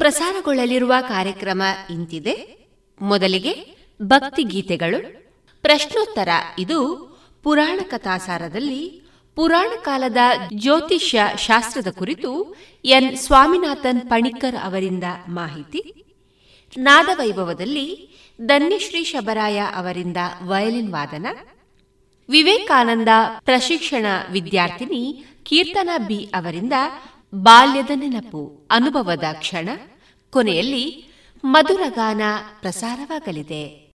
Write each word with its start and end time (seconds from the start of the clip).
ಪ್ರಸಾರಗೊಳ್ಳಲಿರುವ 0.00 0.92
ಕಾರ್ಯಕ್ರಮ 1.00 1.62
ಇಂತಿದೆ. 1.90 2.34
ಮೊದಲಿಗೆ 3.00 3.76
ಭಕ್ತಿ 4.02 4.42
ಗೀತೆಗಳು. 4.42 4.98
ಪ್ರಶ್ನೋತ್ತರ 5.62 6.28
ಇದು 6.58 6.78
ಪುರಾಣ 7.42 7.80
ಕಥಾಸಾರದಲ್ಲಿ 7.82 9.02
ಪುರಾಣ 9.36 9.80
ಕಾಲದ 9.80 10.16
ಜ್ಯೋತಿಷ್ಯ 10.54 11.20
ಶಾಸ್ತ್ರದ 11.36 11.86
ಕುರಿತು 11.98 12.56
ಎನ್. 12.84 13.16
ಸ್ವಾಮಿನಾಥನ್ 13.16 14.00
ಪಣಿಕರ್ 14.00 14.56
ಅವರಿಂದ 14.64 15.04
ಮಾಹಿತಿ. 15.28 16.04
ನಾದವೈಭವದಲ್ಲಿ 16.78 18.10
ಧನ್ಯಶ್ರೀ 18.46 19.04
ಶಬರಾಯ 19.04 19.60
ಅವರಿಂದ 19.60 20.16
ವಯಲಿನ್ 20.46 20.92
ವಾದನ. 20.92 21.26
ವಿವೇಕಾನಂದ 22.30 23.08
ಪ್ರಶಿಕ್ಷಣ 23.44 24.06
ವಿದ್ಯಾರ್ಥಿನಿ 24.32 25.24
ಕೀರ್ತನಾ 25.42 25.98
ಬಿ 25.98 26.24
ಅವರಿಂದ 26.24 26.72
ಬಾಲ್ಯದ 27.34 27.90
ನೆನಪು 27.94 28.68
ಅನುಭವದ 28.70 29.24
ಕ್ಷಣ 29.32 29.68
ಕೊನೆಯಲ್ಲಿ 30.30 31.10
ಮಧುರಗಾನ 31.44 32.20
ಪ್ರಸಾರವಾಗಲಿದೆ. 32.60 33.90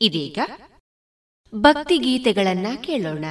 ಇದೀಗ 0.00 0.38
ಭಕ್ತಿಗೀತೆಗಳನ್ನ 1.54 2.66
ಕೇಳೋಣ. 2.80 3.24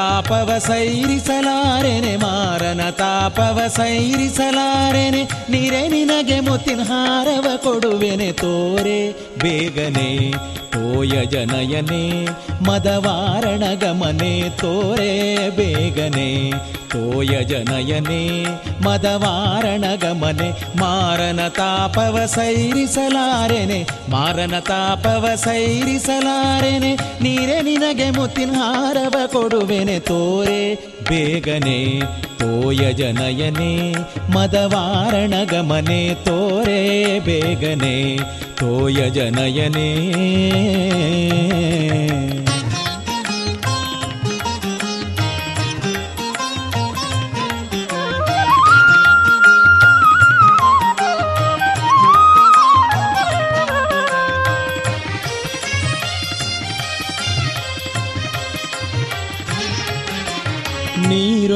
ತಾಪವ 0.00 0.58
ಸೈರಿಸಲಾರೆನೆ 0.58 2.16
ಮಾರನ 2.16 2.90
ತಾಪವ 2.90 3.58
ಸೈರಿಸಲಾರೆನೆ 3.66 5.22
ನಿರೆ 5.50 5.88
ನಿನಗೆ 5.88 6.40
ಮುತ್ತಿನ 6.40 6.80
ಹಾರವ 6.82 7.56
ಕೊಡುವೆನೆ 7.56 8.32
ತೋರೆ 8.32 9.00
ಬೇಗನೆ 9.38 10.32
ತೋಯ 10.72 11.26
ಜನಯನೆ. 11.26 12.24
ಮದವಾರಣ 12.62 13.62
ಗಮನೆ 13.74 14.50
ತೋರೆ 14.50 15.12
ಬೇಗನೆ, 15.48 16.50
ತೋಯ 16.88 17.44
ಜನಯನೆ 17.44 18.44
ಮದವಾರಣ 18.84 19.84
ಗಮನೆ 19.96 20.48
ಮಾರನ 20.76 21.48
ತಾಪವ 21.48 22.26
ಸೈರಿಸಲಾರೆನೆ, 22.26 23.86
ಮಾರನ 24.08 24.58
ತಾಪವ 24.58 25.28
ಸೈರಿಸಲಾರೆನೆ, 25.34 26.92
ನೀರೆ 27.22 27.62
ನಿನಗೆ 27.62 28.10
ಮುತ್ತಿನ 28.10 28.50
ಹಾರವ 28.52 29.26
ಕೊಡುವೆನೆ, 29.26 29.98
ತೋರೆ 30.00 30.74
ಬೇಗನೆ, 31.08 32.00
ತೋಯ 32.38 32.92
ಜನಯನೆ 32.92 33.92
ಮದವಾರಣ 34.34 35.34
ಗಮನೆ 35.44 36.14
ತೋರೆ 36.14 36.80
ಬೇಗನೆ, 37.18 38.18
ತೋಯ 38.58 39.10
ಜನಯನೇ. 39.10 39.90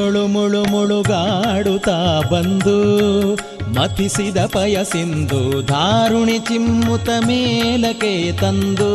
ನೀರೊಳು 0.05 0.23
ಮುಳು 0.27 0.59
ಮುಳುಗಾಡುತ್ತಾ 0.71 1.95
ಬಂದು 2.31 2.75
ಮತಿಸಿದ 3.75 4.39
ಪಯಸಿಂದು 4.53 5.39
ಧಾರುಣಿ 5.69 6.35
ಚಿಮ್ಮುತ 6.47 7.09
ಮೇಲಕ್ಕೆ 7.27 8.11
ತಂದು 8.41 8.89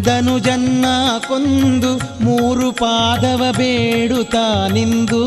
ಧನುಜನ್ನ 0.00 0.86
ಕೊಂದು 1.26 1.90
ಮೂರು 2.24 2.68
ಪಾದವ 2.72 3.42
ಬೇಡುತ್ತಾ 3.58 4.46
ನಿಂದು 4.72 5.22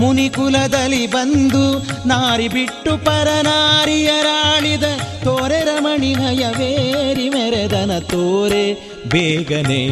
ಮುನಿಕುಲದಲ್ಲಿ 0.00 1.02
ಬಂದು 1.08 1.64
ನಾರಿ 2.06 2.48
ಬಿಟ್ಟು 2.48 2.94
ಪರನಾರಿಯರಾಳಿದ 3.06 4.86
ತೋರೆ 5.24 5.62
ರಮಣಿ 5.64 6.14
ನಯವೇರಿ 6.20 7.28
ಮೆರೆದನ 7.30 7.94
ತೋರೆ 8.10 8.64
ಬೇಗನೆ 9.08 9.84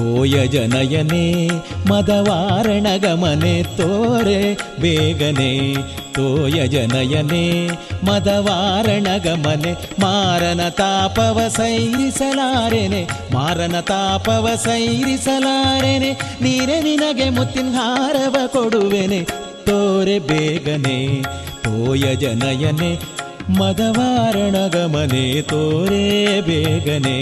ತೋಯ 0.00 0.46
ಜನಯನೆ, 0.46 1.48
ಮದವಾರಣ 1.88 2.86
ಗಮನೆ 2.96 3.62
ತೋರೆ 3.62 4.54
ಬೇಗನೆ 4.80 5.74
ತೋಯ 6.12 6.66
ಜನಯನೆ, 6.66 7.68
ಮದವಾರಣ 8.04 9.06
ಗಮನೆ, 9.24 9.72
ಮಾರನ 10.00 10.68
ತಾಪವ 10.68 11.48
ಸೈರಿಸಲಾರೆನೆ, 11.48 13.08
ಮಾರನ 13.34 13.80
ತಾಪವ 13.80 14.48
ಸೈರಿಸಲಾರೆನೆ, 14.54 16.12
ನೀರೆ 16.42 16.80
ನಿನಗೆ 16.80 17.30
ಮುತ್ತಿನ 17.30 17.66
ಹಾರವ 17.74 18.36
ಕೊಡುವೆನೆ, 18.46 19.20
ತೋರೆ 19.66 20.18
ಬೇಗನೆ 20.18 21.22
ತೋಯ 21.64 22.14
ಜನಯನೆ 22.14 23.20
ಮದವಾರಣ 23.58 24.56
ಗಮನೆ 24.66 25.42
ತೋರೆ 25.42 26.04
ಬೇಗನೆ 26.40 27.18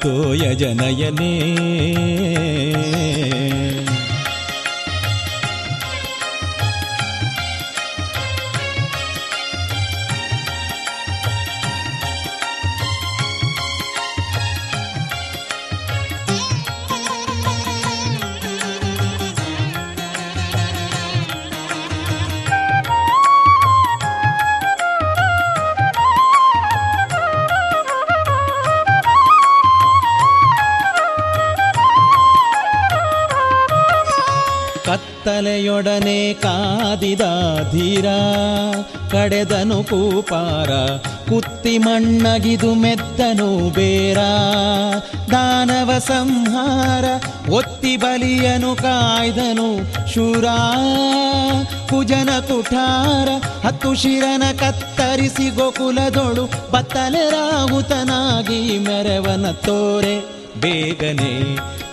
ತೋಯ 0.00 0.54
ಜನಯನೇ 0.54 1.32
ಕತ್ತಲೆಯೊಡನೆ 35.30 36.34
ಕಾದಿದ 36.34 37.24
ಧೀರ, 37.70 38.06
ಕಡೆದನು 39.10 39.76
ಕೂಪಾರ, 39.84 40.70
ಕುತ್ತಿ 41.28 41.74
ಮಣ್ಣಗಿದು 41.78 42.70
ಮೆತ್ತನು 42.74 43.48
ಬೇರ. 43.70 44.18
ದಾನವ 45.30 45.90
ಸಂಹಾರ, 45.98 47.04
ಒತ್ತಿ 47.50 47.96
ಬಲಿಯನು 47.96 48.72
ಕಾಯ್ದನು 48.76 49.68
ಶೂರ. 50.14 50.44
ಕುಜನ 51.90 52.30
ಕುಠಾರ, 52.48 53.28
ಹತ್ತು 53.66 53.92
ಶಿರನ 53.94 54.42
ಕತ್ತರಿಸಿ 54.60 55.48
ಗೋಕುಲದೊಳು 55.50 56.46
ಬತ್ತಲೆ 56.72 57.24
ರಾಹುತನಾಗಿ 57.30 58.60
ಮೆರವನ 58.78 59.46
ತೋರೆ, 59.66 60.16
ಬೇಗನೆ 60.60 61.34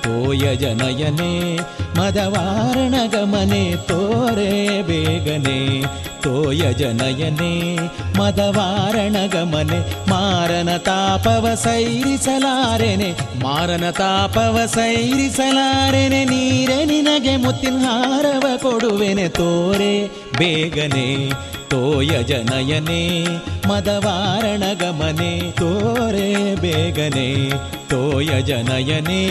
ತೋಯ 0.07 0.55
ಜನಯನೆ, 0.55 1.57
ಮದವಾರಣ 1.99 2.95
ಗಮನೆ, 3.07 3.75
ತೋರೆ 3.75 4.81
ಬೇಗನೆ. 4.81 5.81
ತೋಯ 6.21 6.73
ಜನಯನೆ, 6.73 7.75
ಮದವಾರಣ 8.19 9.15
ಗಮನೆ, 9.33 10.09
ಮಾರನ 10.09 10.77
ತಾಪವ 10.77 11.47
ಸೈರಿಸಲಾರೆನೆ, 11.55 13.11
ಮಾರನ 13.43 13.89
ತಾಪವ 13.89 14.59
ಸೈರಿಸಲಾರೆನೆ, 14.65 16.25
ನೀರೆ 16.25 16.85
ನಿನಗೆ 16.85 17.37
ಮುತ್ತಿನ 17.37 17.77
ಹಾರವ 17.79 18.57
ಕೊಡುವೆನೆ, 18.57 19.29
ತೋರೆ 19.29 20.07
ಬೇಗನೆ. 20.37 21.29
ತೋಯ 21.69 22.23
ಜನಯನೆ 22.23 23.25
ಮದವಾರಣ 23.67 24.63
ಗಮನೆ 24.73 25.51
ತೋರೆ 25.51 26.55
ಬೇಗನೆ 26.55 27.49
ತೋಯ 27.89 28.41
ಜನಯನೇ. 28.41 29.23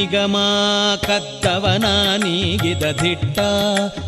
ನಿಗಮ, 0.00 0.36
ಕದ್ದವನ 1.06 1.86
ನೀಗಿದ 2.16 2.84
ದಿಟ್ಟ 3.02 3.38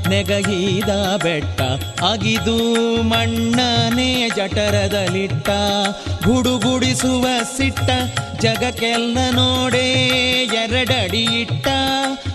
ನೆಗಹಿದ 0.09 0.93
ಬೆಟ್ಟ, 1.17 1.61
ಅಗಿದು 2.03 2.57
ಮಣ್ಣನೆ 3.03 4.29
ಜಠರದಲಿಟ್ಟ, 4.29 5.49
ಗುಡುಗುಡಿಸುವ 6.25 7.27
ಸಿಟ್ಟ, 7.57 7.91
ಜಗಕ್ಕೆಲ್ಲ 8.41 9.19
ನೋಡೇ 9.31 9.87
ಎರಡಡಿ 10.63 11.25
ಇಟ್ಟ. 11.41 11.69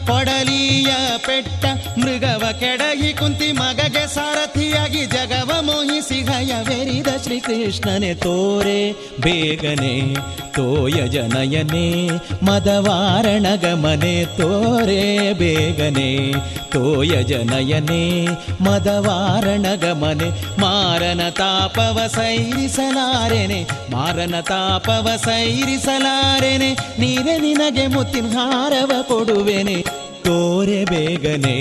ಕೊಡಲಿಯ 0.08 0.92
ಪೆಟ್ಟ 1.26 1.66
ಮೃಗವ 1.98 2.44
ಕೆಡಗಿ 2.60 3.14
ಕುಂತಿ 3.14 3.52
ಮಗಗೆ 3.52 4.08
ಸಾರಥಿಯಾಗಿ 4.08 5.06
ಜಗವ 5.06 5.52
ಮೋಹಿಸಿ 5.62 6.20
ಹಯವೆರಿದ 6.22 7.08
ಶ್ರೀಕೃಷ್ಣನೆ 7.24 8.14
ತೋರೆ, 8.14 8.92
ಬೇಗನೆ 9.22 10.16
ತೋಯ 10.56 11.08
ಜನಯನೆ, 11.08 12.08
ಮದವಾರಣ 12.46 13.46
ಗಮನೆ 13.56 14.26
ತೋರೆ, 14.26 15.34
ಬೇಗನೆ 15.34 16.34
ತೋಯ 16.72 17.24
ಜನಯನೆ, 17.24 18.28
ಮದವಾರಣ 18.62 19.66
ಗಮನೆ, 19.76 20.30
ಮಾರನ 20.62 21.30
ತಾಪವ 21.30 22.00
ಸೈರಿಸಲಾರೆನೆ, 22.08 23.68
ಮಾರನ 23.92 24.40
ತಾಪವ 24.40 25.10
ಸೈರಿಸಲಾರೆನೆ 25.26 26.72
ನೀರೆ 27.00 27.38
ನಿನಗೆ 27.38 27.88
ಮುತ್ತಿನ 27.88 28.26
ಹಾರವ 28.26 28.92
ಕೊಡುವೆನೆ. 29.02 29.97
ತೋರೆ 30.28 30.80
ಬೇಗನೆ 30.86 31.58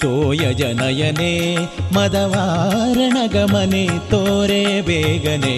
ತೋಯ 0.00 0.44
ಜನಯನೆ 0.52 1.32
ಮದವಾರಣ 1.94 3.16
ಗಮನೆ 3.32 3.84
ತೋರೆ 4.10 4.62
ಬೇಗನೆ 4.80 5.56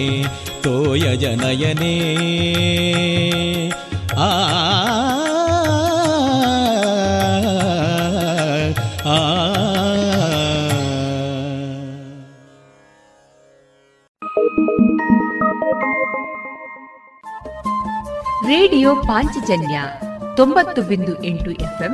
ತೋಯ 0.63 1.15
ಜನಯನೆ 1.15 1.95
ಆ 4.19 4.29
ಆ 9.07 9.17
ರೇಡಿಯೋ 18.47 18.95
ಪಾಂಚಜನ್ಯ 18.95 19.77
ತೊಂಬತ್ತು 20.35 20.81
ಬಿಂದು 20.81 21.23
ಎಂಟು 21.23 21.51
ಎಫ್ಎಂ 21.51 21.93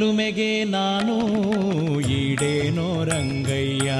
ಒಲುಮೆಗೆ 0.00 0.64
ನಾನು 0.64 1.16
ಈಡೇನೋ 2.00 3.04
ರಂಗಯ್ಯ. 3.04 3.92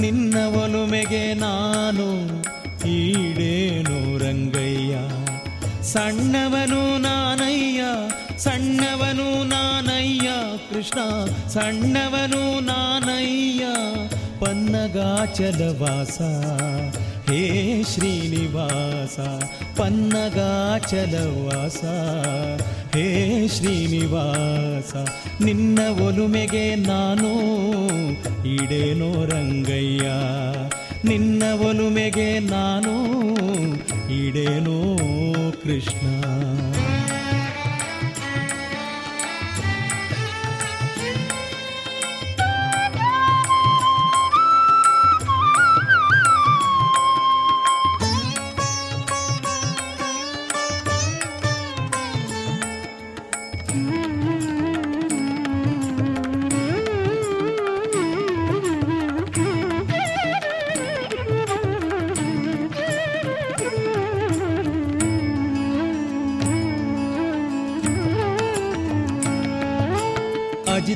ನಿನ್ನ 0.00 0.36
ಒಲುಮೆಗೆ 0.36 1.34
ನಾನು 1.34 2.24
ಈಡೇನೋ 2.88 4.18
ರಂಗಯ್ಯ. 4.18 4.94
ಸಣ್ಣವನು 5.82 6.98
ನಾನಯ್ಯ 6.98 7.82
ಸಣ್ಣವನು 8.38 9.44
ನಾನಯ್ಯ. 9.44 10.30
ಕೃಷ್ಣ, 10.74 11.24
ಸಣ್ಣವನು 11.48 12.60
ನಾನಯ್ಯ. 12.60 13.64
ಪನ್ನಗಾಚಲವಾಸ 14.40 16.20
ಹೇ 17.30 17.82
ಶ್ರೀನಿವಾಸ, 17.82 19.18
ಪನ್ನಗಾಚಲವಾಸ. 19.78 21.82
ಹೇ 22.96 23.48
ಶ್ರೀನಿವಾಸ, 23.48 24.94
ನಿನ್ನ 25.42 25.78
ಒಲುಮೆಗೆ 26.06 26.74
ನಾನು 26.74 27.30
ಇಡೇನೋ 28.54 29.24
ರಂಗಯ್ಯ. 29.24 30.06
ನಿನ್ನ 31.04 31.42
ಒಲುಮೆಗೆ 31.68 32.38
ನಾನು 32.38 32.94
ಇಡೇನೋ 34.26 34.76
ಕೃಷ್ಣ. 35.62 36.06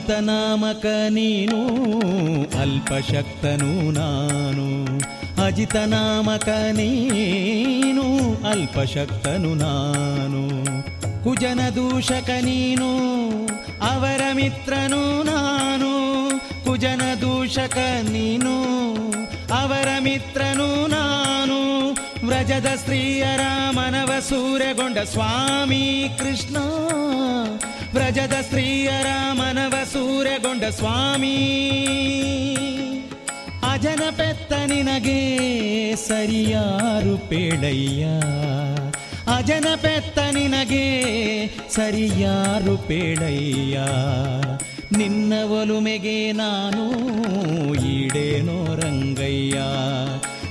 ಅಜಿತನಾಮಕ 0.04 0.86
ನೀನು 1.08 1.60
ಅಲ್ಪಶಕ್ತನು 2.60 3.90
ನಾನು. 3.90 4.84
ಅಜಿತನಾಮಕ 5.44 6.48
ನೀನು 6.48 8.02
ಅಲ್ಪಶಕ್ತನು 8.48 9.54
ನಾನು. 9.54 10.48
ಕುಜನ 11.24 11.60
ದೂಷಕ 11.68 12.30
ನೀನು 12.30 12.90
ಅವರ 13.92 14.20
ಮಿತ್ರನು 14.32 15.22
ನಾನು. 15.22 15.92
ಕುಜನ 16.64 17.00
ದೂಷಕ 17.20 17.78
ನೀನು 18.02 18.54
ಅವರ 19.54 19.88
ಮಿತ್ರನು 20.00 20.86
ನಾನು. 20.86 21.90
ವ್ರಜದ 22.26 22.66
ಸ್ತ್ರೀಯರ 22.74 23.40
ಮನವ 23.70 24.20
ಸೂರ್ಯಗೊಂಡ 24.20 24.98
ಸ್ವಾಮಿ 24.98 26.08
ಕೃಷ್ಣ 26.18 26.56
ವ್ರಜದ 27.94 28.32
ಸ್ತ್ರೀಯರ 28.40 29.06
ಮನವ 29.32 29.74
ಸೂರ್ಯಗೊಂಡ 29.92 30.64
ಸ್ವಾಮಿ. 30.64 31.36
ಅಜನ 33.72 34.02
ಪೆತ್ತ 34.10 34.52
ನಿನಗೆ 34.52 35.20
ಸರಿಯಾರು 35.96 37.28
ಪೇಡಯ್ಯ 37.28 38.04
ಅಜನ 39.36 39.64
ಪೆತ್ತ 39.76 40.18
ನಿನಗೆ 40.18 40.84
ಸರಿಯಾರು 41.74 42.76
ಪೇಡಯ್ಯ 42.76 43.78
ನಿನ್ನ 44.98 45.32
ಒಲುಮೆಗೆ 45.44 46.32
ನಾನು 46.32 46.90
ಈಡೇನೋ 47.74 48.74
ರಂಗಯ್ಯ. 48.74 49.60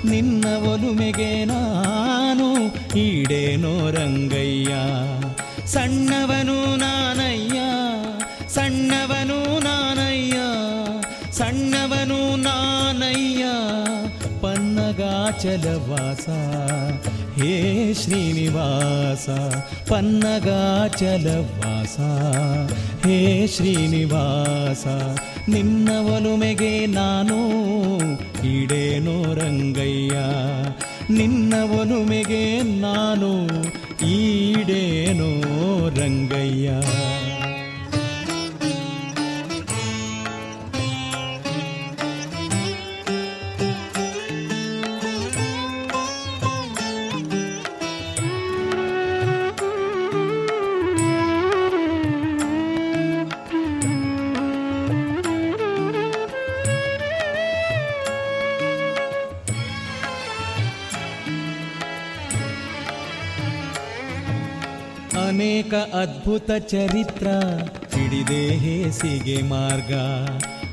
ನಿನ್ನ 0.09 0.45
ಒಲುಮೆಗೆ 0.45 1.45
ನಾನು 1.45 2.65
ಈಡೇನೋ 2.97 3.91
ರಂಗಯ್ಯ. 3.91 4.73
ಸಣ್ಣವನು 5.67 6.32
ಸಣ್ಣವನು 11.37 12.35
ನಾನಯ್ಯ, 12.35 13.45
ಪನ್ನಗಾಚಲವಾಸ. 14.41 16.29
ಹೇ 17.41 17.93
ಶ್ರೀನಿವಾಸ, 17.93 19.29
ಪನ್ನಗಾಚಲವಾಸ. 19.91 21.99
ಹೇ 23.05 23.47
ಶ್ರೀನಿವಾಸ, 23.47 24.87
ನಿನ್ನ 25.49 25.91
ಒಲುಮೆಗೆ 25.91 26.85
ನಾನು 26.85 27.37
ಈಡೇನೋ 28.47 29.33
ರಂಗಯ್ಯ. 29.33 30.17
ನಿನ್ನ 31.13 31.53
ಒಲುಮೆಗೆ 31.79 32.61
ನಾನು 32.61 33.47
ಈಡೇನೋ 34.07 35.89
ರಂಗಯ್ಯ. 35.89 36.69
ಅನೇಕ 65.63 65.95
ಅದ್ಭುತ 65.95 66.51
ಚರಿತ್ರ, 66.51 67.27
ಹಿಡಿದೆ 67.95 68.55
ಹೇಸಿಗೆ 68.55 69.41
ಮಾರ್ಗ. 69.41 69.93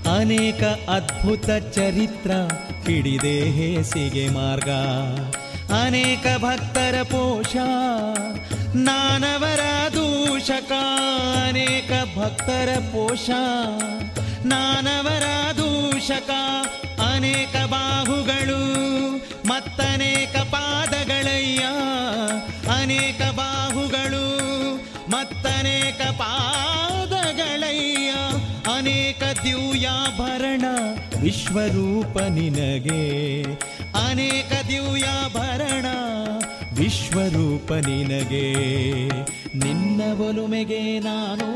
ಅನೇಕ 0.08 0.62
ಅದ್ಭುತ 0.90 1.46
ಚರಿತ್ರ, 1.46 2.30
ಹಿಡಿದೆ 2.86 3.50
ಹೇಸಿಗೆ 3.50 4.28
ಮಾರ್ಗ. 4.28 4.70
ಅನೇಕ 5.72 6.26
ಭಕ್ತರ 6.38 7.02
ಪೋಷ, 7.02 7.56
ನಾನವರ 8.74 9.60
ದೂಷಕ. 9.92 10.72
ಅನೇಕ 11.48 12.18
ಭಕ್ತರ 12.18 12.78
ಪೋಷ, 12.92 13.30
ನಾನವರ 14.44 15.52
ದೂಷಕ. 15.56 16.30
ಅನೇಕ 17.00 17.56
ಬಾಹುಗಳು, 17.70 18.62
ಮತ್ತನೇಕ 19.48 20.36
ಪಾದಗಳಯ್ಯ. 20.36 21.64
ಅನೇಕ 22.80 23.22
ಬಾಹುಗಳು 23.36 24.29
ಮತ್ತನೇಕ 25.10 26.10
ಪಾದಗಳಯ್ಯ, 26.10 28.12
ಅನೇಕ 28.76 29.22
ದಿವ್ಯಾಭರಣ 29.44 30.64
ವಿಶ್ವರೂಪ 31.20 32.18
ನಿನಗೆ. 32.18 33.42
ಅನೇಕ 34.08 34.52
ದಿವ್ಯಾಭರಣ 34.68 35.86
ವಿಶ್ವರೂಪ 36.76 37.72
ನಿನಗೆ. 37.72 38.54
ನಿನ್ನ 39.58 40.20
ಒಲುಮೆಗೆ 40.20 40.98
ನಾನು 40.98 41.48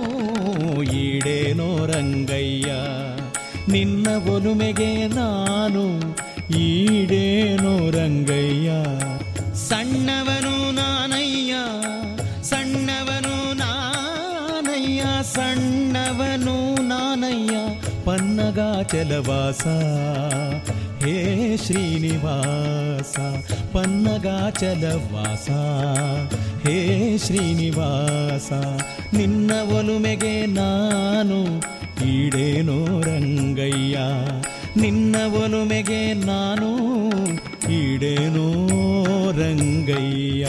ಈಡೇನೋ 0.82 1.86
ರಂಗಯ್ಯ. 1.86 2.72
ನಿನ್ನ 3.72 4.30
ಒಲುಮೆಗೆ 4.30 5.08
ನಾನು 5.08 6.14
ಈಡೇನೋ 6.58 7.90
ರಂಗಯ್ಯ. 7.90 8.70
ಸಣ್ಣವನು 9.54 10.70
ನಾನಯ್ಯ, 10.70 11.54
ಸಣ್ಣವನು 12.42 13.33
ಸಣ್ಣವನು 15.34 16.82
ನಾನಯ್ಯ 16.82 17.56
ಪನ್ನಗಾಚಲವಾಸ 18.04 19.66
ಹೇ 21.04 21.56
ಶ್ರೀನಿವಾಸ 21.56 23.18
ಪನ್ನಗಾಚಲವಾಸ 23.76 25.50
ಹೇ 26.66 27.18
ಶ್ರೀನಿವಾಸ, 27.18 28.52
ನಿನ್ನ 29.14 29.50
ಒಲುಮೆಗೆ 29.78 30.46
ನಾನು 30.46 31.58
ಈಡೇನೋ 32.08 33.00
ರಂಗಯ್ಯ. 33.00 33.98
ನಿನ್ನ 34.76 35.16
ಒಲುಮೆಗೆ 35.44 36.14
ನಾನು 36.14 36.70
ಈಡೇನೋ 37.72 38.46
ರಂಗಯ್ಯ. 39.32 40.46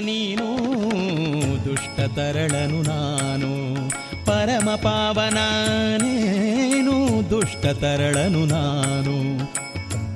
ನೀನು, 0.00 0.56
ದುಷ್ಟ 1.64 2.00
ತರಳನು 2.00 2.82
ನಾನು. 2.82 3.76
ಪರಮ 4.26 4.70
ಪಾವನ 4.74 5.38
ನೀನು, 5.96 7.30
ದುಷ್ಟ 7.30 7.66
ತರಳನು 7.66 8.46
ನಾನು. 8.46 9.38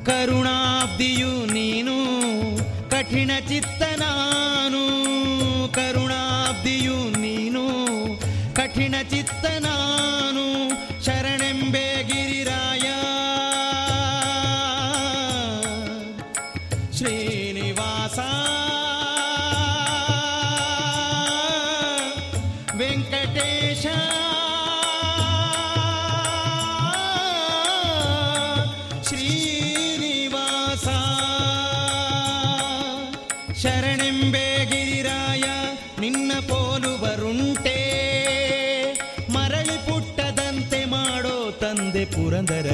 ಕರುಣಾಬ್ದಿಯು 0.04 1.46
ನೀನು, 1.52 1.96
ಕಠಿಣ 2.90 3.30
ಚಿತ್ತ 3.48 3.82
ನಾನು. 3.82 4.84
ಕರುಣಾಬ್ದಿಯು 5.72 7.20
ನೀನು, 7.20 7.68
ಕಠಿಣ 8.54 8.94
ಚಿತ್ತ 9.10 9.46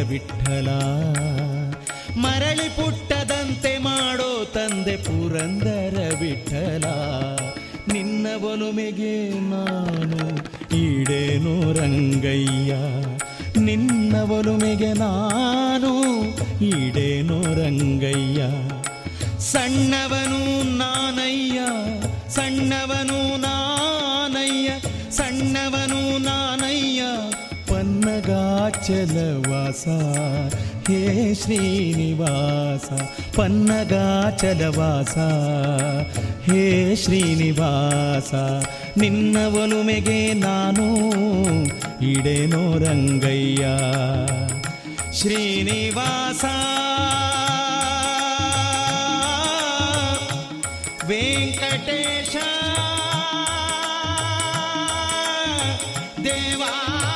ವಿಠಲ. 0.09 0.69
ಮರಳಿ 2.17 2.69
ಪುಟ್ಟದಂತೆ 2.69 3.79
ಮಾಡೋ 3.79 4.45
ತಂದೆ 4.45 4.97
ಪುರಂದರ 4.97 6.15
ವಿಠಲ. 6.21 6.85
ನಿನ್ನ 7.93 8.27
ಒಲುಮೆಗೆ 8.45 9.41
ನಾನು, 9.51 10.37
ಈಡೇನು 10.77 11.73
ರಂಗಯ್ಯ. 11.73 12.75
ನಿನ್ನ 13.61 14.17
ಒಲುಮೆಗೆ 14.17 14.93
ನಾನು, 14.93 16.23
ಈಡೇನು 16.65 17.43
ರಂಗಯ್ಯ. 17.43 18.43
ಸಣ್ಣವನು 19.39 20.63
ನಾನಯ್ಯ 20.77 21.61
ಸಣ್ಣವನು 22.31 23.37
ನಾನಯ್ಯ 23.37 24.71
ಸಣ್ಣವನು 25.11 26.19
ನಾನಯ್ಯ. 26.19 27.03
ಪನ್ನಗಾಚಲವಾಸ. 28.07 29.89
ಹೇ 30.89 31.35
ಶ್ರೀನಿವಾಸ 31.35 32.93
ಪನ್ನಗಾಚಲವಾಸ. 33.37 35.19
ಹೇ 36.51 36.97
ಶ್ರೀನಿವಾಸ 36.97 38.35
ನಿನ್ನ 38.99 39.37
ಒಲುಮೆಗೆ 39.63 40.33
ನಾನು 40.33 40.85
ಇಡೇನೋ 42.05 42.79
ರಂಗಯ್ಯ. 42.79 43.67
ಶ್ರೀನಿವಾಸ 45.13 46.45
ವೆಂಕಟೇಶ 51.07 52.37
ದೇವಾ 56.25 57.16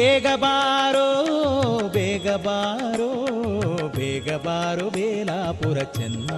ಬೇಗ 0.00 0.26
ಬಾರೋ 0.36 1.08
ಬೇಗ 1.88 2.34
ಬಾರೋ 2.36 3.08
ಬೇಗ 3.88 4.36
ಬಾರೋ 4.36 4.90
ಬೇಲಾಪುರ 4.90 5.82
ಚೆನ್ನ. 5.82 6.30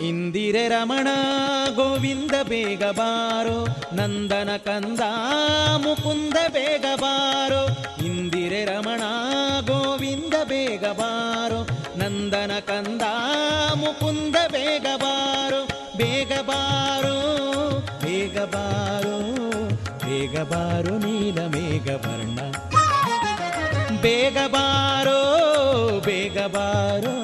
ಇಂದಿರೆ 0.00 0.68
ರಮಣ 0.68 1.08
ಗೋವಿಂದ 2.04 2.36
ಬೇಗ 2.48 2.84
ಬಾರೋ, 2.96 3.54
ನಂದನ 3.92 4.50
ಕಂದ 4.56 5.02
ಮುಕುಂದ 5.84 6.38
ಬೇಗ 6.56 6.86
ಬಾರೋ, 7.02 7.60
ಇಂದಿರೆ 8.06 8.60
ರಮಣ 8.64 9.02
ಗೋವಿಂದ 9.68 10.34
ಬೇಗ 10.50 10.84
ಬಾರೋ, 11.00 11.60
ನಂದನ 12.00 12.52
ಕಂದ 12.68 13.04
ಮುಕುಂದ 13.82 14.36
ಬೇಗ 14.52 14.86
ಬಾರೋ 15.04 15.60
ಬೇಗ 15.96 16.32
ಬಾರೋ 16.50 17.14
ಬೇಗ 18.04 18.36
ಬಾರೋ 18.54 19.16
ಬೇಗ 20.04 20.36
ಬಾರೋ 20.52 20.94
ನೀಲ 20.98 21.38
ಮೇಘ 21.54 21.88
ವರ್ಣ. 22.04 22.38
ಬೇಗ 24.04 24.38
ಬಾರೋ 24.56 25.18
ಬೇಗ 26.08 26.38
ಬಾರೋ, 26.56 27.16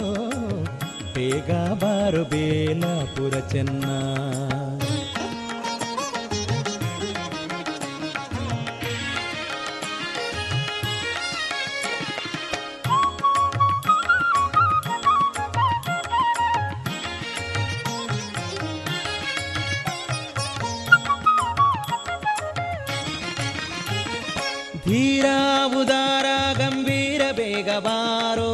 ಬೇಗ 1.15 1.51
ಬಾರು 1.85 2.25
ಬೇಲಾಪುರ 2.25 3.35
ಚೆನ್ನ. 3.53 3.87
ಬೇಗ 27.81 27.87
ಬಾರೋ 27.87 28.49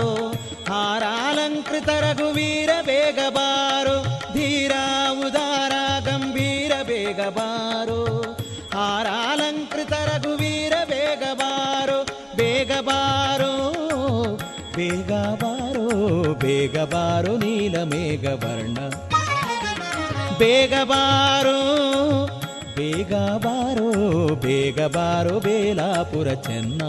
ಹಾರಾಲಂಕೃತ 0.69 1.91
ರಘುವೀರ 2.03 2.71
ಬೇಗ 2.87 3.21
ಬಾರೋ 3.29 3.95
ಧೀರ 4.35 4.75
ಉದಾರ 5.25 5.73
ಗಂಭೀರ 6.07 6.73
ಬೇಗ 6.83 7.21
ಬಾರೋ 7.29 7.99
ಹಾರಾಲಂಕೃತ 8.75 9.93
ರಘುವೀರ 10.09 10.75
ಬೇಗ 10.85 11.25
ಬಾರೋ 11.35 11.99
ಬೇಗ 12.37 12.73
ಬಾರೋ 12.81 13.51
ಬೇಗ 14.77 15.11
ಬಾರೋ 15.43 15.87
ಬೇಗ 16.45 16.85
ಬಾರೋ 16.95 17.35
ನೀಲ 17.37 17.83
ಮೇಘ 17.85 18.27
ವರ್ಣ 18.45 18.79
ಬೇಗ 20.39 20.75
ಬಾರೋ 20.85 21.59
ಬೇಗ 22.77 23.13
ಬಾರೋ 23.45 23.91
ಬೇಗ 24.47 24.81
ಬಾರೋ 24.89 25.37
ಬೇಲಾಪುರ 25.41 26.29
ಚೆನ್ನ 26.43 26.83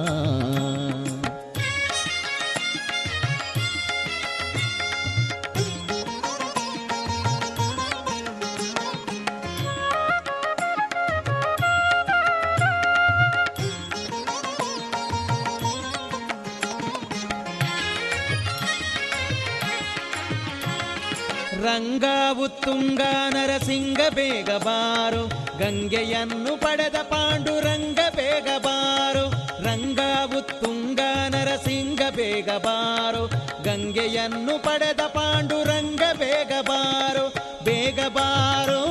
ಉತ್ತುಂಗ 22.68 23.02
ನರಸಿಂಗ 23.30 24.00
ಬೇಗ 24.16 24.50
ಬಾರೋ. 24.50 25.28
ಗಂಗೆಯನ್ನು 25.58 26.58
ಪಡೆದ 26.58 26.96
ಪಾಂಡುರಂಗ 26.96 28.00
ಬೇಗ 28.16 28.48
ಬಾರೋ. 28.58 29.30
ರಂಗ 29.64 30.00
ತುಂಗ 30.42 31.00
ನರಸಿಂಗ 31.30 32.02
ಬೇಗ 32.16 32.50
ಬಾರೋ. 32.50 33.28
ಗಂಗೆಯನ್ನು 33.64 34.64
ಪಡೆದ 34.64 35.02
ಪಾಂಡುರಂಗ 35.02 36.02
ಬೇಗ 36.18 36.54
ಬಾರೋ. 36.62 37.34
ಬೇಗ 37.64 38.00
ಬಾರೋ 38.08 38.82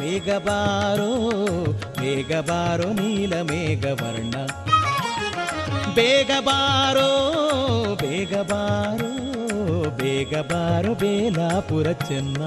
ಬೇಗ 0.00 0.32
ಬಾರೋ 0.32 1.10
ಬೇಗ 2.00 2.40
ಬಾರೋ 2.40 2.92
ನೀಲ 2.92 3.40
ಮೇಘವರ್ಣ 3.40 4.34
ಬೇಗ 5.94 6.30
ಬಾರೋ 6.40 7.10
ಬೇಗ 7.94 8.36
ಬಾರೋ. 8.36 9.35
ಬೇಗ 9.90 10.34
ಬಾರು 10.40 10.94
ಬೇಲಾಪುರ 10.94 11.92
ಚೆನ್ನ 11.92 12.40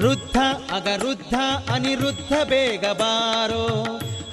ರುದ್ಧ 0.00 0.36
ಅಗರುದ್ಧ 0.72 1.34
ಅನಿರುದ್ಧ 1.74 2.32
ಬೇಗ 2.44 2.84
ಬಾರೋ 2.92 3.64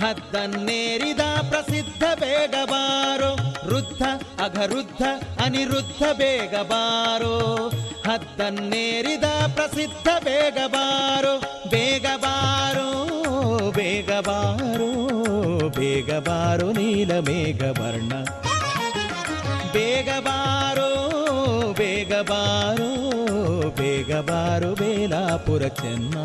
ಹದ್ದನ್ನೇರಿದ 0.01 1.19
ಪ್ರಸಿದ್ಧ 1.49 2.03
ಬೇಗ 2.19 2.55
ಬಾರೋ 2.65 3.37
ವೃದ್ಧ, 3.65 4.03
ಅಗರುದ್ಧ, 4.43 5.03
ಅನಿರುದ್ಧ 5.45 6.03
ಬೇಗ 6.13 6.61
ಬಾರೋ 6.61 7.71
ಹದ್ದನ್ನೇರಿದ 8.05 9.23
ಪ್ರಸಿದ್ಧ 9.55 10.07
ಬೇಗ 10.23 10.67
ಬಾರೋ 10.67 11.39
ಬೇಗ 11.69 12.05
ಬಾರೋ 12.17 13.07
ಬೇಗ 13.71 14.11
ಬಾರೋ 14.11 15.19
ಬೇಗ 15.69 16.19
ಬಾರೋ 16.19 16.71
ನೀಲ 16.71 17.19
ಮೇಘ 17.19 17.63
ವರ್ಣ 17.63 18.13
ಬೇಗ 19.73 20.09
ಬಾರೋ 24.19 24.75
ಬೇಲಾಪುರ 24.75 25.67
ಚೆನ್ನ. 25.67 26.17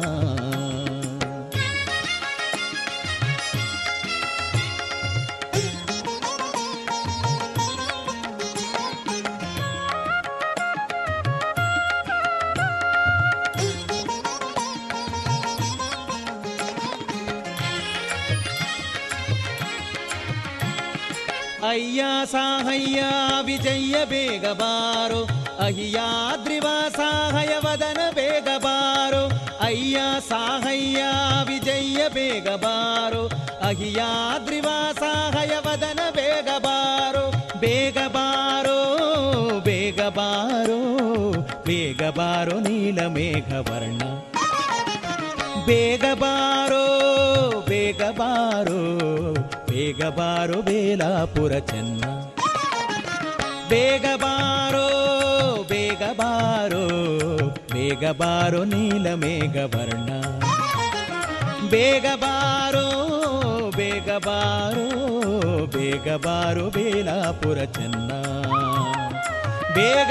ಅಯ್ಯ, 21.73 22.05
ಸಾಹಯ್ಯ 22.25 23.03
ವಿಜಯ 23.45 24.05
ಬೇಗ 24.05 24.47
ಬಾರೋ. 24.47 25.29
ಅಹಿಯಾದ್ರಿವ 25.65 26.67
ಸಾಹಯ, 26.97 27.57
ವದನ, 27.67 27.99
ಬೇಗ 28.15 28.49
ಬಾರೋ. 28.59 29.31
ಅಯ್ಯ, 29.61 30.01
ಸಾಹಯ್ಯ 30.29 31.05
ವಿಜಯ 31.47 32.09
ಬೇಗ 32.09 32.49
ಬಾರೋ. 32.49 33.27
ಅಹಿಯಾದ್ರಿವ 33.69 34.67
ಸಾಹಯ, 34.99 35.53
ವದನ, 35.69 36.01
ಬೇಗ 36.11 36.49
ಬಾರೋ. 36.59 37.33
ಬೇಗ 37.61 37.99
ಬಾರೋ 37.99 38.79
ಬೇಗ 39.61 40.01
ಬಾರೋ. 40.03 40.81
ಬೇಗ 41.67 42.03
ಬಾರೋ, 42.03 42.61
ನೀಲ 42.61 43.07
ಮೇಘ 43.07 43.53
ವರ್ಣ 43.53 44.32
ಬೇಗ 45.67 46.05
ಬಾರೋ 46.15 46.85
ಬೇಗ 47.69 48.03
ಬಾರೋ 48.19 48.81
ಬೇಗ 49.71 50.03
ಬಾರೋ 50.11 50.59
ಬೇಲಾಪುರ 50.63 51.53
ಚೆನ್ನ 51.71 52.05
ಬೇಗ 53.69 54.07
ಬಾರೋ 54.17 54.87
ಬೇಗ 55.69 56.03
ಬಾರೋ 56.13 56.83
ಬೇಗ 57.73 58.05
ಬಾರೋ 58.13 58.61
ನೀಲ 58.65 59.15
ಮೇಘ 59.15 59.57
ವರ್ಣ 59.75 60.11
ಬೇಗ 61.71 62.07
ಬಾರೋ 62.17 62.87
ಬೇಗ 63.77 64.11
ಬಾರೋ 64.27 64.89
ಬೇಗ 65.67 66.17
ಬಾರೋ 66.27 66.65
ಬೇಲಾಪುರ 66.71 67.59
ಚೆನ್ನ 67.77 68.11
ಬೇಗ 69.75 70.11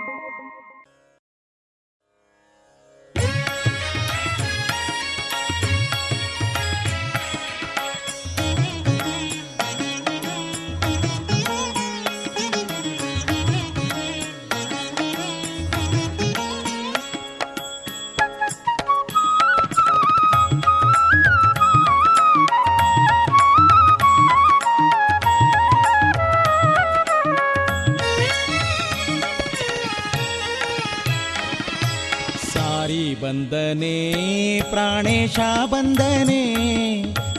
ಪ್ರಾಣೇಶ 35.33 35.67
ಬಂದನೆ 35.71 36.41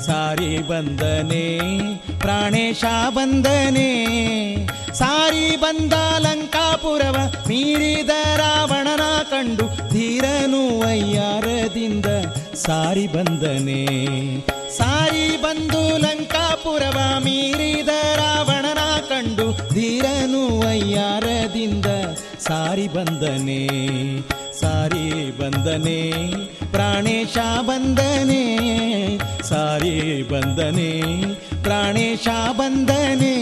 ಸಾರಿ 0.04 0.50
ಬಂದನೆ 0.68 1.46
ಪ್ರಾಣೇಶ 2.20 2.84
ಬಂದನೆ 3.16 3.90
ಸಾರಿ 5.00 5.44
ಬಂದ 5.62 5.94
ಲಂಕಾಪುರವ 6.24 7.16
ಮೀರಿದ 7.48 8.14
ರಾವಣನ 8.40 9.04
ಕಂಡು 9.32 9.66
ಧೀರನು 9.90 10.62
ಅಯ್ಯಾರದಿಂದ 10.88 12.06
ಸಾರಿ 12.62 13.06
ಬಂದನೆ 13.14 13.82
ಸಾರಿ 14.78 15.26
ಬಂದು 15.44 15.82
ಲಂಕಾಪುರವ 15.98 16.98
ಮೀರಿದ 17.26 17.94
ರಾವಣನ 18.20 18.82
ಕಂಡು 19.10 19.48
ಧೀರನು 19.74 20.42
ಅಯ್ಯಾರದಿಂದ 20.68 21.88
ಸಾರಿ 22.48 22.88
ಬಂದನೆ 22.88 23.62
ಸಾರಿ 24.62 25.06
ಬಂದನೆ 25.38 26.00
ಪ್ರಾಣೇಶ 26.72 27.36
ಬಂದನೆ 27.60 28.42
ಸಾರಿ 29.42 29.94
ಬಂದನೆ 30.22 30.90
ಪ್ರಾಣೇಶ 31.62 32.28
ಬಂದನೆ 32.52 33.34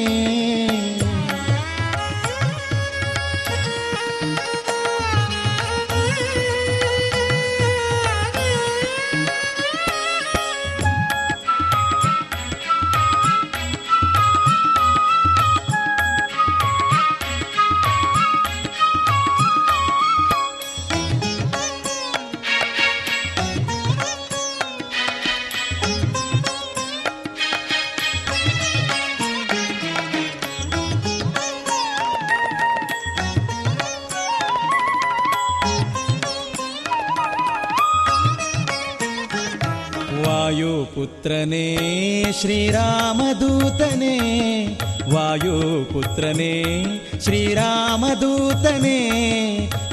ಶ್ರೀರಾಮದೂತನೇ 42.40 44.16
ವಾಯುಪುತ್ರನೇ 45.14 46.52
ಶ್ರೀರಾಮದೂತನೇ, 47.24 48.98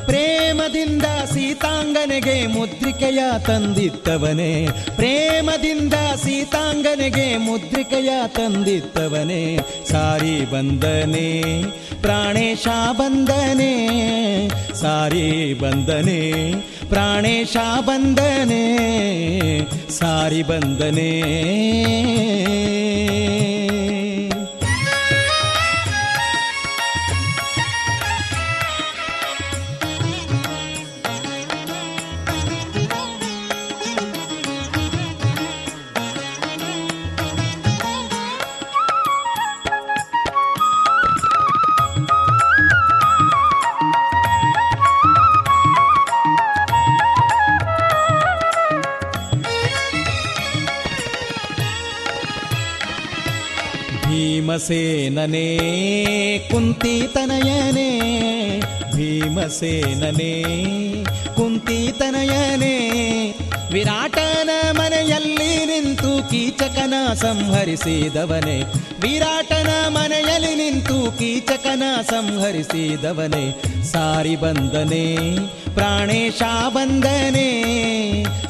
ಪ್ರೇಮದಿಂದ 0.06 1.04
ಸೀತಾಂಗನೆಗೆ 1.04 2.48
ಮುದ್ರಿಕೆಯ 2.48 3.20
ತಂದಿತ್ತವನೇ 3.48 4.68
ಪ್ರೇಮದಿಂದ 4.96 5.94
ಸೀತಾಂಗನೆಗೆ 5.94 7.38
ಮುದ್ರಿಕೆಯ 7.38 8.10
ತಂದಿತ್ತವನೇ 8.28 9.58
ಸಾರಿ 9.92 10.52
ಬಂದನೆ, 10.52 11.30
ಪ್ರಾಣೇಶ 12.02 12.68
ಬಂದನೆ, 12.92 13.74
ಸಾರಿ 14.74 15.54
ಬಂದನೆ 15.54 16.22
ಪ್ರಾಣೇಶ 16.90 17.58
ಬಂದನೆ 17.80 18.64
ಸಾರಿ 19.90 20.44
ಬಂದನೆ. 20.44 21.12
ಭೀಮಸೇನನೇ, 54.68 55.48
ಕುಂತಿತನಯನೇ 56.52 57.90
ಭೀಮಸೇನನೇ, 58.96 60.32
ಕುಂತಿತನಯನೇ, 61.36 62.74
ವಿರಾಟನ 63.72 64.50
ಮನೆಯಲ್ಲಿ 64.72 65.66
ನಿಂತು 65.66 66.12
ಕೀಚಕನ 66.30 66.94
ಸಂಹರಿಸಿದವನೆ, 67.14 68.58
ವಿರಾಟನ 69.02 69.70
ಮನೆಯಲ್ಲಿ 69.88 70.56
ನಿಂತು 70.56 70.98
ಕೀಚಕನ 71.20 71.84
ಸಂಹರಿಸಿದವನೆ, 72.10 73.46
ಸಾರಿ 73.84 74.36
ಬಂದನೆ, 74.36 75.06
ಪ್ರಾಣೇಶ 75.74 76.42
ಬಂದನೆ, 76.70 77.50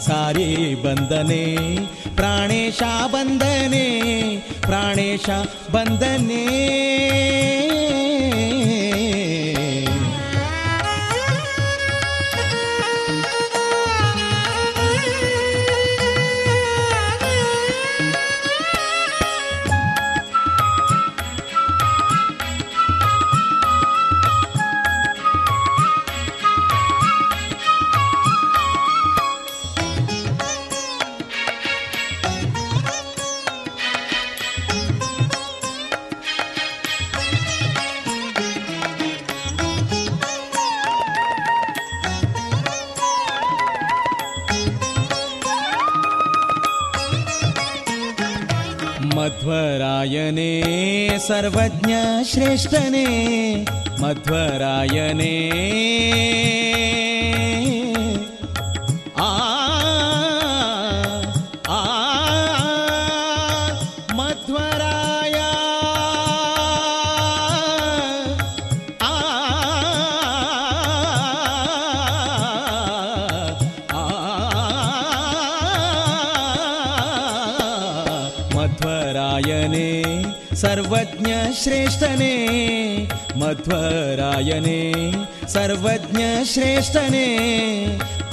ಸಾರಿ 0.07 0.49
ಬಂದನೆ 0.83 1.43
ಪ್ರಾಣೇಶ 2.17 2.81
ಬಂದನೆ 3.13 3.87
ಪ್ರಾಣೇಶ 4.61 5.29
ಬಂದನೆ. 5.71 6.43
मध्वरायणे 49.47 51.17
सर्वज्ञ 51.21 51.93
श्रेष्ठने 52.31 53.03
मध्वरायणे 54.01 55.35
ಶ್ರೇಷ್ಠನೇ, 81.63 82.35
ಮಧ್ವರಾಯನೇ, 83.35 84.93
ಸರ್ವಜ್ಞ 85.47 86.21
ಶ್ರೇಷ್ಠನೇ. 86.43 87.27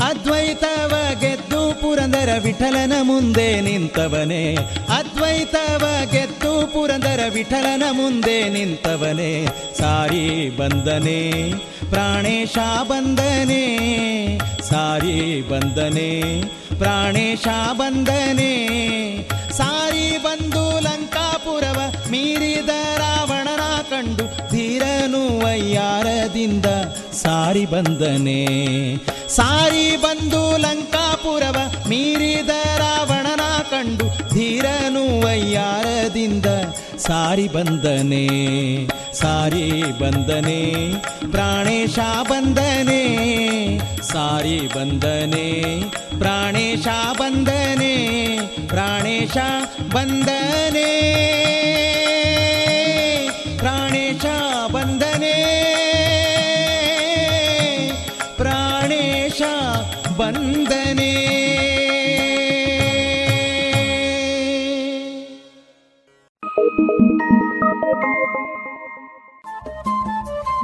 ಅದ್ವೈತವ 0.05 0.93
ಗೆದ್ದು 1.21 1.81
ಪುರಂದರ 1.81 2.29
ವಿಠಲನ 2.43 2.93
ಮುಂದೆ 3.03 3.61
ನಿಂತವನೇ. 3.61 4.55
ಅದ್ವೈತವ 4.89 5.87
ಗೆದ್ದು 6.11 6.67
ಪುರಂದರ 6.67 7.21
ವಿಠಲನ 7.35 7.83
ಮುಂದೆ 7.91 8.49
ನಿಂತವನೇ. 8.49 9.47
ಸಾರಿ 9.79 10.51
ಬಂದನೆ, 10.51 11.51
ಪ್ರಾಣೇಶ 11.91 12.59
ಬಂದನೆ. 12.83 13.65
ಸಾರಿ 14.63 15.43
ಬಂದನೆ, 15.49 16.43
ಪ್ರಾಣೇಶ 16.79 17.49
ಬಂದನೆ. 17.73 18.55
ಲಂಕಾಪುರವ 21.55 22.11
ಮೀರಿದ 22.11 22.69
ರಾವಣನ 22.99 23.83
ಕಂಡು 23.91 24.51
ಧೀರನು 24.51 25.45
ವಯ್ಯಾರದಿಂದ 25.45 26.67
ಸಾರಿ 27.13 27.67
ಬಂದನೆ. 27.67 28.47
ಸಾರಿ 29.29 29.97
ಬಂದು 29.97 30.57
ಲಂಕಾಪುರವ 30.57 31.57
ಮೀರಿದ 31.89 32.49
ರಾವಣನ 32.79 33.63
ಕಂಡು 33.71 34.35
ಧೀರನು 34.35 35.27
ವಯ್ಯಾರದಿಂದ 35.27 36.47
ಸಾರಿ 36.99 37.49
ಬಂದನೆ. 37.49 38.27
ಸಾರಿ 39.15 39.83
ಬಂದನೆ. 40.01 40.75
ಪ್ರಾಣೇಶ 41.31 41.99
ಬಂದನೆ. 42.31 43.05
ಸಾರಿ 44.03 44.61
ಬಂದನೆ. 44.75 45.81
ಪ್ರಾಣೇಶ 46.19 46.87
ಬಂದನೆ. 47.19 48.24
ಪ್ರಾಣೇಶ 48.75 49.37
ಬಂದನೆ 49.95 50.87
ಪ್ರಾಣೇಶ 53.59 54.25
ಬಂದನೆ 54.73 55.35
ಪ್ರಾಣೇಶ 58.37 59.43
ಬಂದನೆ 60.17 61.13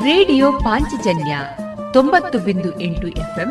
ರೇಡಿಯೋ 0.03 0.53
ಪಾಂಚಜನ್ಯ 0.53 1.35
ತೊಂಬತ್ತು 1.93 2.39
ಬಿಂದು 2.39 2.81
ಎಂಟು 2.81 3.09
ಎಫ್ಎಂ 3.09 3.51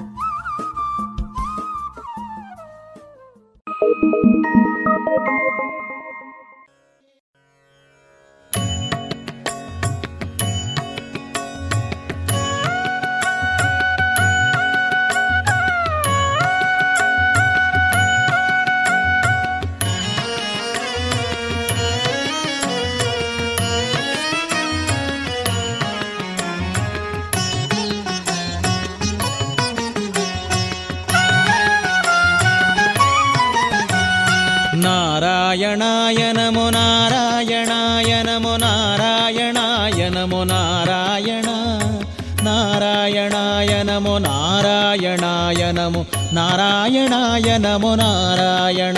ನಮೋ 46.33 46.39
ನಾರಾಯಣಾಯ 46.39 47.57
ನಮೋ 47.57 47.95
ನಾರಾಯಣ 47.95 48.97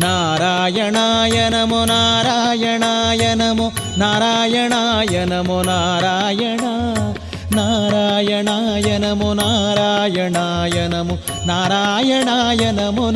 ನಾರಾಯಣಾಯ 0.00 1.48
ನಮೋ 1.48 1.84
ನಾರಾಯಣಾಯ 1.84 3.34
ನಮೋ 3.34 3.66
ನಾರಾಯಣಾಯ 3.98 5.24
ನಮೋ 5.24 5.62
ನಾರಾಯಣ 5.62 6.64
ನಾರಾಯಣಾಯ 7.54 8.98
ನಮೋ 8.98 9.32
ನಾರಾಯಣಾಯ 9.32 10.88
ನಮೋ 10.88 11.16
ನಾರಾಯಣಾಯ 11.46 12.70
ನಮೋ 12.80 13.10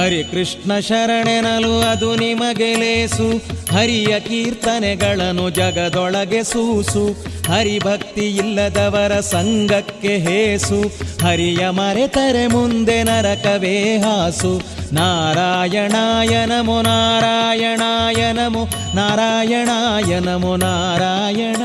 ಹರಿ 0.00 0.24
ಕೃಷ್ಣ 0.24 0.78
ಶರಣೆನಲು 0.78 1.80
ಅದು 1.80 2.16
ನಿಮಗೆ 2.16 2.74
ಲೇಸು. 2.74 3.38
ಹರಿಯ 3.76 4.20
ಕೀರ್ತನೆಗಳನ್ನು 4.20 5.50
ಜಗದೊಳಗೆ 5.50 6.42
ಸೂಸು. 6.42 7.12
ಹರಿಭಕ್ತಿ 7.52 8.20
ಇಲ್ಲದವರ 8.20 9.20
ಸಂಘಕ್ಕೆ 9.20 10.08
ಹೇಸು. 10.08 10.82
ಹರಿಯ 11.26 11.70
ಮರೆತರೆ 11.70 12.46
ಮುಂದೆ 12.46 13.02
ನರಕವೇ 13.02 13.98
ಹಾಸು. 13.98 14.60
ನಾರಾಯಣಾಯ 14.92 16.46
ನಮೋ 16.46 16.82
ನಾರಾಯಣಾಯ 16.82 18.32
ನಮೋ 18.32 18.64
ನಾರಾಯಣಾಯ 18.94 20.18
ನಾರಾಯಣ. 20.56 21.56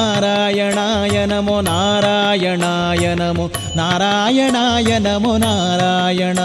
ನಾರಾಯಣಾಯ 0.00 1.16
ನಮೋ 1.24 1.60
ನಾರಾಯಣಾಯ 1.60 3.14
ನಮೋ 3.14 3.46
ನಾರಾಯಣಾಯ 3.76 4.98
ನಮೋ 4.98 5.32
ನಾರಾಯಣ. 5.36 6.38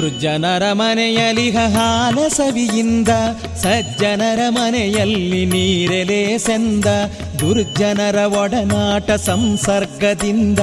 ದುರ್ಜನರ 0.00 0.72
ಮನೆಯಲ್ಲಿ 0.72 1.50
ಹಾಲ 1.50 2.28
ಸವಿಯಿಂದ, 2.28 3.08
ಸಜ್ಜನರ 3.56 4.38
ಮನೆಯಲ್ಲಿ 4.48 5.44
ನೀರೆಲೆ 5.44 6.38
ಸೆಂದ 6.38 6.86
ದುರ್ಜನರ 7.40 8.18
ಒಡನಾಟ 8.24 9.10
ಸಂಸರ್ಗದಿಂದ, 9.10 10.58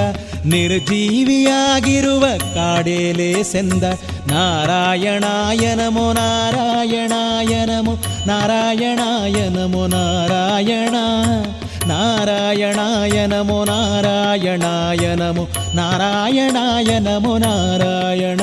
ನಿರ್ಜೀವಿಯಾಗಿರುವ 0.46 2.26
ಕಾಡೇಲೆ 2.56 3.44
ಸೆಂದ, 3.44 3.84
ನಾರಾಯಣಾಯ 4.28 5.74
ನಮೋ 5.74 6.14
ನಾರಾಯಣಾಯ 6.14 7.66
ನಮೋ 7.66 7.96
ನಾರಾಯಣಾಯ 8.28 9.50
ನಮೋ 9.50 9.88
ನಾರಾಯಣ, 9.88 10.96
ನಾರಾಯಣಾಯ 11.88 13.26
ನಮೋ 13.26 13.64
ನಾರಾಯಣಾಯ 13.64 15.06
ನಾರಾಯಣಾಯ 15.76 17.00
ನಾರಾಯಣ. 17.00 18.42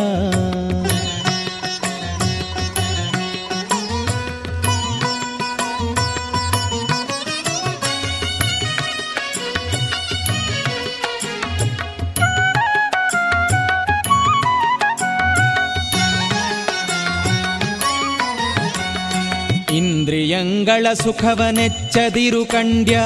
ಇಂದ್ರಿಯಂಗಳ 20.15 20.87
ಸುಖವನೆಚ್ಚದಿರು 20.93 22.45
ಕಂಡ್ಯ, 22.45 23.01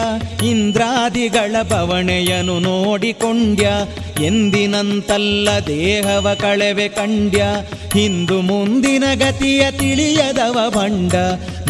ಇಂದ್ರಾದಿಗಳ 0.46 1.56
ಬವಣೆಯನು 1.62 2.58
ನೋಡಿಕೊಂಡ್ಯ 2.58 3.70
ಎಂದಿನಂತಲ್ಲ 4.20 5.48
ದೇಹವ 5.66 6.34
ಕಳೆವೆ 6.40 6.88
ಕಂಡ್ಯ 6.88 7.44
ಹಿಂದು 7.92 8.40
ಮುಂದಿನ 8.40 9.04
ಗತಿಯ 9.14 9.70
ತಿಳಿಯದವ 9.70 10.58
ಬಂಡ 10.76 11.14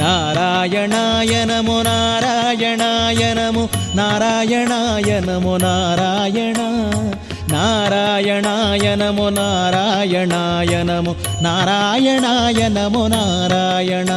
ನಾರಾಯಣಾಯ 0.00 1.44
ನಮೋ 1.44 1.82
ನಾರಾಯಣಾಯ 1.82 3.32
ನಮೋ 3.32 3.64
ನಾರಾಯಣಾಯ 3.94 5.20
ನಾರಾಯಣ. 5.20 6.56
ನಾರಾಯಣಾಯ 7.52 8.94
ನಮೋ 8.94 9.28
ನಾರಾಯಣಾಯ 9.30 10.82
ನಮೋ 10.82 11.12
ನಾರಾಯಣಾಯ 11.42 12.68
ನಮೋ 12.68 13.06
ನಾರಾಯಣ. 13.08 14.10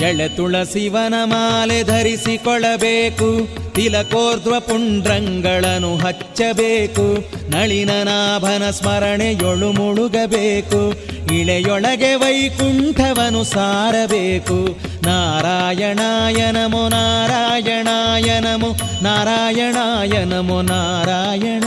ಎಳೆ 0.00 0.28
ತುಳಸಿವನ 0.28 1.14
ಮಾಲೆ 1.24 1.82
ಧರಿಸಿಕೊಳ್ಳಬೇಕು. 1.82 3.60
ತಿಲಕೋರ್ಧ್ವ 3.74 4.60
ಪುಂಡ್ರಂಗಳನ್ನು 4.60 5.96
ಹಚ್ಚಬೇಕು. 5.96 7.24
ನಳಿನ 7.50 7.90
ನಾಭನ 8.02 8.70
ಸ್ಮರಣೆಯೊಳು 8.70 9.72
ಮುಳುಗಬೇಕು. 9.72 11.10
ಇಳೆಯೊಳಗೆ 11.34 12.14
ವೈಕುಂಠವನು 12.14 13.44
ಸಾರಬೇಕು. 13.44 14.76
ನಾರಾಯಣಾಯನಮು 15.06 16.88
ನಾರಾಯಣಾಯನಮು 16.88 16.88
ನಾರಾಯಣಾಯ 16.88 18.40
ನಮೋ 18.40 18.68
ನಾರಾಯಣಾಯ 19.02 20.24
ನಮೋ 20.24 20.62
ನಾರಾಯಣ. 20.62 21.64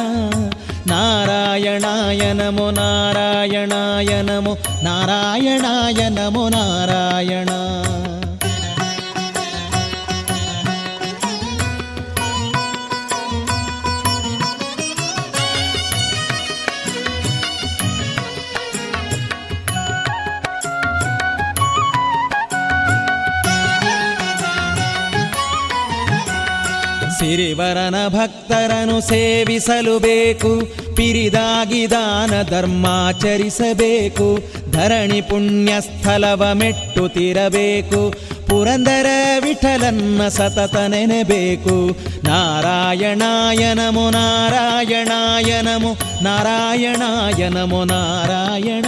ನಾರಾಯಣಾಯನಮು 0.87 2.71
ನಾರಾಯಣಾಯನಮು 2.71 2.71
ನಾರಾಯಣಾಯನಮು 2.71 4.57
ನಾರಾಯಣಾಯ 4.83 6.09
ನಮೋ 6.09 6.49
ನಾರಾಯಣ. 6.49 7.49
ಸಿರಿವರನ 27.23 27.95
ಭಕ್ತರನು 28.07 29.01
ಸೇವಿಸಲು 29.01 29.99
ಬೇಕು. 29.99 30.61
ಪಿರಿದಾಗಿ 30.95 31.89
ದಾನ 31.89 32.41
ಧರ್ಮಾಚರಿಸಬೇಕು. 32.49 34.39
ಧರಣಿ 34.71 35.21
ಪುಣ್ಯ 35.21 35.81
ಸ್ಥಳವ 35.81 36.49
ಮೆಟ್ಟುತ್ತಿರಬೇಕು 36.53 38.13
ಪುರಂದರ 38.47 39.05
ವಿಠಲನ್ನ 39.39 40.27
ಸತತ 40.27 40.75
ನೆನೆಬೇಕು. 40.75 41.97
ನಾರಾಯಣಾಯ 42.23 43.73
ನಮೋ 43.73 44.09
ನಾರಾಯಣಾಯ 44.09 45.61
ನಮೋ 47.51 47.83
ನಾರಾಯಣ. 47.83 48.85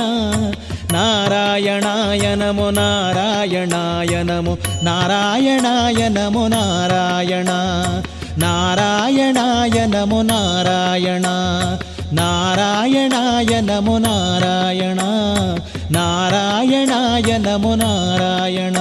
ನಾರಾಯಣಾಯ 0.92 2.36
ನಮೋ 2.36 2.70
ನಾರಾಯಣಾಯ 2.70 4.24
ನಮೋ 4.24 4.58
ನಾರಾಯಣಾಯ 4.84 6.08
ನಮೋ 6.08 6.48
ನಾರಾಯಣ. 6.48 7.48
ನಾರಾಯಣಾಯ 8.38 9.86
ನಮೋ 9.86 10.22
ನಾರಾಯಣ 10.22 11.28
ನಾರಾಯಣಾಯ 12.14 13.54
ನಮೋ 13.62 13.98
ನಾರಾಯಣ 13.98 15.02
ನಾರಾಯಣಾಯ 15.92 17.38
ನಮೋ 17.38 17.76
ನಾರಾಯಣ 17.76 18.78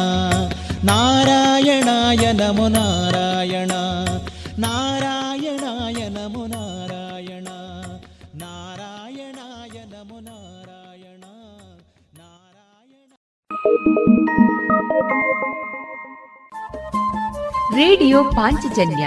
ನಾರಾಯಣಾಯ 0.84 2.24
ನಮೋ 2.32 2.66
ನಾರಾಯಣ 2.68 3.72
ನಾರಾಯಣಾಯ 4.58 6.00
ನಮೋ 6.08 6.44
ನಾರಾಯಣ 6.46 7.48
ನಾರಾಯಣಾಯ 8.42 9.78
ನಮೋ 9.92 10.18
ನಾರಾಯಣ 10.20 11.24
ನಾರಾಯಣ 12.20 13.12
ರೇಡಿಯೋ 17.76 18.20
ಪಾಂಚಜನ್ಯ 18.30 19.06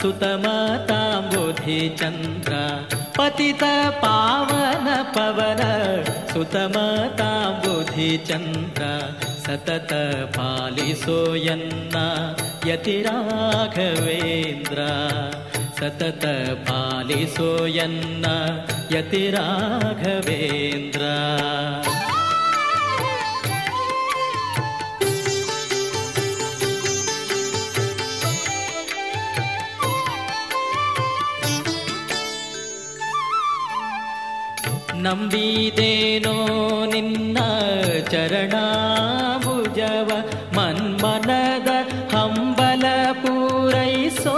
सुतमताम्बुधि 0.00 1.78
चन्द्र 2.00 2.52
पतित 3.18 3.62
पावन 4.02 4.86
पवन 5.14 5.62
सुतमताम्बुधि 6.32 8.10
चन्द्र 8.28 8.82
सतत 9.46 9.92
पालिसोयन्न 10.36 11.96
यतिराघवेन्द्र 12.70 14.80
सतत 15.80 16.24
पालिसोयन्न 16.68 18.24
यतिराघवेन्द्र 18.96 21.02
ನಂಬಿದೇನೋ 35.05 36.35
ನಿನ್ನ 36.93 37.37
ಚರಣಾಭುಜವ 38.11 40.09
ಮನ್ಮನದ 40.57 41.69
ಹಂಬಲ 42.13 42.85
ಪೂರೈಸೋ 43.21 44.35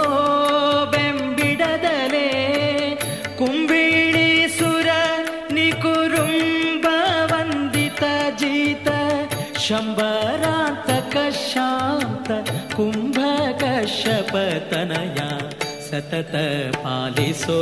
ಬೆಂಬಿಡದಲೇ 0.92 2.28
ಕುಂಬಿಳಿ 3.38 4.28
ಸುರ 4.58 4.88
ನಿಕುರುಂಬ 5.50 6.86
ವಂದಿತ 7.32 8.02
ಜೀತ 8.38 8.88
ಶಂಬರಾಂತಕ 9.66 11.14
ಶಾಂತ 11.44 12.30
ಕುಂಭಕ 12.76 13.62
ಶಪತನಯ 13.98 15.20
ಸತತ 15.88 16.34
ಪಾಲಿಸೋ 16.82 17.58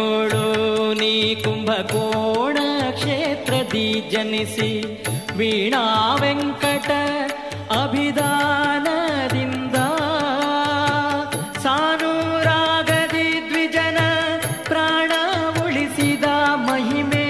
कुम्भकोणक्षेत्रदी 1.43 3.87
जनिषि 4.11 4.71
ವೀಣಾ 5.37 5.83
ವೆಂಕಟ 6.15 6.89
ಅಭಿದಾನದಿಂದ 7.81 9.77
ಸಾನುರಾಗದಿ 11.63 13.27
ದ್ವಿಜನ 13.49 13.99
ಪ್ರಾಣ 14.67 15.11
ಉಳಿಸಿದ 15.63 16.27
ಮಹಿಮೆ 16.69 17.27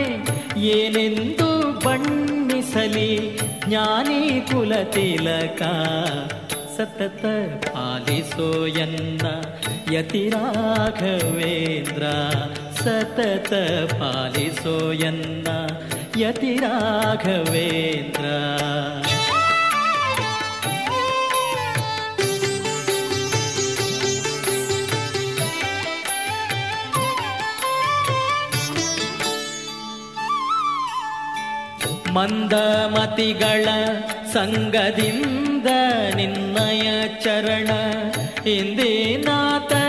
ಏನೆಂದು 0.74 1.49
ಬಣ್ಣಿಸಲಿ 1.86 3.12
ಜ್ಞಾನಿ 3.68 4.22
ಕುಲ 4.51 4.74
ತಿಲಕ. 4.93 5.62
ಸತತ 6.78 7.24
ಪಾಲಿಸೋ 7.66 8.49
ಎನ್ನ 8.78 9.26
ಯತಿ 9.95 10.30
ರಾಘವೇಂದ್ರ 10.30 12.03
ಸತತ 12.84 13.51
ಪಾಲಿಸೋ 13.93 14.76
ಎನ್ನ 15.01 15.47
ಯತಿ 16.20 16.51
ರಾಘವೇಂದ್ರ 16.57 18.26
ಮಂದಮತಿಗಳ 32.30 33.65
ಸಂಗದಿಂದ 34.34 35.68
ನಿನ್ನಯ 36.15 36.88
ಚರಣ 37.24 37.70
ಇಂದಿನಾತನ 38.49 39.86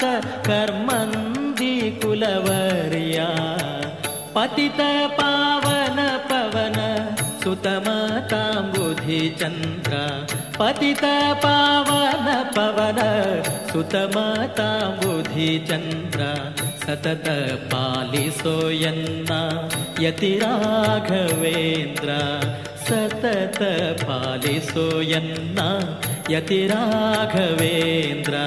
सत्कर्मी 0.00 1.72
कुलवर्या 2.02 3.28
पतितपावनपवन 4.34 4.78
सुत 7.42 7.66
माता 7.86 8.42
बुधिचन्द्रा 8.74 10.04
पतितपावनपवन 10.58 11.40
सुत 13.72 13.94
माता 14.14 14.68
बुधिचन्द्रा 15.02 16.30
सतत 16.84 17.26
पालिसो 17.72 18.56
यन्ना 18.82 19.40
यति 20.04 20.32
राघवेन्द्रा 20.42 22.20
सतत 22.88 23.58
पालिसोयन्ना 24.04 25.68
यति 26.34 26.60
राघवेन्द्रा 26.72 28.46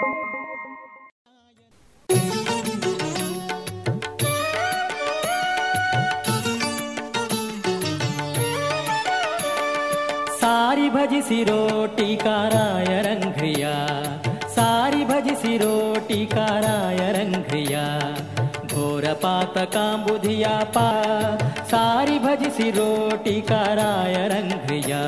भजसि 10.93 11.43
रोटिकाराय 11.43 13.01
रङ्घ्रिया। 13.01 13.73
सारि 14.47 15.05
भजसि 15.05 15.57
रोटिकाराय 15.57 17.11
रङ्घ्रिया। 17.11 17.85
घोरपातकाम्बुधिया 18.73 20.63
पा। 20.77 20.87
सारि 21.63 22.19
भजसि 22.19 22.71
रोटिकाराय 22.71 24.15
रङ्घ्रिया। 24.27 25.03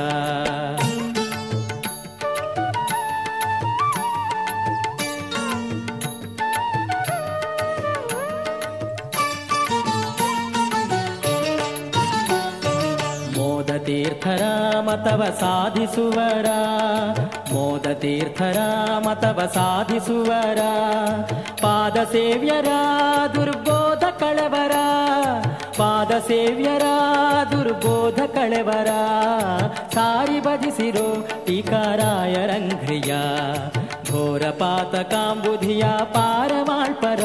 ತೀರ್ಥರ 13.93 14.43
ಮತವ 14.79 15.23
ಸಾಧಿಸುವರ. 15.39 16.45
ಮೋದ 17.53 17.87
ತೀರ್ಥರ 17.93 18.57
ಮತವ 18.97 19.41
ಸಾಧಿಸುವರ. 19.53 20.57
ಪಾದ 21.61 22.03
ಸೇವ್ಯರ 22.03 22.67
ದುರ್ಬೋಧ 23.35 24.03
ಕಳವರ. 24.03 24.71
ಪಾದ 25.77 26.11
ಸೇವ್ಯರ 26.19 26.83
ದುರ್ಬೋಧ 27.51 28.19
ಕಳವರ. 28.19 28.87
ಸಾರಿ 29.93 30.39
ಭಜಿಸಿರೋ 30.39 31.27
ಟೀಕಾರಾಯ 31.45 32.33
ರಂಘ್ರಿಯ 32.33 33.15
ಘೋರ 34.11 34.41
ಪಾತಕಾಂಬುಧಿಯ 34.41 35.83
ಪಾರಮಾಳ್ಪರ. 36.03 37.23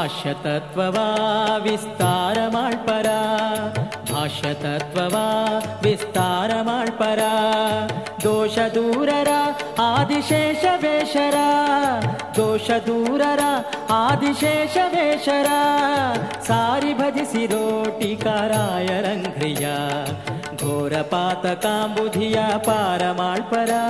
भाष्यतत्त्ववा 0.00 1.06
विस्तारमाल्परा। 1.56 3.16
भाष्यतत्त्ववा 4.10 5.24
विस्तार 5.82 6.52
दोषदूररा 8.22 9.40
आदिशेषवेशरा 9.84 11.48
दोषदूररा 12.36 13.50
आदिशेषवेशरा 13.96 15.60
सारि 16.48 16.92
भजसिरोटिकार्रिया 16.94 17.68
घोरपात 20.56 21.44
घोरपातकाम्बुधिया 21.44 22.48
पारमाल्परा। 22.68 23.82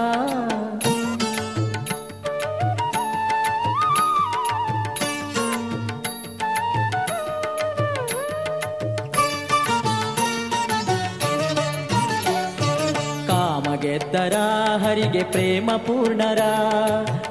ಗೆದ್ದರ 13.83 14.37
ಹರಿಗೆ 14.83 15.22
ಪ್ರೇಮ 15.22 15.70
ಪೂರ್ಣರ, 15.76 16.41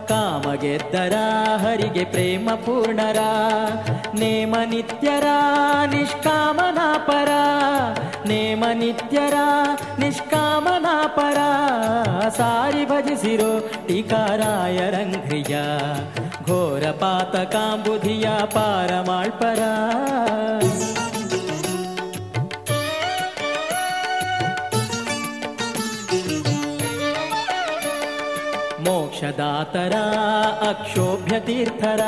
ಕಾಮಗೆದ್ದರ 0.08 1.16
ಹರಿಗೆ 1.64 2.04
ಪ್ರೇಮ 2.06 2.50
ಪೂರ್ಣರ. 2.66 3.20
ನೇಮ 4.20 4.56
ನಿತ್ಯರ 4.70 5.28
ನಿಷ್ಕಾಮನಾಪರ 5.86 7.32
ನೇಮ 8.28 8.64
ನಿತ್ಯರ 8.74 9.38
ನಿಷ್ಕಾಮನಾಪರ 10.00 11.39
ಸಾರಿ 12.30 12.86
ಭಜಿಸಿರೋ 12.86 13.52
ಟೀಕಾರಾಯರಂಘ್ರಿಯ 13.88 15.56
ಘೋರ 16.45 16.84
ಪಾತಕಾಂಬುಧಿಯ 16.91 18.28
ಪಾರಮಾಳ್ಪರ 18.54 19.62
ಮೋಕ್ಷದಾತರ 29.40 29.96
ಅಕ್ಷೋಭ್ಯ 30.70 31.36
ತೀರ್ಥರ, 31.40 32.02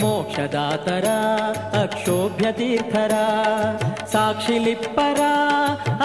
ಮೋಕ್ಷದಾತರ 0.00 1.06
ಅಕ್ಷೋಭ್ಯ 1.82 2.46
ತೀರ್ಥರ, 2.52 3.14
ಸಾಕ್ಷಿಲಿಪ್ಪರ 4.12 5.20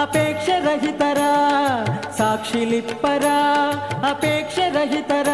ಅಪೇಕ್ಷರಹಿತರ 0.02 1.22
ಸಾಕ್ಷಿಲಿಪ್ಪರ 2.18 3.26
ಅಪೇಕ್ಷರಹಿತರ 4.12 5.30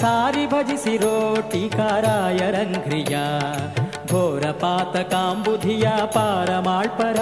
ಸಾರಿ 0.00 0.44
ಭಜಿಸಿರೋ 0.46 1.16
ಟೀಕಾರಾಯರಂಘ್ರಿಯ 1.52 3.16
ಘೋರ 4.10 4.44
ಪಾತಕಾಂಬುಧಿಯ 4.62 5.88
ಪಾರಮಾಳ್ಪರ. 6.14 7.18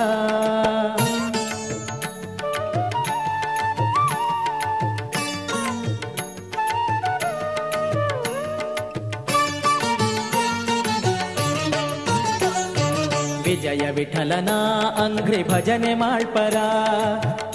ವಿಜಯ 13.70 13.86
ವಿಠಲನ 13.92 14.52
ಅಂಗ್ರಿ 14.98 15.40
ಭಜನೆ 15.44 15.94
ಮಾಳ್ಪರ 15.94 16.58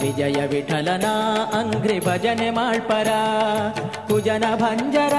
ವಿಜಯ 0.03 0.41
ವಿಠಲನ 0.47 1.07
ಅಂಗ್ರಿ 1.53 1.97
ಭಜನೆ 2.01 2.49
ಮಾಳ್ಪರ 2.51 3.11
ಕುಜನ 4.09 4.45
ಭಂಜರ 4.55 5.17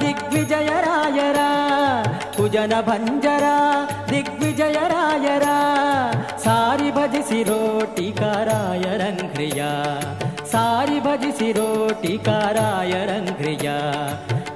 ದಿಗ್ವಿಜಯರಾಯರ 0.00 1.40
ಕುಜನ 2.36 2.74
ಭಂಜರ 2.80 3.46
ದಿಗ್ವಿಜಯರಾಯರ 4.10 5.46
ಸಾರಿ 6.44 6.90
ಭಜಿಸಿರೋ 6.90 7.60
ಟೀಕಾರಾಯರಂಘ್ರಿಯ 7.96 9.62
ಸಾರಿ 10.52 11.00
ಭಜಿಸಿರೋ 11.00 11.68
ಟೀಕಾರಾಯರಂಘ್ರಿಯ 12.02 13.68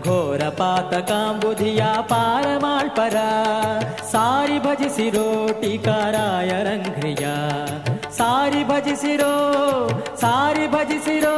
ಘೋರ 0.04 0.50
ಪಾತಕಾಂಬುಧಿಯ 0.50 1.86
ಪಾರಮಾಳ್ಪರ. 2.02 3.18
ಸಾರಿ 4.12 4.60
ಭಜಿಸಿರೋ 4.60 5.48
ಟೀಕಾರಾಯರಂಘ್ರಿಯ 5.62 7.28
ಸಾರಿ 8.18 8.68
ಭಜಿಸಿರೋ 8.68 9.34
ಸಾರಿ 10.22 10.72
ಭಜಿಸಿರೋ 10.72 11.36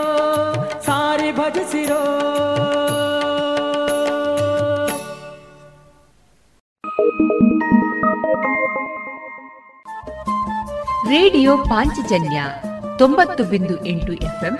ಸಾರಿ 0.86 1.32
ಭಜಿಸಿರೋ 1.32 2.02
ರೇಡಿಯೋ 11.10 11.58
ಪಾಂಚಜನ್ಯ 11.58 12.44
ತೊಂಬತ್ತು 12.98 13.44
ಬಿಂದು 13.44 13.86
ಎಂಟು 13.86 14.14
ಎಫ್ಎಂ 14.14 14.60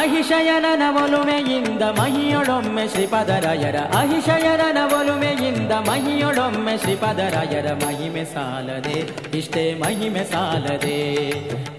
ಅಹಿಶಯನನ 0.00 0.82
ಒಲುಮೆಯಿಂದ 1.02 1.82
ಮಹಿಯೊಳೊಮ್ಮೆ 1.82 2.88
ಶ್ರೀಪದರಾಯರ 2.88 3.76
ಅಹಿಶಯನನ 3.76 4.78
ಒಲುಮೆಯಿಂದ 4.98 5.72
ಮಹಿಯೊಳೊಮ್ಮೆ 5.72 6.74
ಶ್ರೀಪದರಾಯರ 6.78 7.72
ಮಹಿಮೆ 7.72 8.24
ಸಾಲದೆ, 8.24 8.98
ಇಷ್ಟೇ 9.38 9.74
ಮಹಿಮೆ 9.74 10.24
ಸಾಲದೆ 10.24 10.98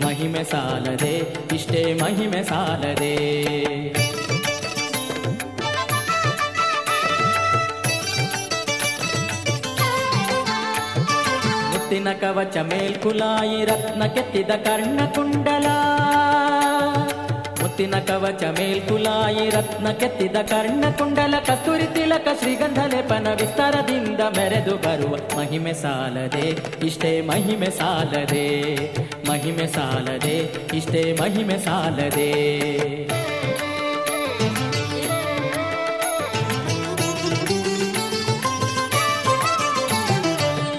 ಮಹಿಮೆ 0.05 0.43
ಸಾಲದೆ, 0.43 1.13
ಇಷ್ಟೇ 1.55 1.83
ಮಹಿಮೆ 1.93 2.43
ಸಾಲದೆ. 2.43 3.13
ಮುತ್ತಿನ 11.71 12.07
ಕವಚ 12.21 12.57
ಮೇಲ್ಕುಲಾಯಿ 12.57 13.65
ರತ್ನ 13.65 14.03
ಕೆತ್ತಿದ 14.05 14.51
ಕರ್ಣಕುಂಡಲ 14.65 15.67
ಮುತ್ತಿನ 17.79 17.99
ಕವಚ 18.07 18.43
ಮೇಲ್ಕುಲಾಯಿ 18.55 19.43
ರತ್ನ 19.49 19.91
ಕೆತ್ತಿದ 19.91 20.37
ಕರ್ಣಕುಂಡಲ 20.49 21.35
ಕಸ್ತೂರಿ 21.47 21.85
ತಿಲಕ 21.93 22.27
ಶ್ರೀಗಂಧ 22.39 22.79
ಲೇಪನ 22.93 23.27
ವಿಸ್ತಾರದಿಂದ 23.41 24.21
ಮೆರೆದು 24.37 24.73
ಬರುವ 24.75 25.13
ಮಹಿಮೆ 25.37 25.73
ಸಾಲದೆ, 25.73 26.47
ಇಷ್ಟೇ 26.85 27.11
ಮಹಿಮೆ 27.21 27.69
ಸಾಲದೆ 27.69 28.43
ಮಹಿಮೆ 29.29 29.67
ಸಾಲದೆ, 29.67 30.35
ಇಷ್ಟೇ 30.77 31.03
ಮಹಿಮೆ 31.21 31.57
ಸಾಲದೆ. 31.59 32.29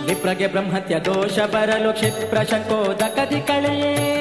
ವಿಪ್ರಗೆ 0.05 0.47
ಬ್ರಹ್ಮತ್ಯ 0.47 0.99
ದೋಷ 1.01 1.39
ಬರಲು 1.39 1.93
ಕ್ಷಿಪ್ರ 1.93 2.43
ಶಂಕೋದಕದಿ 2.43 3.41
ಕಳೆಯೇ. 3.41 4.20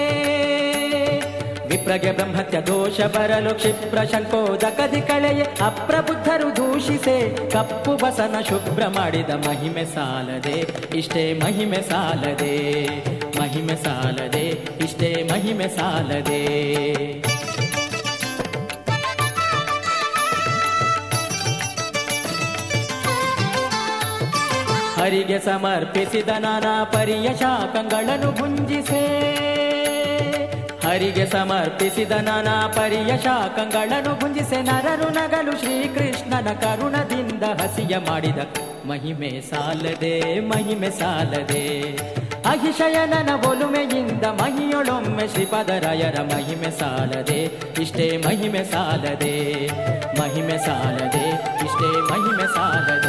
ವಿಪ್ರಗೆ 1.69 2.11
ಬ್ರಹ್ಮತ್ಯ 2.11 2.61
ದೋಷ 2.61 2.99
ಬರಲು 3.01 3.55
ಕ್ಷಿಪ್ರ 3.55 4.03
ಶಂಕೋದಕದಿ 4.03 5.01
ಕಳೆಯೆ 5.01 5.45
ಅಪ್ರಬುದ್ಧರು 5.65 6.55
ದೂಷಿಸೆ 6.55 7.17
ಕಪ್ಪು 7.49 7.93
ಬಸನ 7.95 8.35
ಶುಭ್ರ 8.49 8.87
ಮಾಡಿದ 8.87 9.29
ಮಹಿಮೆ 9.47 9.85
ಸಾಲದೆ, 9.85 10.57
ಇಷ್ಟೇ 10.97 11.33
ಮಹಿಮೆ 11.33 11.81
ಸಾಲದೆ 11.89 12.55
ಮಹಿಮೆ 13.39 13.75
ಸಾಲದೆ, 13.83 14.45
ಇಷ್ಟೇ 14.85 15.29
ಮಹಿಮೆ 15.31 15.67
ಸಾಲದೆ. 15.67 16.41
ಹರಿಗೆ 24.99 25.39
ಸಮರ್ಪಿಸಿದ 25.39 26.29
ನಾನಾ 26.39 26.83
ಪರಿಯ 26.83 27.27
ಶಾಖಗಳನ್ನು 27.39 28.31
ಭುಂಜಿಸೆ 28.31 29.03
ಹರಿಗೆ 30.89 31.25
ಸಮರ್ಪಿಸಿದ 31.25 32.11
ನಾನಾ 32.11 32.67
ಪರಿಯ 32.67 33.11
ಶಾಖಗಳನ್ನು 33.17 34.19
ಗುಂಜಿಸೆ 34.19 34.61
ನರರು 34.61 35.09
ನಗಲು 35.09 35.53
ಶ್ರೀಕೃಷ್ಣನ 35.59 36.47
ಕರುಣದಿಂದ 36.53 37.43
ಹಸಿಯ 37.43 37.97
ಮಾಡಿದ. 37.97 38.39
ಮಹಿಮೆ 38.87 39.29
ಸಾಲದೆ 39.41 40.39
ಮಹಿಮೆ 40.39 40.89
ಸಾಲದೆ. 40.89 41.65
ಅಹಿಶಯನನ 42.45 43.29
ಒಲುಮೆಯಿಂದ 43.47 44.25
ಮಹಿಯೊಳೊಮ್ಮೆ 44.41 45.27
ಶ್ರೀಪದರಾಯರ 45.27 46.17
ಮಹಿಮೆ 46.21 46.71
ಸಾಲದೆ, 46.79 47.39
ಇಷ್ಟೇ 47.81 48.17
ಮಹಿಮೆ 48.17 48.63
ಸಾಲದೆ 48.63 49.35
ಮಹಿಮೆ 50.19 50.57
ಸಾಲದೆ, 50.65 51.25
ಇಷ್ಟೇ 51.65 51.91
ಮಹಿಮೆ 52.11 52.47
ಸಾಲದೆ. 52.55 53.08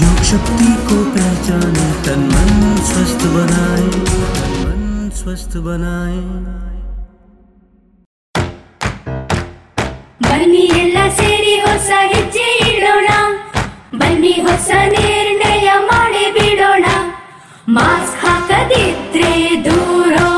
योग 0.00 0.18
शक्ति 0.24 0.70
को 0.88 0.98
पहचाने 1.14 1.88
तन 2.04 2.22
मन 2.32 2.50
स्वस्थ 2.90 3.22
बनाए 3.34 3.88
तन 4.36 4.54
मन 4.62 4.82
स्वस्थ 5.20 5.56
बनाए 5.68 6.20
ಬನ್ನಿ 10.24 10.62
ಎಲ್ಲ 10.80 10.98
ಸೇರಿ 11.18 11.52
ಹೊಸ 11.64 11.88
ಹೆಜ್ಜೆ 12.12 12.46
ಇಡೋಣ 12.68 13.08
ಬನ್ನಿ 14.00 14.32
ಹೊಸ 14.46 14.68
ನಿರ್ಣಯ 14.94 15.68
ಮಾಡಿ 15.90 16.24
ಬಿಡೋಣ 16.36 16.86
ಮಾಸ್ಕ್ 17.76 18.18
ಹಾಕದಿದ್ರೆ 18.24 19.30
ದೂರೋಣ 19.66 20.37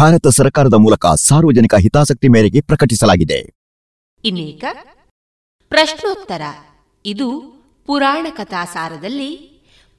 ಭಾರತ 0.00 0.26
ಸರ್ಕಾರದ 0.26 0.74
ಮೂಲಕ 0.74 1.06
ಸಾರ್ವಜನಿಕ 1.06 1.74
ಹಿತಾಸಕ್ತಿ 1.74 2.28
ಮೇರೆಗೆ 2.28 2.60
ಪ್ರಕಟಿಸಲಾಗಿದೆ. 2.60 3.52
ಇನ್ನೀಗ 4.24 4.64
ಪ್ರಶ್ನೋತ್ತರ. 5.68 6.42
ಇದು 7.04 7.40
ಪುರಾಣ 7.86 8.26
ಕಥಾಸಾರದಲ್ಲಿ 8.30 9.30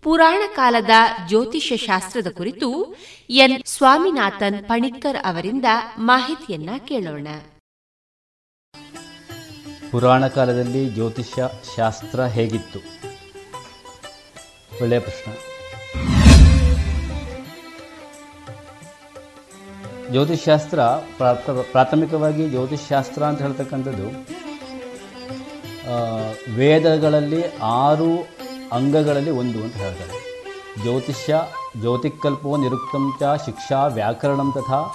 ಪುರಾಣ 0.01 0.55
ಕಾಲದ 0.55 0.89
ಜ್ಯೋತಿಷ್ಯ 1.27 1.77
ಶಾಸ್ತ್ರದ 1.77 2.27
ಕುರಿತು 2.27 2.95
ಎನ್. 3.29 3.61
ಸ್ವಾಮಿನಾಥನ್ 3.65 4.63
ಪಣಿಕ್ಕರ್ 4.63 5.17
ಅವರಿಂದ 5.25 5.65
ಮಾಹಿತಿಯನ್ನ 5.97 6.69
ಕೇಳೋಣ. 6.87 7.27
ಪುರಾಣ 9.91 10.27
ಕಾಲದಲ್ಲಿ 10.27 10.89
ಜ್ಯೋತಿಷ್ಯ 10.89 11.49
ಶಾಸ್ತ್ರ 11.75 12.23
ಹೇಗಿತ್ತು? 12.23 12.79
ಒಳ್ಳೆಯ 14.81 14.99
ಪ್ರಶ್ನೆ. 14.99 15.50
ಜ್ಯೋತಿಷ್ಶಾಸ್ತ್ರ 20.11 20.79
ಪ್ರಾಥ- 21.17 21.71
ಪ್ರಾಥಮಿಕವಾಗಿ 21.71 22.49
ಜ್ಯೋತಿಷಾಸ್ತ್ರ 22.49 23.23
ಅಂತ 23.23 23.41
ಹೇಳ್ತಕ್ಕಂಥದ್ದು 23.41 24.07
ವೇದಗಳಲ್ಲಿ 26.55 27.43
ಆರು 27.57 28.27
ಅಂಗಗಳಲ್ಲಿ 28.71 29.31
ಒಂದು 29.31 29.63
ಅಂತ 29.63 29.73
ಹೇಳ್ತಾರೆ. 29.73 30.31
ಜ್ಯೋತಿಷ್ಯ, 30.81 31.41
ಜ್ಯೋತಿಕಲ್ಪೋ 31.79 32.57
ನಿರುಕ್ತಂ 32.57 33.13
ಚ 33.19 33.23
ಶಿಕ್ಷಾ 33.45 33.87
ವ್ಯಾಕರಣಂ 33.87 34.51
ತಥಾ 34.51 34.93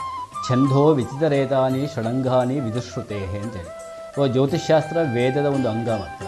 ಛಂದೋ 0.49 0.93
ವಿಚಿತರೇತಾನಿ 0.93 1.87
ಷಡಂಗಾನಿ 1.95 2.61
ವಿದುಶ್ರುತೆ 2.61 3.27
ಅಂತೇಳಿ 3.27 3.69
ಸೊ 4.15 4.27
ಜ್ಯೋತಿಷಾಸ್ತ್ರ 4.27 4.97
ವೇದದ 5.13 5.47
ಒಂದು 5.47 5.69
ಅಂಗ 5.69 5.89
ಮಾತ್ರ. 5.89 6.27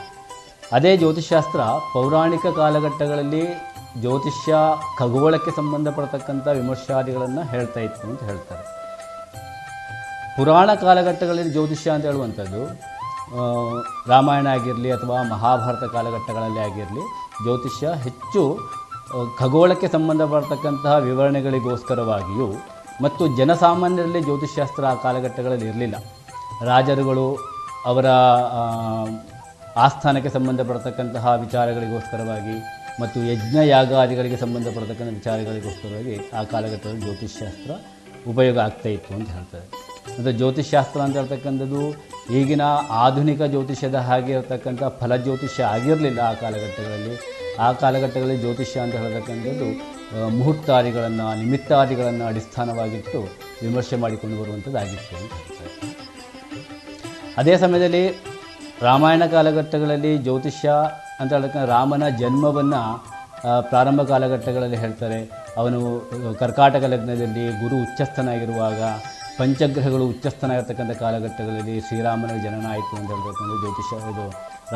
ಅದೇ 0.72 0.96
ಜ್ಯೋತಿಷಾಸ್ತ್ರ 0.96 1.60
ಪೌರಾಣಿಕ 1.92 2.46
ಕಾಲಘಟ್ಟಗಳಲ್ಲಿ 2.46 3.46
ಜ್ಯೋತಿಷ್ಯ 4.00 4.54
ಖಗೋಳಕ್ಕೆ 4.98 5.50
ಸಂಬಂಧಪಡತಕ್ಕಂಥ 5.50 6.48
ವಿಮರ್ಶಾದಿಗಳನ್ನು 6.48 7.42
ಹೇಳ್ತಾ 7.42 7.80
ಅಂತ 7.80 8.22
ಹೇಳ್ತಾರೆ. 8.22 8.77
ಪುರಾಣ 10.38 10.68
ಕಾಲಘಟ್ಟಗಳಲ್ಲಿ 10.82 11.52
ಜ್ಯೋತಿಷ್ಯ 11.54 11.94
ಅಂತ 11.94 12.04
ಹೇಳುವಂಥದ್ದು 12.10 12.60
ರಾಮಾಯಣ 14.12 14.46
ಆಗಿರಲಿ 14.56 14.90
ಅಥವಾ 14.96 15.16
ಮಹಾಭಾರತ 15.32 15.84
ಕಾಲಘಟ್ಟಗಳಲ್ಲಿ 15.94 16.60
ಆಗಿರಲಿ, 16.66 17.04
ಜ್ಯೋತಿಷ್ಯ 17.44 17.88
ಹೆಚ್ಚು 18.04 18.42
ಖಗೋಳಕ್ಕೆ 19.40 19.88
ಸಂಬಂಧಪಡ್ತಕ್ಕಂತಹ 19.96 20.94
ವಿವರಣೆಗಳಿಗೋಸ್ಕರವಾಗಿಯೂ 21.08 22.48
ಮತ್ತು 23.04 23.24
ಜನಸಾಮಾನ್ಯರಲ್ಲಿ 23.38 24.20
ಜ್ಯೋತಿಷ್ಯಾಸ್ತ್ರ 24.28 24.84
ಆ 24.92 24.94
ಕಾಲಘಟ್ಟಗಳಲ್ಲಿ 25.04 25.66
ಇರಲಿಲ್ಲ. 25.70 25.96
ರಾಜರುಗಳು 26.70 27.26
ಅವರ 27.90 28.06
ಆಸ್ಥಾನಕ್ಕೆ 29.86 30.30
ಸಂಬಂಧಪಡ್ತಕ್ಕಂತಹ 30.36 31.34
ವಿಚಾರಗಳಿಗೋಸ್ಕರವಾಗಿ 31.44 32.56
ಮತ್ತು 33.02 33.18
ಯಜ್ಞ 33.32 33.56
ಯಾಗಾದಿಗಳಿಗೆ 33.74 34.38
ಸಂಬಂಧಪಡ್ತಕ್ಕಂಥ 34.44 35.10
ವಿಚಾರಗಳಿಗೋಸ್ಕರವಾಗಿ 35.20 36.16
ಆ 36.38 36.42
ಕಾಲಘಟ್ಟದಲ್ಲಿ 36.54 37.04
ಜ್ಯೋತಿಷ್ಯಾಸ್ತ್ರ 37.06 37.70
ಉಪಯೋಗ 38.32 38.58
ಆಗ್ತಾ 38.66 38.88
ಅಂತ 39.18 39.30
ಹೇಳ್ತಾರೆ. 39.36 39.66
ಮತ್ತು 40.14 40.32
ಜ್ಯೋತಿಷ್ಶಾಸ್ತ್ರ 40.40 41.00
ಅಂತ 41.04 41.16
ಹೇಳ್ತಕ್ಕಂಥದ್ದು. 41.20 41.82
ಈಗಿನ 42.38 42.64
ಆಧುನಿಕ 43.04 43.40
ಜ್ಯೋತಿಷ್ಯದ 43.52 43.98
ಹಾಗೆ 44.08 44.32
ಇರತಕ್ಕಂಥ 44.36 44.82
ಫಲ 45.00 45.12
ಜ್ಯೋತಿಷ್ಯ 45.26 45.62
ಆಗಿರಲಿಲ್ಲ 45.74 46.20
ಆ 46.30 46.32
ಕಾಲಘಟ್ಟಗಳಲ್ಲಿ. 46.42 47.14
ಆ 47.66 47.68
ಕಾಲಘಟ್ಟಗಳಲ್ಲಿ 47.82 48.40
ಜ್ಯೋತಿಷ್ಯ 48.44 48.78
ಅಂತ 48.84 48.94
ಹೇಳತಕ್ಕಂಥದ್ದು 49.02 49.68
ಮುಹೂರ್ತಾದಿಗಳನ್ನು, 50.38 51.26
ನಿಮಿತ್ತಾದಿಗಳನ್ನು 51.42 52.24
ಅಡಿಸ್ಥಾನವಾಗಿಟ್ಟು 52.30 53.20
ವಿಮರ್ಶೆ 53.62 53.96
ಮಾಡಿಕೊಂಡು 54.04 54.36
ಬರುವಂಥದ್ದಾಗಿತ್ತು 54.40 55.16
ಅದೇ 57.40 57.54
ಸಮಯದಲ್ಲಿ 57.62 58.04
ರಾಮಾಯಣ 58.88 59.24
ಕಾಲಘಟ್ಟಗಳಲ್ಲಿ 59.34 60.12
ಜ್ಯೋತಿಷ್ಯ 60.26 60.68
ಅಂತ 61.20 61.30
ಹೇಳ್ತಕ್ಕಂಥ 61.34 61.66
ರಾಮನ 61.74 62.04
ಜನ್ಮವನ್ನು 62.22 62.82
ಪ್ರಾರಂಭ 63.70 64.00
ಕಾಲಘಟ್ಟಗಳಲ್ಲಿ 64.12 64.78
ಹೇಳ್ತಾರೆ. 64.84 65.18
ಅವನು 65.60 65.78
ಕರ್ಕಾಟಕ 66.40 66.84
ಲಗ್ನದಲ್ಲಿ 66.92 67.44
ಗುರು 67.62 67.76
ಉಚ್ಚಸ್ಥನಾಗಿರುವಾಗ 67.84 68.80
ಪಂಚಗ್ರಹಗಳು 69.38 70.04
ಉಚ್ಚಸ್ಥನಾಗಿರ್ತಕ್ಕಂಥ 70.12 70.92
ಕಾಲಘಟ್ಟಗಳಲ್ಲಿ 71.02 71.74
ಶ್ರೀರಾಮನ 71.86 72.32
ಜನನ 72.44 72.66
ಆಯಿತು 72.74 72.92
ಅಂತ 72.98 73.08
ಹೇಳ್ಬೇಕು 73.12 73.40
ಅಂದರೆ 73.44 73.58
ಜ್ಯೋತಿಷ, 73.62 73.90
ಇದು 74.12 74.24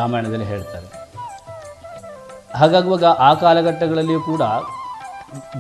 ರಾಮಾಯಣದಲ್ಲಿ 0.01 0.47
ಹೇಳ್ತಾರೆ. 0.53 0.89
ಹಾಗಾಗುವಾಗ 2.61 3.07
ಆ 3.27 3.31
ಕಾಲಘಟ್ಟಗಳಲ್ಲಿಯೂ 3.43 4.21
ಕೂಡ 4.31 4.43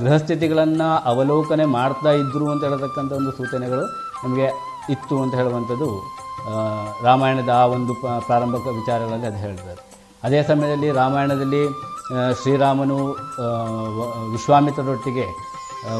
ಗೃಹಸ್ಥಿತಿಗಳನ್ನು 0.00 0.88
ಅವಲೋಕನೆ 1.10 1.64
ಮಾಡ್ತಾ 1.78 2.10
ಇದ್ದರು 2.22 2.46
ಅಂತ 2.52 2.62
ಹೇಳತಕ್ಕಂಥ 2.68 3.12
ಒಂದು 3.20 3.30
ಸೂಚನೆಗಳು 3.38 3.84
ನಮಗೆ 4.24 4.48
ಇತ್ತು 4.94 5.14
ಅಂತ 5.22 5.34
ಹೇಳುವಂಥದ್ದು 5.40 5.88
ರಾಮಾಯಣದ 7.08 7.50
ಆ 7.60 7.64
ಒಂದು 7.76 7.92
ಪ್ರಾರಂಭಕ 8.28 8.64
ವಿಚಾರಗಳಲ್ಲಿ 8.80 9.26
ಅದು 9.30 9.40
ಹೇಳ್ತಾರೆ. 9.46 9.80
ಅದೇ 10.26 10.40
ಸಮಯದಲ್ಲಿ 10.50 10.88
ರಾಮಾಯಣದಲ್ಲಿ 11.00 11.62
ಶ್ರೀರಾಮನು 12.40 12.98
ವಿಶ್ವಾಮಿತ್ರರೊಟ್ಟಿಗೆ 14.34 15.26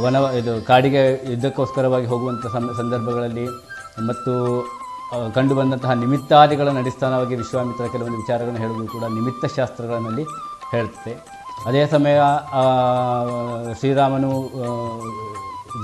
ವನ, 0.03 0.17
ಇದು 0.41 0.53
ಕಾಡಿಗೆ 0.67 1.03
ಯುದ್ಧಕ್ಕೋಸ್ಕರವಾಗಿ 1.31 2.07
ಹೋಗುವಂಥ 2.13 2.47
ಸಂದರ್ಭಗಳಲ್ಲಿ 2.81 3.47
ಮತ್ತು 4.09 4.33
ಕಂಡುಬಂದಂತಹ 5.35 5.93
ನಿಮಿತ್ತಾದಿಗಳ 6.03 6.69
ಅಡಿಸ್ಥಾನವಾಗಿ 6.83 7.35
ವಿಶ್ವಾಮಿತ್ರ 7.41 7.87
ಕೆಲವೊಂದು 7.95 8.19
ವಿಚಾರಗಳನ್ನು 8.23 8.61
ಹೇಳುವುದು 8.65 8.89
ಕೂಡ 8.95 9.05
ನಿಮಿತ್ತ 9.17 9.53
ಶಾಸ್ತ್ರಗಳಲ್ಲಿ 9.57 10.25
ಹೇಳುತ್ತೆ. 10.73 11.13
ಅದೇ 11.69 11.83
ಸಮಯ 11.87 12.21
ಶ್ರೀರಾಮನು 13.81 14.31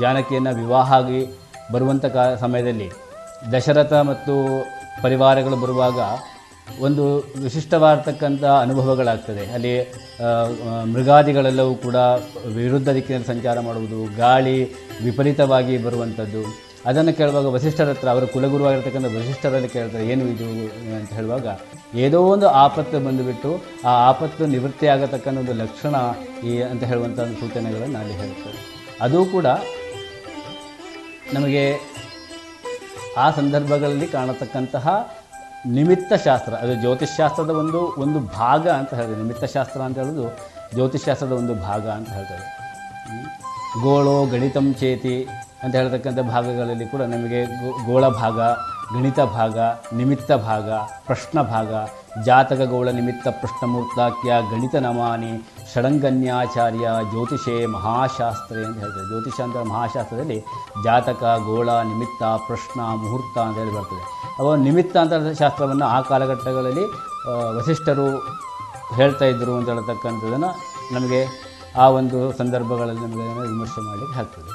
ಜಾನಕಿಯನ್ನು 0.01 0.53
ವಿವಾಹ 0.61 0.89
ಆಗಿ 1.01 1.21
ಬರುವಂಥ 1.73 2.05
ಕಾ, 2.15 2.25
ಸಮಯದಲ್ಲಿ 2.45 2.89
ದಶರಥ 3.53 3.93
ಮತ್ತು 4.11 4.35
ಪರಿವಾರಗಳು 5.03 5.57
ಬರುವಾಗ 5.65 5.99
ಒಂದು 6.87 7.05
ವಿಶಿಷ್ಟವಾಗಿರ್ತಕ್ಕಂಥ 7.45 8.45
ಅನುಭವಗಳಾಗ್ತದೆ. 8.65 9.45
ಅಲ್ಲಿ 9.57 9.73
ಮೃಗಾದಿಗಳೆಲ್ಲವೂ 10.95 11.75
ಕೂಡ 11.87 11.97
ವಿರುದ್ಧ 12.59 12.89
ದಿಕ್ಕಿನಲ್ಲಿ 12.97 13.29
ಸಂಚಾರ 13.33 13.61
ಮಾಡುವುದು, 13.69 14.01
ಗಾಳಿ 14.23 14.57
ವಿಪರೀತವಾಗಿ 15.07 15.77
ಬರುವಂಥದ್ದು. 15.87 16.43
ಅದನ್ನು 16.89 17.13
ಕೇಳುವಾಗ 17.19 17.47
ವಸಿಷ್ಠರ 17.55 17.89
ಹತ್ರ, 17.95 18.09
ಅವರ 18.15 18.25
ಕುಲಗುರುವಾಗಿರ್ತಕ್ಕಂಥ 18.35 19.09
ವಸಿಷ್ಠರಲ್ಲಿ 19.17 19.69
ಕೇಳ್ತಾರೆ, 19.75 20.05
ಏನು 20.13 20.25
ಇದು 20.35 20.49
ಅಂತ 20.99 21.11
ಹೇಳುವಾಗ, 21.19 21.47
ಏನೋ 22.05 22.21
ಒಂದು 22.35 22.47
ಆಪತ್ತು 22.65 23.01
ಬಂದುಬಿಟ್ಟು, 23.07 23.51
ಆ 23.91 23.93
ಆಪತ್ತು 24.11 24.47
ನಿವೃತ್ತಿ 24.55 24.87
ಆಗತಕ್ಕಂಥ 24.95 25.39
ಒಂದು 25.45 25.57
ಲಕ್ಷಣ 25.63 25.95
ಈ, 26.51 26.55
ಅಂತ 26.71 26.83
ಹೇಳುವಂಥ 26.85 27.19
ಒಂದು 27.27 27.39
ಸೂಚನೆಗಳನ್ನು 27.43 27.99
ಅಲ್ಲಿ 28.03 28.17
ಹೇಳ್ತಾರೆ. 28.23 28.59
ಅದು 29.07 29.19
ಕೂಡ 29.35 29.47
ನಮಗೆ 31.37 31.65
ಆ 33.25 33.27
ಸಂದರ್ಭಗಳಲ್ಲಿ 33.39 34.07
ಕಾಣತಕ್ಕಂತಹ 34.17 34.89
ನಿಮಿತ್ತ 35.75 36.13
ಶಾಸ್ತ್ರ 36.27 36.55
ಅದು 36.55 36.75
ಜ್ಯೋತಿಷ್ಶಾಸ್ತ್ರದ 36.75 37.51
ಒಂದು 37.51 37.81
ಒಂದು 37.99 38.21
ಭಾಗ 38.21 38.69
ಅಂತ 38.69 38.95
ಹೇಳಿದೆ 38.95 39.17
ನಿಮಿತ್ತ 39.17 39.45
ಶಾಸ್ತ್ರ 39.45 39.81
ಅಂತ 39.81 39.99
ಹೇಳೋದು 39.99 40.25
ಜ್ಯೋತಿಷ್ಶಾಸ್ತ್ರದ 40.75 41.33
ಒಂದು 41.33 41.55
ಭಾಗ 41.55 41.87
ಅಂತ 41.89 42.09
ಹೇಳ್ತಾರೆ 42.09 42.47
ಗೋಳೋ 43.83 44.27
ಗಣಿತಂ 44.27 44.73
ಚೇತಿ 44.73 45.27
ಅಂತ 45.63 45.75
ಹೇಳ್ತಕ್ಕಂಥ 45.75 46.19
ಭಾಗಗಳಲ್ಲಿ 46.19 46.87
ಕೂಡ 46.87 47.03
ನಮಗೆ 47.03 47.45
ಗೋಳ 47.87 48.09
ಭಾಗ, 48.09 48.41
ಗಣಿತ 48.95 49.21
ಭಾಗ, 49.21 49.59
ನಿಮಿತ್ತ 49.93 50.33
ಭಾಗ, 50.33 50.69
ಪ್ರಶ್ನ 51.07 51.43
ಭಾಗ, 51.43 51.71
ಜಾತಕ 52.23 52.61
ಗೋಳ 52.71 52.91
ನಿಮಿತ್ತ 52.91 53.29
ಪ್ರಶ್ನಮೂರ್ತಾಕ್ಯ 53.29 54.33
ಗಣಿತ 54.51 54.77
ನಮಾನಿ 54.77 55.33
ಷಡಂಗನ್ಯಾಚಾರ್ಯ 55.73 56.87
ಜ್ಯೋತಿಷೇ 57.11 57.57
ಮಹಾಶಾಸ್ತ್ರೆ 57.77 58.61
ಅಂತ 58.67 58.77
ಹೇಳ್ತಾರೆ. 58.83 59.07
ಜ್ಯೋತಿಷ 59.11 59.39
ಅಂತ 59.47 59.57
ಮಹಾಶಾಸ್ತ್ರದಲ್ಲಿ 59.73 60.39
ಜಾತಕ, 60.85 61.23
ಗೋಳ, 61.49 61.69
ನಿಮಿತ್ತ, 61.91 62.23
ಪ್ರಶ್ನ, 62.47 62.81
ಮುಹೂರ್ತ 63.03 63.37
ಅಂತ 63.47 63.57
ಹೇಳಿ 63.63 63.75
ಬರ್ತದೆ. 63.77 64.05
ಅವ 64.41 64.55
ನಿಮಿತ್ತ 64.69 64.97
ಅಂತ 65.05 65.13
ಶಾಸ್ತ್ರವನ್ನು 65.43 65.87
ಆ 65.97 65.99
ಕಾಲಘಟ್ಟಗಳಲ್ಲಿ 66.11 66.87
ವಸಿಷ್ಠರು 67.59 68.07
ಹೇಳ್ತಾ 68.99 69.27
ಇದ್ದರು 69.33 69.55
ಅಂತ 69.59 69.69
ಹೇಳ್ತಕ್ಕಂಥದ್ದನ್ನು 69.75 70.51
ನಮಗೆ 70.95 71.21
ಆ 71.83 71.87
ಒಂದು 71.99 72.19
ಸಂದರ್ಭಗಳಲ್ಲಿ 72.39 73.03
ನಮಗೆ 73.07 73.27
ವಿಮರ್ಶೆ 73.51 73.81
ಮಾಡಲಿಕ್ಕೆ 73.89 74.19
ಆಗ್ತದೆ. 74.23 74.53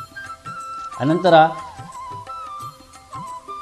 ಅನಂತರ 1.04 1.36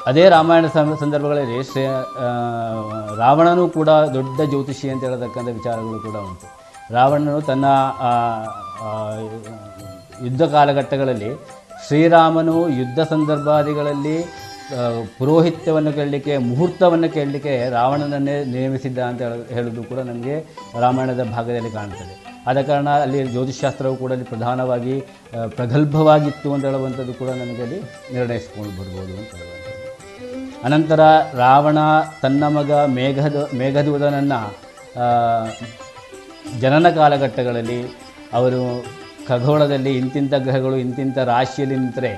ಅದೇ 0.09 0.23
ರಾಮಾಯಣ 0.35 0.67
ಸಂದರ್ಭಗಳಲ್ಲಿ 1.03 1.57
ಶ್ರೇ 1.71 1.83
ರಾವಣನೂ 3.23 3.63
ಕೂಡ 3.77 3.89
ದೊಡ್ಡ 4.15 4.37
ಜ್ಯೋತಿಷಿ 4.53 4.87
ಅಂತ 4.93 5.01
ಹೇಳತಕ್ಕಂಥ 5.07 5.49
ವಿಚಾರಗಳು 5.59 5.99
ಕೂಡ 6.07 6.17
ಉಂಟು. 6.29 6.47
ರಾವಣನು 6.91 7.41
ತನ್ನ 7.41 7.65
ಯುದ್ಧ 10.25 10.43
ಕಾಲಘಟ್ಟಗಳಲ್ಲಿ 10.43 11.29
ಶ್ರೀರಾಮನು 11.87 12.69
ಯುದ್ಧ 12.69 12.99
ಸಂದರ್ಭಾದಿಗಳಲ್ಲಿ 12.99 14.41
ಪುರೋಹಿತ್ಯವನ್ನು 15.17 15.93
ಕೇಳಲಿಕ್ಕೆ, 15.93 16.37
ಮುಹೂರ್ತವನ್ನು 16.37 17.09
ಕೇಳಲಿಕ್ಕೆ 17.09 17.69
ರಾವಣನನ್ನೇ 17.69 18.43
ನೇಮಿಸಿದ್ದ 18.43 18.99
ಅಂತ 18.99 19.21
ಹೇಳ- 19.21 19.53
ಹೇಳೋದು 19.53 19.83
ಕೂಡ 19.83 19.99
ನಮಗೆ 19.99 20.45
ರಾಮಾಯಣದ 20.79 21.23
ಭಾಗದಲ್ಲಿ 21.23 21.71
ಕಾಣ್ತದೆ. 21.71 22.43
ಆದ 22.47 22.61
ಕಾರಣ 22.61 22.89
ಅಲ್ಲಿ 22.89 23.27
ಜ್ಯೋತಿಷಾಸ್ತ್ರವು 23.27 23.95
ಕೂಡ 23.95 24.11
ಅಲ್ಲಿ 24.11 24.25
ಪ್ರಧಾನವಾಗಿ 24.25 25.01
ಪ್ರಗಲ್ಭವಾಗಿತ್ತು 25.47 26.53
ಅಂತ 26.53 26.65
ಹೇಳುವಂಥದ್ದು 26.65 27.13
ಕೂಡ 27.13 27.27
ನಮಗೆ 27.27 27.63
ಅಲ್ಲಿ 27.63 27.79
ನಿರ್ಣಯಿಸ್ಕೊಂಡು 28.13 28.71
ಬರ್ಬೋದು 28.71 29.17
ಅಂತ 29.17 29.35
ಹೇಳುವಂಥದ್ದು. 29.35 30.63
ಅನಂತರ 30.63 30.99
ರಾವಣ 31.37 31.77
ತನ್ನ 32.21 32.47
ಮಗ 32.47 32.71
ಮೇಘದ, 32.71 33.49
ಮೇಘದೂತನನ್ನು 33.55 34.61
ಜನನ 36.61 36.89
ಕಾಲಘಟ್ಟಗಳಲ್ಲಿ 36.89 37.79
ಅವರು 38.33 38.61
ಖಗೋಳದಲ್ಲಿ 39.27 39.91
ಇಂತಿಂಥ 39.97 40.33
ಗ್ರಹಗಳು 40.45 40.77
ಇಂತಿಂಥ 40.77 41.17
ರಾಶಿಯಲ್ಲಿ 41.17 41.75
ನಿಂತರೆ 41.75 42.11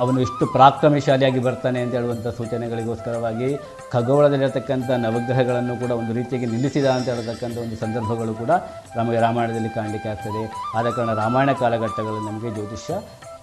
ಅವನು 0.00 0.18
ಎಷ್ಟು 0.20 0.46
ಪ್ರಾಕ್ರಮಶಾಲಿಯಾಗಿ 0.46 1.38
ಬರ್ತಾನೆ 1.38 1.82
ಅಂತ 1.82 1.94
ಹೇಳುವಂಥ 1.94 2.26
ಸೂಚನೆಗಳಿಗೋಸ್ಕರವಾಗಿ 2.36 3.48
ಖಗೋಳದಲ್ಲಿರತಕ್ಕಂಥ 3.92 4.90
ನವಗ್ರಹಗಳನ್ನು 5.04 5.74
ಕೂಡ 5.80 5.90
ಒಂದು 5.90 6.12
ರೀತಿಯಾಗಿ 6.14 6.46
ನಿಲ್ಲಿಸಿದ 6.46 6.86
ಅಂತ 6.86 7.06
ಹೇಳತಕ್ಕಂಥ 7.08 7.56
ಒಂದು 7.58 7.76
ಸಂದರ್ಭಗಳು 7.76 8.34
ಕೂಡ 8.34 8.52
ನಮಗೆ 8.96 9.20
ರಾಮಾಯಣದಲ್ಲಿ 9.20 9.68
ಕಾಣಲಿಕ್ಕೆ 9.68 10.08
ಆಗ್ತದೆ. 10.08 10.42
ಆದ 10.76 10.86
ಕಾರಣ 10.90 11.14
ರಾಮಾಯಣ 11.14 11.52
ಕಾಲಘಟ್ಟಗಳಲ್ಲಿ 11.52 12.26
ನಮಗೆ 12.30 12.50
ಜ್ಯೋತಿಷ್ಯ 12.50 12.94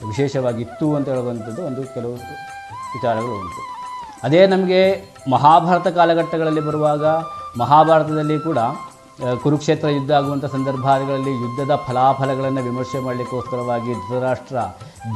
ವಿಶೇಷವಾಗಿತ್ತು 0.07 0.95
ಅಂತ 0.95 1.09
ಹೇಳುವಂಥದ್ದು 1.09 1.61
ಒಂದು 1.65 1.83
ಕೆಲವು 1.83 2.13
ವಿಚಾರಗಳು 2.93 3.35
ಉಂಟು. 3.41 3.61
ಅದೇ 4.23 4.47
ನಮಗೆ 4.47 4.81
ಮಹಾಭಾರತ 5.29 5.87
ಕಾಲಘಟ್ಟಗಳಲ್ಲಿ 5.87 6.61
ಬರುವಾಗ 6.61 7.05
ಮಹಾಭಾರತದಲ್ಲಿ 7.57 8.39
ಕೂಡ 8.39 8.57
ಕುರುಕ್ಷೇತ್ರ 9.43 9.89
ಯುದ್ಧ 9.97 10.11
ಆಗುವಂಥ 10.19 10.45
ಸಂದರ್ಭಗಳಲ್ಲಿ 10.55 11.33
ಯುದ್ಧದ 11.43 11.75
ಫಲಾಫಲಗಳನ್ನು 11.87 12.61
ವಿಮರ್ಶೆ 12.67 12.99
ಮಾಡಲಿಕ್ಕೋಸ್ಕರವಾಗಿ 13.05 13.93
ಧೃತರಾಷ್ಟ್ರ 13.93 14.57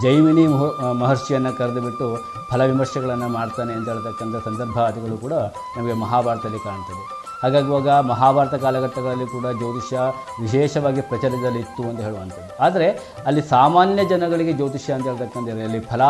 ಜೈಮಿನಿ 0.03 0.45
ಮಹ 0.53 0.63
ಮಹರ್ಷಿಯನ್ನು 1.01 1.51
ಕರೆದುಬಿಟ್ಟು 1.59 2.07
ಫಲ 2.51 2.61
ವಿಮರ್ಶೆಗಳನ್ನು 2.71 3.29
ಮಾಡ್ತಾನೆ 3.37 3.73
ಅಂತ 3.73 3.87
ಹೇಳ್ತಕ್ಕಂಥ 3.93 4.35
ಸಂದರ್ಭಾದಿಗಳು 4.47 5.17
ಕೂಡ 5.25 5.33
ನಮಗೆ 5.77 5.95
ಮಹಾಭಾರತದಲ್ಲಿ 6.05 6.63
ಕಾಣ್ತದೆ. 6.67 7.03
ಹಾಗಾಗುವಾಗ 7.41 7.89
ಮಹಾಭಾರತ 8.11 8.55
ಕಾಲಘಟ್ಟಗಳಲ್ಲಿ 8.61 9.25
ಕೂಡ 9.33 9.47
ಜ್ಯೋತಿಷ್ಯ 9.57 9.97
ವಿಶೇಷವಾಗಿ 10.43 11.01
ಪ್ರಚಲಿತದಲ್ಲಿತ್ತು 11.09 11.83
ಅಂತ 11.89 11.99
ಹೇಳುವಂಥದ್ದು. 12.05 12.51
ಆದರೆ 12.65 12.87
ಅಲ್ಲಿ 13.29 13.41
ಸಾಮಾನ್ಯ 13.55 14.05
ಜನಗಳಿಗೆ 14.13 14.53
ಜ್ಯೋತಿಷ್ಯ 14.59 14.93
ಅಂತ 14.93 15.05
ಹೇಳ್ತಕ್ಕಂಥ 15.09 15.49
ಅಲ್ಲಿ 15.67 15.81
ಫಲ 15.91 16.01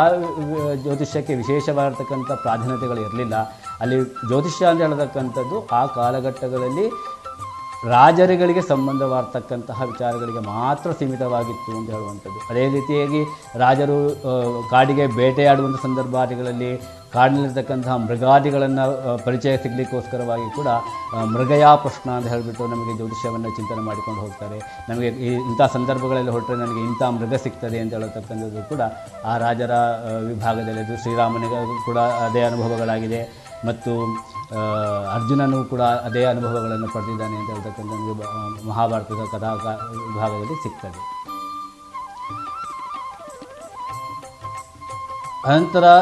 ಜ್ಯೋತಿಷ್ಯಕ್ಕೆ 0.83 1.35
ವಿಶೇಷವಾಗಿರ್ತಕ್ಕಂಥ 1.41 2.29
ಪ್ರಾಧಾನ್ಯತೆಗಳು 2.45 3.01
ಇರಲಿಲ್ಲ. 3.07 3.35
ಅಲ್ಲಿ 3.81 3.97
ಜ್ಯೋತಿಷ್ಯ 4.29 4.65
ಅಂತ 4.71 4.81
ಹೇಳ್ತಕ್ಕಂಥದ್ದು 4.85 5.57
ಆ 5.79 5.81
ಕಾಲಘಟ್ಟಗಳಲ್ಲಿ 5.99 6.85
ರಾಜರುಗಳಿಗೆ 7.93 8.61
ಸಂಬಂಧವಾಗ್ತಕ್ಕಂತಹ 8.69 9.82
ವಿಚಾರಗಳಿಗೆ 9.91 10.41
ಮಾತ್ರ 10.53 10.89
ಸೀಮಿತವಾಗಿತ್ತು 10.99 11.71
ಅಂತ 11.80 11.89
ಹೇಳುವಂಥದ್ದು. 11.95 12.39
ಅದೇ 12.51 12.63
ರೀತಿಯಾಗಿ 12.75 13.21
ರಾಜರು 13.63 13.97
ಕಾಡಿಗೆ 14.71 15.05
ಬೇಟೆಯಾಡುವಂಥ 15.19 15.80
ಸಂದರ್ಭಗಳಲ್ಲಿ 15.88 16.71
ಕಾಡಿನಲ್ಲಿರ್ತಕ್ಕಂತಹ 17.13 17.93
ಮೃಗಾದಿಗಳನ್ನು 18.05 18.86
ಪರಿಚಯ 19.25 19.53
ಸಿಗಲಿಕ್ಕೋಸ್ಕರವಾಗಿ 19.63 20.47
ಕೂಡ 20.57 20.69
ಮೃಗಯಾ 21.36 21.69
ಪ್ರಶ್ನ 21.84 22.09
ಅಂತ 22.17 22.28
ಹೇಳಿಬಿಟ್ಟು 22.34 22.63
ನಮಗೆ 22.73 22.93
ಜ್ಯೋತಿಷ್ಯವನ್ನು 22.97 23.49
ಚಿಂತನೆ 23.57 23.84
ಮಾಡಿಕೊಂಡು 23.89 24.19
ಹೋಗ್ತಾರೆ. 24.23 24.57
ನಮಗೆ 24.89 25.09
ಈ 25.28 25.30
ಇಂಥ 25.49 25.61
ಸಂದರ್ಭಗಳಲ್ಲಿ 25.75 26.32
ಹೊರಟ್ರೆ 26.36 26.57
ನನಗೆ 26.63 26.82
ಇಂಥ 26.89 27.01
ಮೃಗ 27.17 27.36
ಸಿಗ್ತದೆ 27.45 27.80
ಅಂತ 27.84 27.93
ಹೇಳತಕ್ಕಂಥದ್ದು 27.97 28.63
ಕೂಡ 28.71 28.82
ಆ 29.32 29.36
ರಾಜರ 29.45 29.73
ವಿಭಾಗದಲ್ಲಿ 30.30 30.84
ಶ್ರೀರಾಮನಿಗೂ 31.03 31.78
ಕೂಡ 31.89 31.99
ಅದೇ 32.28 32.43
ಅನುಭವಗಳಾಗಿದೆ. 32.49 33.21
ಮತ್ತು 33.67 33.91
ಅರ್ಜುನನು 35.13 35.63
ಕೂಡ 35.63 35.81
ಅದೇ 35.81 36.23
ಅನುಭವಗಳನ್ನು 36.25 36.87
ಪಡೆದಿದ್ದಾನೆ 36.87 37.35
ಅಂತ 37.37 37.49
ಹೇಳ್ತಕ್ಕಂಥ 37.51 37.91
ಮಹಾಭಾರತದ 38.67 39.23
ಕಥಾ 39.31 39.51
ವಿಭಾಗದಲ್ಲಿ 39.53 40.57
ಸಿಗ್ತದೆ. 40.63 40.99
ಅನಂತರ 45.45 45.99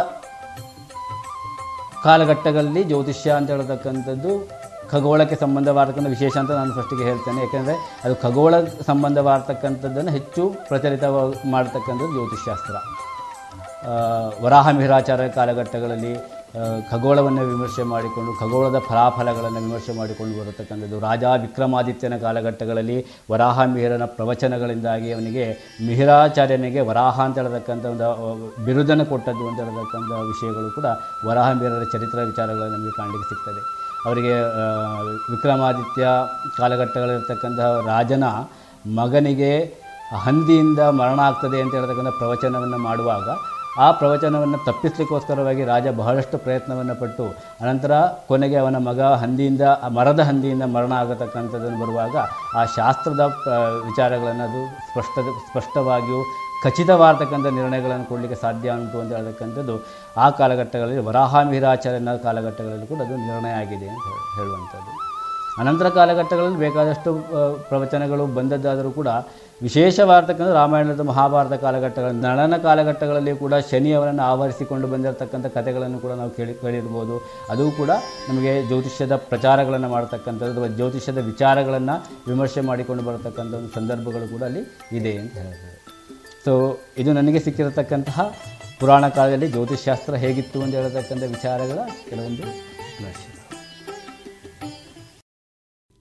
ಕಾಲಘಟ್ಟಗಳಲ್ಲಿ 2.03 2.83
ಜ್ಯೋತಿಷ್ಯ 2.83 3.31
ಅಂತ 3.31 3.49
ಹೇಳ್ತಕ್ಕಂಥದ್ದು 3.49 4.31
ಖಗೋಳಕ್ಕೆ 4.91 5.35
ಸಂಬಂಧವಾದಕ್ಕಂಥ 5.35 6.07
ವಿಶೇಷ 6.07 6.37
ಅಂತ 6.37 6.51
ನಾನು 6.51 6.73
ಫಸ್ಟಿಗೆ 6.73 7.03
ಹೇಳ್ತೇನೆ. 7.03 7.41
ಯಾಕೆಂದರೆ 7.41 8.01
ಅದು 8.03 8.15
ಖಗೋಳ 8.15 8.53
ಸಂಬಂಧವಾಗತಕ್ಕಂಥದ್ದನ್ನು 8.85 10.11
ಹೆಚ್ಚು 10.11 10.55
ಪ್ರಚಲಿತವಾಗಿ 10.67 11.51
ಮಾಡ್ತಕ್ಕಂಥದ್ದು 11.51 12.11
ಜ್ಯೋತಿಷ್ಯಾಸ್ತ್ರ. 12.11 12.75
ವರಾಹ 14.43 14.69
ಮಿಹಿರಾಚಾರ್ಯ 14.69 15.29
ಕಾಲಘಟ್ಟಗಳಲ್ಲಿ 15.29 16.34
ಖಗೋಳವನ್ನು 16.91 17.43
ವಿಮರ್ಶೆ 17.51 17.83
ಮಾಡಿಕೊಂಡು, 17.93 18.31
ಖಗೋಳದ 18.41 18.79
ಫಲಾಫಲಗಳನ್ನು 18.87 19.59
ವಿಮರ್ಶೆ 19.65 19.93
ಮಾಡಿಕೊಂಡು 19.99 20.33
ಬರತಕ್ಕಂಥದ್ದು 20.39 20.97
ರಾಜ 21.05 21.23
ವಿಕ್ರಮಾದಿತ್ಯನ 21.43 22.17
ಕಾಲಘಟ್ಟಗಳಲ್ಲಿ 22.17 22.97
ವರಾಹ 23.31 23.65
ಮಿಹಿರನ 23.73 24.05
ಪ್ರವಚನಗಳಿಂದಾಗಿ 24.17 25.09
ಅವನಿಗೆ 25.15 25.45
ಮಿಹಿರಾಚಾರ್ಯನಿಗೆ 25.87 26.81
ವರಾಹ 26.89 27.17
ಅಂತ 27.27 27.37
ಹೇಳತಕ್ಕಂಥ 27.41 27.85
ಒಂದು 27.93 28.07
ಬಿರುದನ್ನು 28.65 29.05
ಕೊಟ್ಟದ್ದು 29.13 29.45
ಅಂತ 29.49 29.59
ಹೇಳತಕ್ಕಂಥ 29.63 30.11
ವಿಷಯಗಳು 30.31 30.69
ಕೂಡ 30.75 30.87
ವರಾಹ 31.29 31.47
ಮಿಹಿರರ 31.59 31.85
ಚರಿತ್ರ 31.93 32.19
ವಿಚಾರಗಳು 32.31 32.67
ನಮಗೆ 32.75 32.93
ಕಾಣಲಿಕ್ಕೆ 32.99 33.29
ಸಿಗ್ತದೆ. 33.31 33.63
ಅವರಿಗೆ 34.05 34.35
ವಿಕ್ರಮಾದಿತ್ಯ 35.31 36.05
ಕಾಲಘಟ್ಟಗಳಿರ್ತಕ್ಕಂತಹ 36.57 37.69
ರಾಜನ 37.91 38.25
ಮಗನಿಗೆ 38.99 39.51
ಹಂದಿಯಿಂದ 40.25 40.81
ಮರಣ 40.99 41.19
ಆಗ್ತದೆ 41.29 41.57
ಅಂತ 41.61 41.73
ಹೇಳ್ತಕ್ಕಂಥ 41.75 42.11
ಪ್ರವಚನವನ್ನು 42.21 42.79
ಮಾಡುವಾಗ 42.87 43.27
ಆ 43.77 43.91
ಪ್ರವಚನವನ್ನು 43.91 44.57
ತಪ್ಪಿಸಲಿಕ್ಕೋಸ್ಕರವಾಗಿ 44.65 45.63
ರಾಜ 45.63 45.87
ಬಹಳಷ್ಟು 45.97 46.37
ಪ್ರಯತ್ನವನ್ನು 46.37 46.95
ಪಟ್ಟು 46.95 47.23
ಅನಂತರ 47.61 47.93
ಕೊನೆಗೆ 48.27 48.55
ಅವನ 48.55 48.77
ಮಗ 48.83 49.01
ಹಂದಿಯಿಂದ 49.21 49.63
ಮರದ 49.89 50.19
ಹಂದಿಯಿಂದ 50.21 50.63
ಮರಣ 50.75 50.93
ಆಗತಕ್ಕಂಥದ್ದನ್ನು 50.93 51.79
ಬರುವಾಗ 51.79 52.15
ಆ 52.55 52.65
ಶಾಸ್ತ್ರದ 52.75 53.23
ವಿಚಾರಗಳನ್ನು 53.85 54.43
ಅದು 54.43 54.61
ಸ್ಪಷ್ಟ, 54.89 55.15
ಸ್ಪಷ್ಟವಾಗಿಯೂ 55.47 56.21
ಖಚಿತವಾಗಿರ್ತಕ್ಕಂಥ 56.63 57.47
ನಿರ್ಣಯಗಳನ್ನು 57.53 58.05
ಕೊಡಲಿಕ್ಕೆ 58.05 58.35
ಸಾಧ್ಯ 58.41 58.71
ಉಂಟು 58.73 58.99
ಅಂತ 58.99 59.13
ಹೇಳ್ತಕ್ಕಂಥದ್ದು 59.15 59.75
ಆ 60.17 60.29
ಕಾಲಘಟ್ಟಗಳಲ್ಲಿ 60.29 60.97
ವರಾಹ 60.99 61.43
ಮಿಹಿರಾಚಾರ್ಯನ 61.43 62.15
ಕಾಲಘಟ್ಟಗಳಲ್ಲಿ 62.23 62.87
ಕೂಡ 62.87 63.01
ಅದು 63.01 63.17
ನಿರ್ಣಯ 63.25 63.53
ಆಗಿದೆ 63.53 63.89
ಅಂತ 63.89 64.05
ಹೇಳಿ- 64.07 64.29
ಹೇಳುವಂಥದ್ದು. 64.37 64.93
ಅನಂತರ 65.59 65.89
ಕಾಲಘಟ್ಟಗಳಲ್ಲಿ 65.89 66.57
ಬೇಕಾದಷ್ಟು 66.57 67.11
ಪ್ರವಚನಗಳು 67.69 68.25
ಬಂದದ್ದಾದರೂ 68.33 68.91
ಕೂಡ 68.91 69.09
ವಿಶೇಷವಾಗಿರ್ತಕ್ಕಂಥ 69.61 70.51
ರಾಮಾಯಣದ 70.59 71.03
ಮಹಾಭಾರತ 71.09 71.55
ಕಾಲಘಟ್ಟಗಳ 71.63 72.11
ನಳನ 72.25 72.55
ಕಾಲಘಟ್ಟಗಳಲ್ಲಿ 72.65 73.33
ಕೂಡ 73.43 73.53
ಶನಿಯವರನ್ನು 73.69 74.23
ಆವರಿಸಿಕೊಂಡು 74.31 74.87
ಬಂದಿರತಕ್ಕಂಥ 74.93 75.47
ಕಥೆಗಳನ್ನು 75.57 75.99
ಕೂಡ 76.03 76.13
ನಾವು 76.21 76.31
ಕೇಳಿ 76.37 76.53
ಕೇಳಿರ್ಬೋದು. 76.63 77.15
ಅದು 77.53 77.65
ಕೂಡ 77.79 77.91
ನಮಗೆ 78.29 78.53
ಜ್ಯೋತಿಷ್ಯದ 78.69 79.15
ಪ್ರಚಾರಗಳನ್ನು 79.31 79.89
ಮಾಡತಕ್ಕಂಥದ್ದು 79.95 80.51
ಅಥವಾ 80.55 80.69
ಜ್ಯೋತಿಷ್ಯದ 80.79 81.23
ವಿಚಾರಗಳನ್ನು 81.31 81.95
ವಿಮರ್ಶೆ 82.29 82.63
ಮಾಡಿಕೊಂಡು 82.69 83.05
ಬರತಕ್ಕಂಥ 83.09 83.53
ಒಂದು 83.61 83.71
ಸಂದರ್ಭಗಳು 83.79 84.27
ಕೂಡ 84.33 84.43
ಅಲ್ಲಿ 84.49 84.63
ಇದೆ 84.99 85.13
ಅಂತ 85.21 85.35
ಹೇಳ್ಬೋದು. 85.43 85.77
ಸೊ 86.45 86.53
ಇದು 87.01 87.11
ನನಗೆ 87.19 87.39
ಸಿಕ್ಕಿರತಕ್ಕಂತಹ 87.47 88.27
ಪುರಾಣ 88.79 89.03
ಕಾಲದಲ್ಲಿ 89.17 89.47
ಜ್ಯೋತಿಷ್ಶಾಸ್ತ್ರ 89.55 90.15
ಹೇಗಿತ್ತು 90.23 90.57
ಅಂತ 90.63 90.73
ಹೇಳತಕ್ಕಂಥ 90.75 91.23
ವಿಚಾರಗಳ 91.35 91.79
ಕೆಲವೊಂದು 92.09 92.47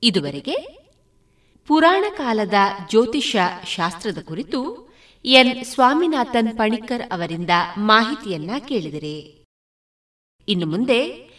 ಇದುವರೆಗೆ 0.03 0.57
ಪುರಾಣ 1.67 2.05
ಕಾಲದ 2.17 2.55
ಜ್ಯೋತಿಷ 2.89 3.37
ಶಾಸ್ತ್ರದ 3.67 4.19
ಕುರಿತು 4.19 4.93
ಎನ್. 5.25 5.65
ಸ್ವಾಮಿನಾಥನ್ 5.65 6.59
ಪಣಿಕರ್ 6.59 7.12
ಅವರಿಂದ 7.12 7.51
ಮಾಹಿತಿಯನ್ನ 7.79 8.51
ಕೇಳಿದರೆ. 8.69 9.45
ಇನ್ನು 10.49 10.67
ಮುಂದೆ 10.67 11.31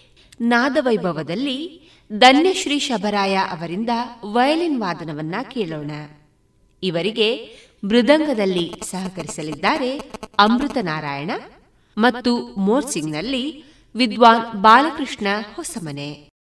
ನಾದವೈಭವದಲ್ಲಿ 0.41 1.81
ಧನ್ಯಶ್ರೀ 2.17 2.79
ಶಬರಾಯ 2.79 3.35
ಅವರಿಂದ 3.35 3.89
ವಯಲಿನ್ 4.25 4.81
ವಾದನವನ್ನ 4.81 5.35
ಕೇಳೋಣ. 5.51 5.91
ಇವರಿಗೆ 6.83 7.57
ಮೃದಂಗದಲ್ಲಿ 7.83 8.73
ಸಹಕರಿಸಲಿದ್ದಾರೆ 8.83 9.99
ಅಮೃತ 10.39 10.77
ನಾರಾಯಣ 10.81 11.31
ಮತ್ತು 11.97 12.37
ಮೋರ್ಸಿಂಗ್ನಲ್ಲಿ 12.37 13.63
ವಿದ್ವಾನ್ 13.95 14.61
ಬಾಲಕೃಷ್ಣ 14.61 15.27
ಹೊಸಮನೆ. 15.55 16.34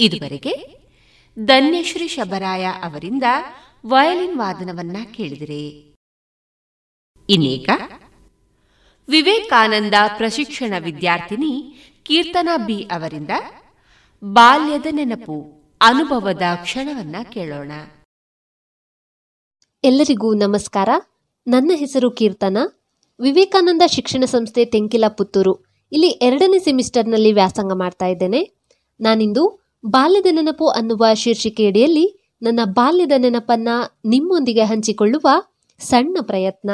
ಇದುವರೆಗೆ 0.00 0.78
ಧನ್ಯಶ್ರೀ 1.44 2.08
ಶಬರಾಯ 2.08 2.66
ಅವರಿಂದ 2.82 3.22
ವಯಲಿನ್ 3.86 4.38
ವಾದನವನ್ನ 4.38 4.96
ಕೇಳಿದಿರಿ. 5.14 5.94
ಇನ್ನೀಗ 7.28 7.70
ವಿವೇಕಾನಂದ 9.08 9.94
ಪ್ರಶಿಕ್ಷಣ 10.16 10.74
ವಿದ್ಯಾರ್ಥಿನಿ 10.78 11.74
ಕೀರ್ತನಾ 12.02 12.56
ಬಿ 12.56 12.82
ಅವರಿಂದ 12.82 13.30
ಬಾಲ್ಯದ 14.24 14.86
ನೆನಪು, 14.90 15.62
ಅನುಭವದ 15.80 16.42
ಕ್ಷಣವನ್ನ 16.62 17.16
ಕೇಳೋಣ. 17.32 17.72
ಎಲ್ಲರಿಗೂ 19.84 20.34
ನಮಸ್ಕಾರ. 20.34 20.88
ನನ್ನ 21.46 21.72
ಹೆಸರು 21.74 22.10
ಕೀರ್ತನ. 22.10 22.56
ವಿವೇಕಾನಂದ 23.20 23.82
ಶಿಕ್ಷಣ 23.86 24.24
ಸಂಸ್ಥೆ 24.24 24.64
ತೆಂಕಿಲ 24.64 25.04
ಪುತ್ತೂರು 25.08 25.64
ಇಲ್ಲಿ 25.92 26.08
ಎರಡನೇ 26.08 26.58
ಸೆಮಿಸ್ಟರ್ನಲ್ಲಿ 26.58 27.32
ವ್ಯಾಸಂಗ 27.32 27.72
ಮಾಡ್ತಾ 27.72 28.06
ಇದ್ದೇನೆ. 28.06 28.50
ನಾನಿಂದು 29.00 29.67
ಬಾಲ್ಯದ 29.86 30.26
ನೆನಪು 30.30 30.66
ಅನ್ನುವ 30.68 31.04
ಶೀರ್ಷಿಕೆಯಡಿಯಲ್ಲಿ 31.14 32.34
ನನ್ನ 32.42 32.60
ಬಾಲ್ಯದ 32.64 33.12
ನೆನಪನ್ನ 33.16 33.68
ನಿಮ್ಮೊಂದಿಗೆ 34.04 34.64
ಹಂಚಿಕೊಳ್ಳುವ 34.64 35.28
ಸಣ್ಣ 35.78 36.16
ಪ್ರಯತ್ನ. 36.22 36.70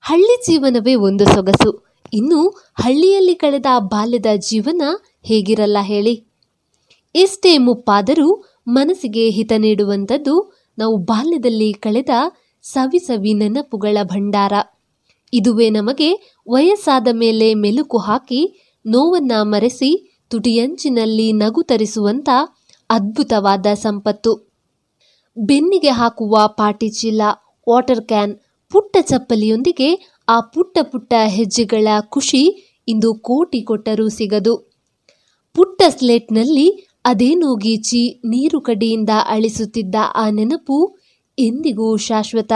ಹಳ್ಳಿ 0.00 0.42
ಜೀವನವೇ 0.46 0.94
ಒಂದು 0.94 1.24
ಸೊಗಸು. 1.24 1.94
ಇನ್ನು 2.12 2.48
ಹಳ್ಳಿಯಲ್ಲಿ 2.74 3.34
ಕಳೆದ 3.34 3.66
ಬಾಲ್ಯದ 3.78 4.26
ಜೀವನ 4.36 4.82
ಹೇಗಿರಲ್ಲ 5.26 5.76
ಹೇಳಿ. 5.80 6.26
ಎಷ್ಟೇ 7.14 7.58
ಮುಪ್ಪಾದರೂ 7.58 8.44
ಮನಸ್ಸಿಗೆ 8.68 9.30
ಹಿತ 9.30 9.52
ನೀಡುವಂಥದ್ದು 9.58 10.58
ನಾವು 10.78 10.96
ಬಾಲ್ಯದಲ್ಲಿ 10.96 11.72
ಕಳೆದ 11.72 12.10
ಸವಿ 12.62 12.98
ಸವಿ 12.98 13.32
ನೆನಪುಗಳ 13.32 13.98
ಭಂಡಾರ. 14.02 14.52
ಇದುವೇ 15.32 15.70
ನಮಗೆ 15.70 16.38
ವಯಸ್ಸಾದ 16.48 17.08
ಮೇಲೆ 17.12 17.54
ಮೆಲುಕು 17.54 17.98
ಹಾಕಿ 17.98 18.72
ನೋವನ್ನ 18.86 19.32
ಮರೆಸಿ 19.42 20.09
ತುಟಿಯಂಚಿನಲ್ಲಿ 20.30 21.32
ನಗು 21.32 21.62
ತರಿಸುವಂತ 21.62 22.28
ಅದ್ಭುತವಾದ 22.90 23.66
ಸಂಪತ್ತು. 23.74 24.32
ಬೆನ್ನಿಗೆ 25.36 25.88
ಹಾಕುವ 25.88 26.38
ಪಾಟಿ 26.46 26.88
ಚೀಲ 26.88 27.22
ವಾಟರ್ 27.68 28.04
ಕ್ಯಾನ್ 28.04 28.34
ಪುಟ್ಟ 28.70 28.96
ಚಪ್ಪಲಿಯೊಂದಿಗೆ 29.00 29.90
ಆ 30.28 30.40
ಪುಟ್ಟ 30.40 30.78
ಪುಟ್ಟ 30.82 31.14
ಹೆಜ್ಜೆಗಳ 31.26 31.88
ಖುಷಿ 32.08 32.42
ಇಂದು 32.88 33.14
ಕೋಟಿ 33.14 33.60
ಕೊಟ್ಟರೂ 33.60 34.08
ಸಿಗದು. 34.08 34.54
ಪುಟ್ಟ 35.54 35.82
ಸ್ಲೇಟ್ನಲ್ಲಿ 35.88 36.68
ಅದೇನೋ 37.04 37.54
ಗೀಚಿ 37.54 38.02
ನೀರು 38.24 38.60
ಕಡಿಯಿಂದ 38.60 39.10
ಅಳಿಸುತ್ತಿದ್ದ 39.28 39.94
ಆ 40.14 40.30
ನೆನಪು 40.30 40.78
ಎಂದಿಗೂ 41.38 41.96
ಶಾಶ್ವತ. 41.96 42.52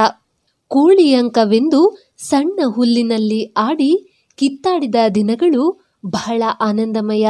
ಕೋಳಿಯಂಕವೆಂದು 0.69 1.81
ಸಣ್ಣ 2.19 2.61
ಹುಲ್ಲಿನಲ್ಲಿ 2.67 3.41
ಆಡಿ 3.45 3.91
ಕಿತ್ತಾಡಿದ 4.37 4.95
ದಿನಗಳು 5.15 5.65
ಬಹಳ 6.07 6.43
ಆನಂದಮಯ. 6.61 7.27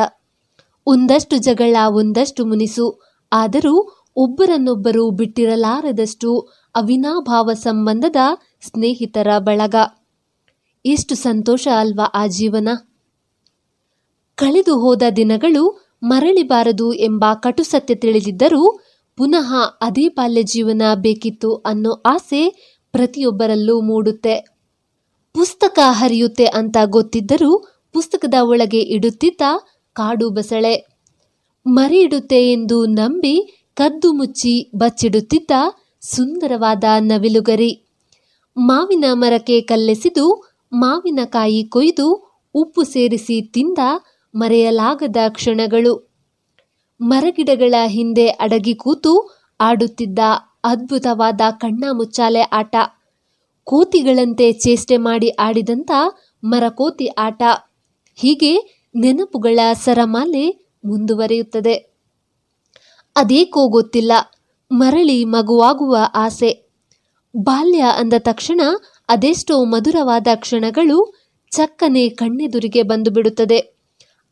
ಒಂದಷ್ಟು 0.87 1.37
ಜಗಳ, 1.37 1.77
ಒಂದಷ್ಟು 1.89 2.47
ಮುನಿಸು. 2.47 3.03
ಆದರೂ 3.33 4.07
ಒಬ್ಬರನ್ನೊಬ್ಬರು 4.17 5.11
ಬಿಟ್ಟಿರಲಾರದಷ್ಟು 5.11 6.39
ಅವಿನಾಭಾವ 6.75 7.51
ಸಂಬಂಧದ 7.53 8.17
ಸ್ನೇಹಿತರ 8.63 9.27
ಬಳಗ. 9.39 9.75
ಎಷ್ಟು 10.85 11.15
ಸಂತೋಷ 11.15 11.69
ಅಲ್ವಾ 11.79 12.05
ಆ 12.15 12.27
ಜೀವನ. 12.27 12.69
ಕಳೆದು 14.35 14.79
ಹೋದ 14.79 15.03
ದಿನಗಳು 15.17 15.91
ಮರಳಿಬಾರದು 16.03 16.93
ಎಂಬ 16.93 17.25
ಕಟು 17.35 17.63
ಸತ್ಯ 17.63 17.95
ತಿಳಿದಿದ್ದರೂ 17.95 18.81
ಪುನಃ 19.17 19.55
ಅದೇ 19.81 20.09
ಬಾಲ್ಯ 20.09 20.43
ಜೀವನ 20.43 20.83
ಬೇಕಿತ್ತು 20.95 21.55
ಅನ್ನೋ 21.55 22.03
ಆಸೆ 22.07 22.75
ಪ್ರತಿಯೊಬ್ಬರಲ್ಲೂ 22.93 23.81
ಮೂಡುತ್ತೆ. 23.81 24.55
ಪುಸ್ತಕ 25.35 25.79
ಹರಿಯುತ್ತೆ 25.91 26.45
ಅಂತ 26.45 26.77
ಗೊತ್ತಿದ್ದರೂ 26.85 27.69
ಪುಸ್ತಕದ 27.93 28.35
ಒಳಗೆ 28.43 28.79
ಇಡುತ್ತಿದ್ದ 28.79 29.43
ಕಾಡು 29.95 30.31
ಬಸಳೆ. 30.31 30.75
ಮರಿ 31.67 32.03
ಎಂದು 32.53 32.87
ನಂಬಿ 32.87 33.65
ಕದ್ದು 33.75 34.13
ಮುಚ್ಚಿ 34.13 34.71
ಬಚ್ಚಿಡುತ್ತಿದ್ದ 34.77 35.51
ಸುಂದರವಾದ 36.01 36.85
ನವಿಲುಗರಿ. 37.01 37.73
ಮಾವಿನ 38.57 39.05
ಮರಕ್ಕೆ 39.13 39.61
ಕಲ್ಲೆಸೆದು 39.61 40.55
ಮಾವಿನಕಾಯಿ 40.73 41.65
ಕೊಯ್ದು 41.65 42.09
ಉಪ್ಪು 42.55 42.83
ಸೇರಿಸಿ 42.83 43.41
ತಿಂದ 43.41 43.79
ಮರೆಯಲಾಗದ 44.35 45.17
ಕ್ಷಣಗಳು. 45.29 46.15
ಮರಗಿಡಗಳ 47.01 47.75
ಹಿಂದೆ 47.87 48.29
ಅಡಗಿ 48.29 48.75
ಕೂತು 48.75 49.41
ಆಡುತ್ತಿದ್ದ 49.61 50.19
ಅದ್ಭುತವಾದ 50.65 51.41
ಕಣ್ಣ 51.51 51.85
ಮುಚ್ಚಾಲೆ 51.93 52.43
ಆಟ. 52.43 52.77
ಕೋತಿಗಳಂತೆ 53.65 54.53
ಚೇಷ್ಟೆ 54.53 54.97
ಮಾಡಿ 54.97 55.29
ಆಡಿದಂಥ 55.29 55.91
ಮರಕೋತಿ 56.45 57.07
ಆಟ. 57.07 57.43
ಹೀಗೆ 58.15 58.74
ನೆನಪುಗಳ 58.95 59.59
ಸರಮಾಲೆ 59.73 60.67
ಮುಂದುವರಿಯುತ್ತದೆ. 60.85 61.75
ಅದೇಕೋ 63.17 63.69
ಗೊತ್ತಿಲ್ಲ. 63.69 64.13
ಮರಳಿ 64.73 65.25
ಮಗುವಾಗುವ 65.25 65.97
ಆಸೆ. 66.15 66.71
ಬಾಲ್ಯ 67.37 67.85
ಅಂದ 67.97 68.13
ತಕ್ಷಣ 68.19 68.61
ಅದೆಷ್ಟೋ 69.09 69.65
ಮಧುರವಾದ 69.65 70.27
ಕ್ಷಣಗಳು 70.35 71.15
ಚಕ್ಕನೆ 71.51 72.09
ಕಣ್ಣೆದುರಿಗೆ 72.09 72.83
ಬಂದು 72.83 73.11
ಬಿಡುತ್ತದೆ 73.11 73.77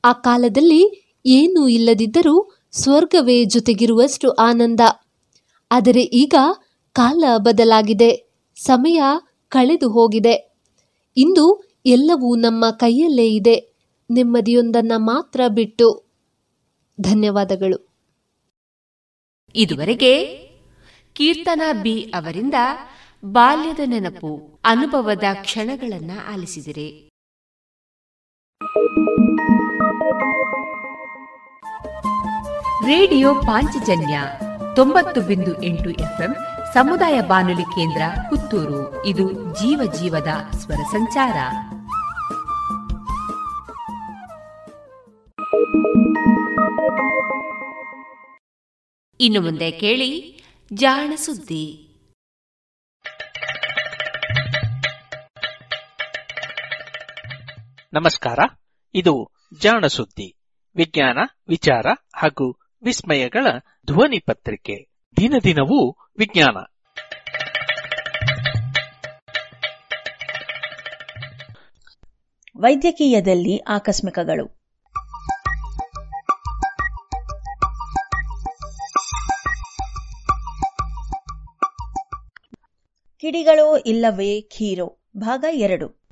ಆ 0.04 0.12
ಕಾಲದಲ್ಲಿ 0.12 1.12
ಏನೂ 1.26 1.68
ಇಲ್ಲದಿದ್ದರೂ 1.68 2.54
ಸ್ವರ್ಗವೇ 2.72 3.44
ಜೊತೆಗಿರುವಷ್ಟು 3.44 4.30
ಆನಂದ. 4.30 4.80
ಆದರೆ 5.70 6.02
ಈಗ 6.02 6.34
ಕಾಲ 6.92 7.24
ಬದಲಾಗಿದೆ. 7.36 8.28
ಸಮಯ 8.56 9.02
ಕಳೆದು 9.48 9.90
ಹೋಗಿದೆ. 9.90 10.54
ಇಂದು 11.16 11.74
ಎಲ್ಲವೂ 11.86 12.36
ನಮ್ಮ 12.36 12.64
ಕೈಯಲ್ಲೇ 12.70 13.28
ಇದೆ. 13.28 13.71
ನೆಮ್ಮದಿಯೊಂದನ್ನು 14.12 14.98
ಮಾತ್ರ 14.98 15.40
ಬಿಟ್ಟು 15.48 16.12
ಧನ್ಯವಾದಗಳು. 17.00 17.92
ಇದುವರೆಗೆ 19.54 20.36
ಕೀರ್ತನಾ 21.12 21.72
ಬಿ 21.72 22.02
ಅವರಿಂದ 22.02 22.54
ಬಾಲ್ಯದ 23.24 23.80
ನೆನಪು, 23.86 24.60
ಅನುಭವದ 24.64 25.24
ಕ್ಷಣಗಳನ್ನ 25.34 26.10
ಆಲಿಸಿದರೆ. 26.32 27.08
ರೇಡಿಯೋ 32.86 33.34
ಪಾಂಚಜನ್ಯ 33.34 34.20
ತೊಂಬತ್ತು 34.76 35.20
ಬಿಂದು 35.20 35.62
ಎಂಟು 35.62 35.90
ಎಫ್ಎಂ 35.90 36.34
ಸಮುದಾಯ 36.74 37.20
ಬಾನುಲಿ 37.20 37.62
ಕೇಂದ್ರ 37.62 38.02
ಪುತ್ತೂರು. 38.30 39.06
ಇದು 39.06 39.32
ಜೀವ 39.32 39.92
ಜೀವದ 39.92 40.28
ಸ್ವರ 40.58 40.82
ಸಂಚಾರ. 40.92 41.34
ಇನ್ನು 49.20 49.40
ಮುಂದೆ 49.40 49.70
ಕೇಳಿ 49.70 50.38
ಜಾಣ 50.74 51.12
ಸುದ್ದಿ. 51.16 51.88
ನಮಸ್ಕಾರ 57.92 58.38
ಇದು 58.94 59.30
ಜಾಣ 59.60 59.86
ಸುದ್ದಿ. 59.86 60.36
ವಿಜ್ಞಾನ 60.76 61.18
ವಿಚಾರ 61.48 61.86
ಹಾಗೂ 62.16 62.58
ವಿಸ್ಮಯಗಳ 62.84 63.46
ಧ್ವನಿ 63.86 64.18
ಪತ್ರಿಕೆ. 64.18 64.90
ದಿನ 65.16 65.34
ದಿನವೂ 65.44 65.90
ವಿಜ್ಞಾನ. 66.18 66.56
ವೈದ್ಯಕೀಯದಲ್ಲಿ 72.56 73.58
ಆಕಸ್ಮಿಕಗಳು. 73.58 74.61
ಕಿಡಿಗಳು 83.22 83.78
ಇಲ್ಲವೇ 83.78 84.40
ಖೀರೋ 84.40 84.98
ಭಾಗ 85.16 85.44
ಎರಡು. 85.52 86.02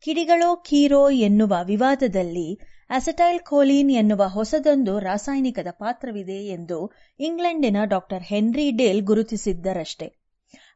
ಕಿಡಿಗಳೋ 0.00 0.56
ಖೀರೋ 0.56 1.10
ಎನ್ನುವ 1.10 1.56
ವಿವಾದದಲ್ಲಿ 1.64 2.60
ಅಸೆಟೈಲ್ 2.90 3.40
ಕೋಲೀನ್ 3.40 3.90
ಎನ್ನುವ 3.90 4.24
ಹೊಸದೊಂದು 4.24 4.98
ರಾಸಾಯನಿಕದ 4.98 5.66
ಪಾತ್ರವಿದೆ 5.70 6.46
ಎಂದು 6.46 6.92
ಇಂಗ್ಲೆಂಡಿನ 7.20 7.76
ಡಾಕ್ಟರ್ 7.84 8.22
ಹೆನ್ರಿ 8.22 8.70
ಡೇಲ್ 8.70 9.02
ಗುರುತಿಸಿದ್ದರಷ್ಟೇ. 9.02 10.16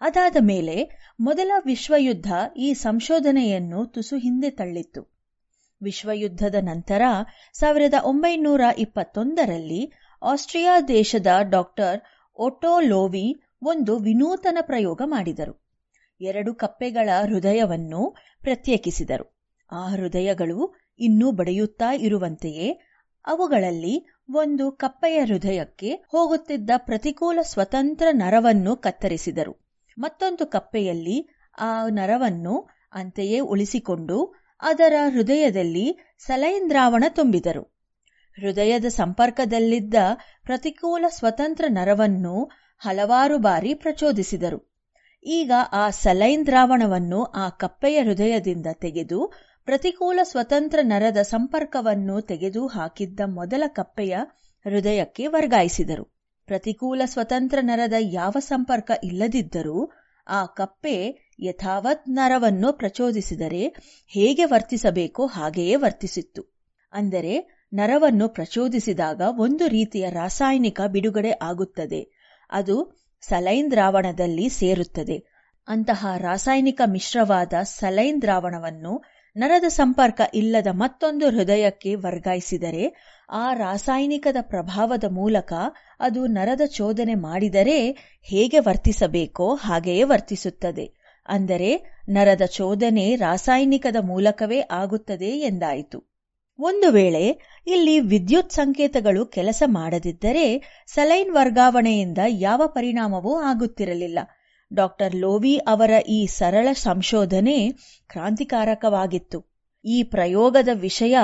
ಅದಾದ 0.01 0.37
ಮೇಲೆ 0.41 0.91
ಮೊದಲ 1.21 1.53
ವಿಶ್ವಯುದ್ಧ 1.67 2.33
ಈ 2.57 2.75
ಸಂಶೋಧನೆಯನ್ನು 2.75 3.87
ತುಸು 3.87 4.17
ಹಿಂದೆ 4.17 4.51
ತಳ್ಳಿತ್ತು. 4.51 5.20
ವಿಶ್ವಯುದ್ಧದ 5.81 6.55
ನಂತರ 6.61 7.03
ಸಾವಿರದ 7.53 7.95
ಒಂಬೈನೂರ 8.03 8.61
ಇಪ್ಪತ್ತೊಂದರಲ್ಲಿ 8.79 9.93
ಆಸ್ಟ್ರಿಯಾ 10.23 10.81
ದೇಶದ 10.81 11.27
ಡಾಕ್ಟರ್ 11.51 12.01
ಒಟೋ 12.37 12.81
ಲೋವಿ 12.81 13.43
ಒಂದು 13.63 13.99
ವಿನೂತನ 13.99 14.59
ಪ್ರಯೋಗ 14.61 15.03
ಮಾಡಿದರು. 15.05 15.55
ಎರಡು 16.21 16.55
ಕಪ್ಪೆಗಳ 16.55 17.09
ಹೃದಯವನ್ನು 17.25 18.17
ಪ್ರತ್ಯೇಕಿಸಿದರು. 18.41 19.27
ಆ 19.73 19.89
ಹೃದಯಗಳು 19.89 20.75
ಇನ್ನೂ 20.99 21.33
ಬಡಿಯುತ್ತಾ 21.33 21.93
ಇರುವಂತೆಯೇ 21.93 22.69
ಅವುಗಳಲ್ಲಿ 23.27 23.95
ಒಂದು 24.29 24.73
ಕಪ್ಪೆಯ 24.73 25.25
ಹೃದಯಕ್ಕೆ 25.25 25.91
ಹೋಗುತ್ತಿದ್ದ 26.09 26.71
ಪ್ರತಿಕೂಲ 26.77 27.39
ಸ್ವತಂತ್ರ 27.43 28.07
ನರವನ್ನು 28.13 28.77
ಕತ್ತರಿಸಿದರು. 28.77 29.53
ಮತ್ತೊಂದು 29.99 30.47
ಕಪ್ಪೆಯಲ್ಲಿ 30.47 31.17
ಆ 31.59 31.89
ನರವನ್ನು 31.89 32.55
ಅಂತೆಯೇ 32.93 33.39
ಉಳಿಸಿಕೊಂಡು 33.41 34.40
ಅದರ 34.63 34.93
ಹೃದಯದಲ್ಲಿ 35.09 35.99
ಸಲೈನ್ 36.19 36.71
ದ್ರಾವಣ 36.71 37.05
ತುಂಬಿದರು. 37.09 37.63
ಹೃದಯದ 38.39 38.85
ಸಂಪರ್ಕದಲ್ಲಿದ್ದ 38.85 39.95
ಪ್ರತಿಕೂಲ 40.45 41.05
ಸ್ವತಂತ್ರ 41.09 41.65
ನರವನ್ನು 41.69 42.51
ಹಲವಾರು 42.79 43.39
ಬಾರಿ 43.39 43.75
ಪ್ರಚೋದಿಸಿದರು. 43.75 44.71
ಈಗ 45.23 45.53
ಆ 45.73 45.91
ಸಲೈನ್ 45.91 46.47
ದ್ರಾವಣವನ್ನು 46.47 47.25
ಆ 47.25 47.49
ಕಪ್ಪೆಯ 47.49 48.03
ಹೃದಯದಿಂದ 48.03 48.67
ತೆಗೆದು 48.73 49.33
ಪ್ರತಿಕೂಲ 49.65 50.21
ಸ್ವತಂತ್ರ 50.23 50.79
ನರದ 50.83 51.23
ಸಂಪರ್ಕವನ್ನು 51.23 52.21
ತೆಗೆದು 52.21 52.67
ಹಾಕಿದ್ದ 52.67 53.21
ಮೊದಲ 53.27 53.63
ಕಪ್ಪೆಯ 53.67 54.17
ಹೃದಯಕ್ಕೆ 54.65 55.27
ವರ್ಗಾಯಿಸಿದರು. 55.27 56.05
ಪ್ರತಿಕೂಲ 56.47 57.03
ಸ್ವತಂತ್ರ 57.05 57.59
ನರದ 57.61 57.95
ಯಾವ 57.99 58.37
ಸಂಪರ್ಕ 58.39 58.91
ಇಲ್ಲದಿದ್ದರೂ 59.05 59.91
ಆ 60.27 60.47
ಕಪ್ಪೆ 60.47 60.97
ಯಥಾವತ್ 61.43 62.09
ನರವನ್ನು 62.09 62.73
ಪ್ರಚೋದಿಸಿದರೆ 62.73 63.75
ಹೇಗೆ 64.09 64.45
ವರ್ತಿಸಬೇಕೋ 64.45 65.27
ಹಾಗೆಯೇ 65.27 65.75
ವರ್ತಿಸಿತ್ತು. 65.75 66.47
ಅಂದರೆ, 66.93 67.67
ನರವನ್ನು 67.73 68.29
ಪ್ರಚೋದಿಸಿದಾಗ 68.29 69.23
ಒಂದು 69.39 69.69
ರೀತಿಯ 69.69 70.11
ರಾಸಾಯನಿಕ 70.11 70.81
ಬಿಡುಗಡೆ 70.89 71.31
ಆಗುತ್ತದೆ. 71.31 72.21
ಅದು 72.51 73.01
ಸಲೈನ್ 73.21 73.71
ದ್ರಾವಣದಲ್ಲಿ 73.71 74.49
ಸೇರುತ್ತದೆ. 74.49 75.25
ಅಂತಹ 75.69 76.07
ರಾಸಾಯನಿಕ 76.17 76.81
ಮಿಶ್ರವಾದ 76.87 77.53
ಸಲೈನ್ 77.63 78.23
ದ್ರಾವಣವನ್ನು 78.23 79.05
ನರದ 79.37 79.65
ಸಂಪರ್ಕ 79.65 80.21
ಇಲ್ಲದ 80.35 80.67
ಮತ್ತೊಂದು 80.71 81.31
ಹೃದಯಕ್ಕೆ 81.31 81.95
ವರ್ಗಾಯಿಸಿದರೆ, 81.95 83.17
ಆ 83.31 83.55
ರಾಸಾಯನಿಕದ 83.55 84.37
ಪ್ರಭಾವದ 84.41 85.05
ಮೂಲಕ 85.11 85.53
ಅದು 86.01 86.27
ನರದ 86.27 86.61
ಚೋದನೆ 86.67 87.15
ಮಾಡಿದರೆ 87.15 87.91
ಹೇಗೆ 88.23 88.59
ವರ್ತಿಸಬೇಕೋ 88.59 89.55
ಹಾಗೆಯೇ 89.55 90.03
ವರ್ತಿಸುತ್ತದೆ. 90.03 91.00
ಅಂದರೆ 91.27 92.03
ನರದ 92.09 92.43
ಚೋದನೆ 92.45 93.17
ರಾಸಾಯನಿಕದ 93.17 93.97
ಮೂಲಕವೇ 94.01 94.61
ಆಗುತ್ತದೆ 94.61 95.41
ಎಂದಾಯಿತು. 95.41 96.11
ಒಂದು 96.59 96.91
ವೇಳೆ 96.91 97.41
ಇಲ್ಲಿ 97.67 98.01
ವಿದ್ಯುತ್ 98.01 98.53
ಸಂಕೇತಗಳು 98.53 99.27
ಕೆಲಸ 99.27 99.63
ಮಾಡದಿದ್ದರೆ 99.67 100.63
ಸಲೈನ್ 100.87 101.31
ವರ್ಗಾವಣೆಯಿಂದ 101.31 102.19
ಯಾವ 102.27 102.63
ಪರಿಣಾಮವೂ 102.67 103.41
ಆಗುತ್ತಿರಲಿಲ್ಲ. 103.41 104.19
ಡಾಕ್ಟರ್ 104.73 105.15
ಲೋವಿ 105.15 105.57
ಅವರ 105.57 105.91
ಈ 106.09 106.27
ಸರಳ 106.27 106.69
ಸಂಶೋಧನೆ 106.73 107.71
ಕ್ರಾಂತಿಕಾರಕವಾಗಿತ್ತು. 108.09 109.67
ಈ 109.85 110.03
ಪ್ರಯೋಗದ 110.03 110.69
ವಿಷಯ 110.73 111.17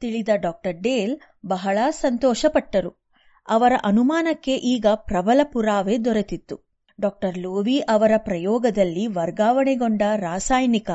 ತಿಳಿದ 0.00 0.28
ಡಾಕ್ಟರ್ 0.34 0.74
ಡೇಲ್ 0.74 1.16
ಬಹಳ 1.46 1.78
ಸಂತೋಷಪಟ್ಟರು. 1.90 3.08
ಅವರ 3.48 3.72
ಅನುಮಾನಕ್ಕೆ 3.84 4.56
ಈಗ 4.56 4.86
ಪ್ರಬಲ 4.94 5.40
ಪುರಾವೆ 5.42 6.04
ದೊರೆತಿತ್ತು. 6.04 6.67
ಡಾಕ್ಟರ್ 7.00 7.38
ಲೋವಿ 7.38 7.78
ಅವರ 7.78 8.12
ಪ್ರಯೋಗದಲ್ಲಿ 8.16 9.06
ವರ್ಗಾವಣೆಗೊಂಡ 9.06 10.02
ರಾಸಾಯನಿಕ 10.16 10.90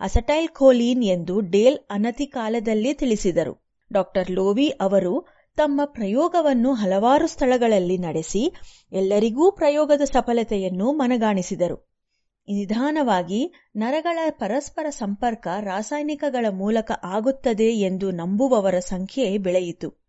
ಅಸಟೈಲ್ 0.00 0.48
ಖೋಲೀನ್ 0.48 1.04
ಎಂದು 1.04 1.40
ಡೇಲ್ 1.40 1.78
ಅನತಿಕಾಲದಲ್ಲೇ 1.90 2.94
ತಿಳಿಸಿದರು. 2.94 3.62
ಡಾಕ್ಟರ್ 3.92 4.30
ಲೋವಿ 4.30 4.68
ಅವರು 4.68 5.26
ತಮ್ಮ 5.56 5.80
ಪ್ರಯೋಗವನ್ನು 5.84 6.72
ಹಲವಾರು 6.72 7.26
ಸ್ಥಳಗಳಲ್ಲಿ 7.26 7.98
ನಡೆಸಿ 7.98 8.52
ಎಲ್ಲರಿಗೂ 8.92 9.50
ಪ್ರಯೋಗದ 9.50 10.00
ಸಫಲತೆಯನ್ನು 10.04 10.92
ಮನಗಾಣಿಸಿದರು. 10.92 11.88
ನಿಧಾನವಾಗಿ 12.48 13.54
ನರಗಳ 13.76 14.18
ಪರಸ್ಪರ 14.30 14.86
ಸಂಪರ್ಕ 14.90 15.48
ರಾಸಾಯನಿಕಗಳ 15.60 16.46
ಮೂಲಕ 16.50 16.90
ಆಗುತ್ತದೆ 17.04 17.68
ಎಂದು 17.72 18.10
ನಂಬುವವರ 18.10 18.78
ಸಂಖ್ಯೆ 18.78 19.38
ಬೆಳೆಯಿತು. 19.38 20.01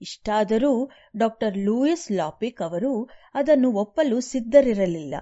ಇಷ್ಟಾದರೂ 0.00 0.90
ಡಾಕ್ಟರ್ 1.16 1.56
ಲೂಯಿಸ್ 1.58 2.12
ಲಾಪಿಕ್ 2.12 2.62
ಅವರು 2.62 3.08
ಅದನ್ನು 3.34 3.72
ಒಪ್ಪಲು 3.72 4.20
ಸಿದ್ಧರಿರಲಿಲ್ಲ. 4.20 5.14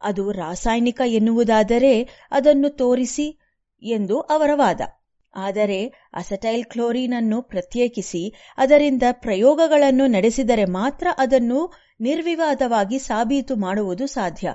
ಅದು 0.00 0.32
ರಾಸಾಯನಿಕ 0.32 1.00
ಎನ್ನುವುದಾದರೆ 1.06 1.94
ಅದನ್ನು 2.30 2.68
ತೋರಿಸಿ 2.68 3.26
ಎಂದು 3.82 4.20
ಅವರ 4.20 4.50
ವಾದ. 4.54 4.80
ಆದರೆ 5.34 5.78
ಅಸಟೈಲ್ 6.14 6.64
ಕ್ಲೋರಿನ್ 6.64 7.16
ಅನ್ನು 7.16 7.42
ಪ್ರತ್ಯೇಕಿಸಿ 7.42 8.22
ಅದರಿಂದ 8.56 9.02
ಪ್ರಯೋಗಗಳನ್ನು 9.12 10.06
ನಡೆಸಿದರೆ 10.06 10.64
ಮಾತ್ರ 10.64 11.06
ಅದನ್ನು 11.18 11.60
ನಿರ್ವಿವಾದವಾಗಿ 12.00 12.98
ಸಾಬೀತು 12.98 13.56
ಮಾಡುವುದು 13.56 14.06
ಸಾಧ್ಯ. 14.06 14.48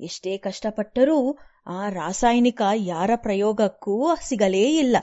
ಎಷ್ಟೇ 0.00 0.36
ಕಷ್ಟಪಟ್ಟರೂ 0.38 1.38
ಆ 1.66 1.88
ರಾಸಾಯನಿಕ 1.88 2.62
ಯಾರ 2.74 3.10
ಪ್ರಯೋಗಕ್ಕೂ 3.16 4.16
ಸಿಗಲೇ 4.16 4.64
ಇಲ್ಲ. 4.76 4.96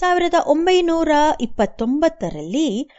ಸಾವಿರದ 0.00 0.34
ಒಂಬೈನೂರ 0.46 1.08
ಇಪ್ಪತ್ತೊಂಬತ್ತರಲ್ಲಿ 1.40 2.90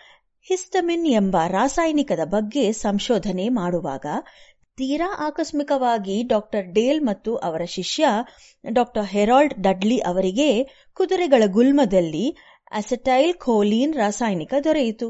ಹಿಸ್ಟಮಿನ್ 0.41 1.07
ಎಂಬ 1.07 1.35
ರಾಸಾಯನಿಕದ 1.47 2.19
ಬಗ್ಗೆ 2.25 2.71
ಸಂಶೋಧನೆ 2.71 3.49
ಮಾಡುವಾಗ 3.49 4.05
ತೀರಾ 4.77 5.07
ಆಕಸ್ಮಿಕವಾಗಿ 5.19 6.23
ಡಾಕ್ಟರ್ 6.23 6.67
ಡೇಲ್ 6.67 7.01
ಮತ್ತು 7.01 7.35
ಅವರ 7.35 7.65
ಶಿಷ್ಯ 7.65 8.05
ಡಾಕ್ಟರ್ 8.65 9.05
ಹೆರಾಲ್ಡ್ 9.05 9.53
ಡಡ್ಲಿ 9.61 9.97
ಅವರಿಗೆ 9.97 10.63
ಕುದುರೆಗಳ 10.93 11.43
ಗುಲ್ಮದಲ್ಲಿ 11.47 12.37
ಅಸೆಟೈಲ್ 12.71 13.33
ಖೋಲೀನ್ 13.33 13.93
ರಾಸಾಯನಿಕ 13.93 14.53
ದೊರೆಯಿತು. 14.63 15.09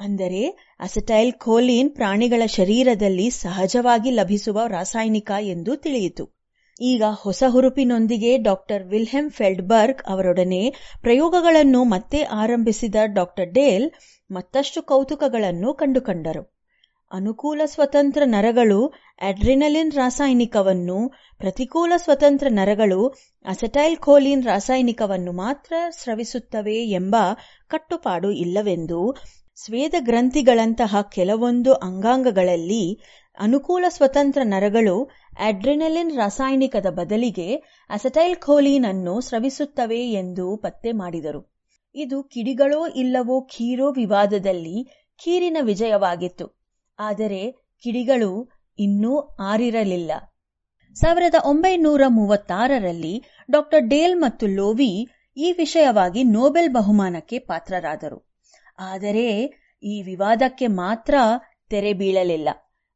ಅಂದರೆ 0.00 0.42
ಅಸೆಟೈಲ್ 0.80 1.32
ಖೋಲೀನ್ 1.32 1.90
ಪ್ರಾಣಿಗಳ 1.90 2.42
ಶರೀರದಲ್ಲಿ 2.46 3.30
ಸಹಜವಾಗಿ 3.30 4.10
ಲಭಿಸುವ 4.10 4.66
ರಾಸಾಯನಿಕ 4.66 5.30
ಎಂದು 5.40 5.76
ತಿಳಿಯಿತು. 5.76 6.35
ಈಗ 6.80 7.02
ಹೊಸ 7.22 7.42
ಹುರುಪಿನೊಂದಿಗೆ 7.48 8.38
ಡಾಕ್ಟರ್ 8.38 8.82
ವಿಲ್ಹೆಮ್ 8.84 9.30
ಫೆಲ್ಡ್ಬರ್ಗ್ 9.30 10.02
ಅವರೊಡನೆ 10.06 10.74
ಪ್ರಯೋಗಗಳನ್ನು 11.02 11.84
ಮತ್ತೆ 11.84 12.22
ಆರಂಭಿಸಿದ 12.22 12.94
ಡಾಕ್ಟರ್ 13.14 13.50
ಡೇಲ್ 13.50 13.86
ಮತ್ತಷ್ಟು 14.30 14.82
ಕೌತುಕಗಳನ್ನು 14.82 15.74
ಕಂಡುಕೊಂಡರು. 15.74 16.42
ಅನುಕೂಲ 17.12 17.60
ಸ್ವತಂತ್ರ 17.64 18.22
ನರಗಳು, 18.24 18.92
ಅಡ್ರಿನಲಿನ್ 19.20 19.92
ರಾಸಾಯನಿಕವನ್ನು, 19.92 21.08
ಪ್ರತಿಕೂಲ 21.38 21.92
ಸ್ವತಂತ್ರ 21.96 22.46
ನರಗಳು 22.50 23.00
ಅಸೆಟೈಲ್ 23.44 23.96
ಖೋಲಿನ್ 23.96 24.44
ರಾಸಾಯನಿಕವನ್ನು 24.44 25.32
ಮಾತ್ರ 25.32 25.74
ಸ್ರವಿಸುತ್ತವೆ 25.90 26.78
ಎಂಬ 26.90 27.16
ಕಟ್ಟುಪಾಡು 27.68 28.30
ಇಲ್ಲವೆಂದು 28.30 29.16
ಸ್ವೇದ 29.56 29.94
ಗ್ರಂಥಿಗಳಂತಹ 29.98 30.96
ಕೆಲವೊಂದು 31.14 31.74
ಅಂಗಾಂಗಗಳಲ್ಲಿ 31.74 32.84
ಅನುಕೂಲ 33.38 33.84
ಸ್ವತಂತ್ರ 33.88 34.40
ನರಗಳು 34.44 34.96
ಅಡ್ರಿನಲಿನ್ 35.38 36.16
ರಾಸಾಯನಿಕದ 36.16 36.86
ಬದಲಿಗೆ 36.90 37.56
ಅಸಟೈಲ್ 37.90 38.36
ಖೋಲೀನ್ 38.36 38.84
ಅನ್ನು 38.84 39.20
ಸ್ರವಿಸುತ್ತವೆ 39.20 40.10
ಎಂದು 40.10 40.56
ಪತ್ತೆ 40.56 40.92
ಮಾಡಿದರು. 40.92 41.56
ಇದು 41.94 42.22
ಕಿಡಿಗಳೋ 42.22 42.86
ಇಲ್ಲವೋ 42.86 43.40
ಖೀರೋ 43.40 43.92
ವಿವಾದದಲ್ಲಿ 43.92 44.84
ಖೀರಿನ 45.24 45.56
ವಿಜಯವಾಗಿತ್ತು. 45.60 46.64
ಆದರೆ 46.98 47.50
ಕಿಡಿಗಳು 47.84 48.50
ಇನ್ನೂ 48.78 49.20
ಆರಿರಲಿಲ್ಲ. 49.20 50.12
ಸಾವಿರದ 50.94 51.34
ಒಂಬೈನೂರ 51.44 52.02
ಮೂವತ್ತಾರರಲ್ಲಿ 52.08 53.24
ಡಾಕ್ಟರ್ 53.50 53.82
ಡೇಲ್ 53.82 54.16
ಮತ್ತು 54.16 54.46
ಲೋವಿ 54.46 55.08
ಈ 55.36 55.52
ವಿಷಯವಾಗಿ 55.52 56.24
ನೊಬೆಲ್ 56.24 56.68
ಬಹುಮಾನಕ್ಕೆ 56.68 57.38
ಪಾತ್ರರಾದರು. 57.38 58.36
ಆದರೆ 58.78 59.44
ಈ 59.82 60.02
ವಿವಾದಕ್ಕೆ 60.02 60.66
ಮಾತ್ರ 60.66 61.14
ತೆರೆ 61.68 61.92
ಬೀಳಲಿಲ್ಲ. 61.92 62.48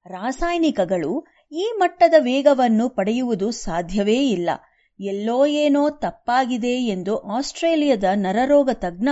ರಾಸಾಯನಿಕಗಳು 0.07 1.27
ಈ 1.53 1.73
ಮಟ್ಟದ 1.79 2.15
ವೇಗವನ್ನು 2.19 2.89
ಪಡೆಯುವುದು 2.89 3.51
ಸಾಧ್ಯವೇ 3.51 4.19
ಇಲ್ಲ. 4.29 4.51
ಎಲ್ಲೋ 5.01 5.47
ಏನೋ 5.47 5.91
ತಪ್ಪಾಗಿದೆ 5.91 6.75
ಎಂದು 6.87 7.17
ಆಸ್ಟ್ರೇಲಿಯಾದ 7.37 8.05
ನರರೋಗ 8.15 8.71
ತಜ್ಞ 8.75 9.09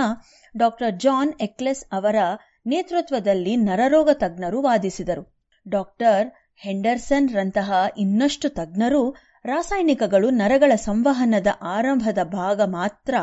ಡಾಕ್ಟರ್ 0.55 0.99
ಜಾನ್ 0.99 1.31
ಎಕ್ಲೆಸ್ 1.41 1.83
ಅವರ 1.91 2.17
ನೇತೃತ್ವದಲ್ಲಿ 2.65 3.55
ನರರೋಗ 3.57 4.09
ತಜ್ಞರು 4.13 4.61
ವಾದಿಸಿದರು. 4.61 5.23
ಡಾಕ್ಟರ್ 5.65 6.27
ಹೆಂಡರ್ಸನ್ 6.55 7.29
ರಂತಹ 7.29 7.69
ಇನ್ನಷ್ಟು 7.97 8.49
ತಜ್ಞರು 8.49 9.03
ರಾಸಾಯನಿಕಗಳು 9.45 10.29
ನರಗಳ 10.29 10.71
ಸಂವಹನದ 10.75 11.47
ಆರಂಭದ 11.69 12.23
ಭಾಗ 12.23 12.61
ಮಾತ್ರ 12.69 13.13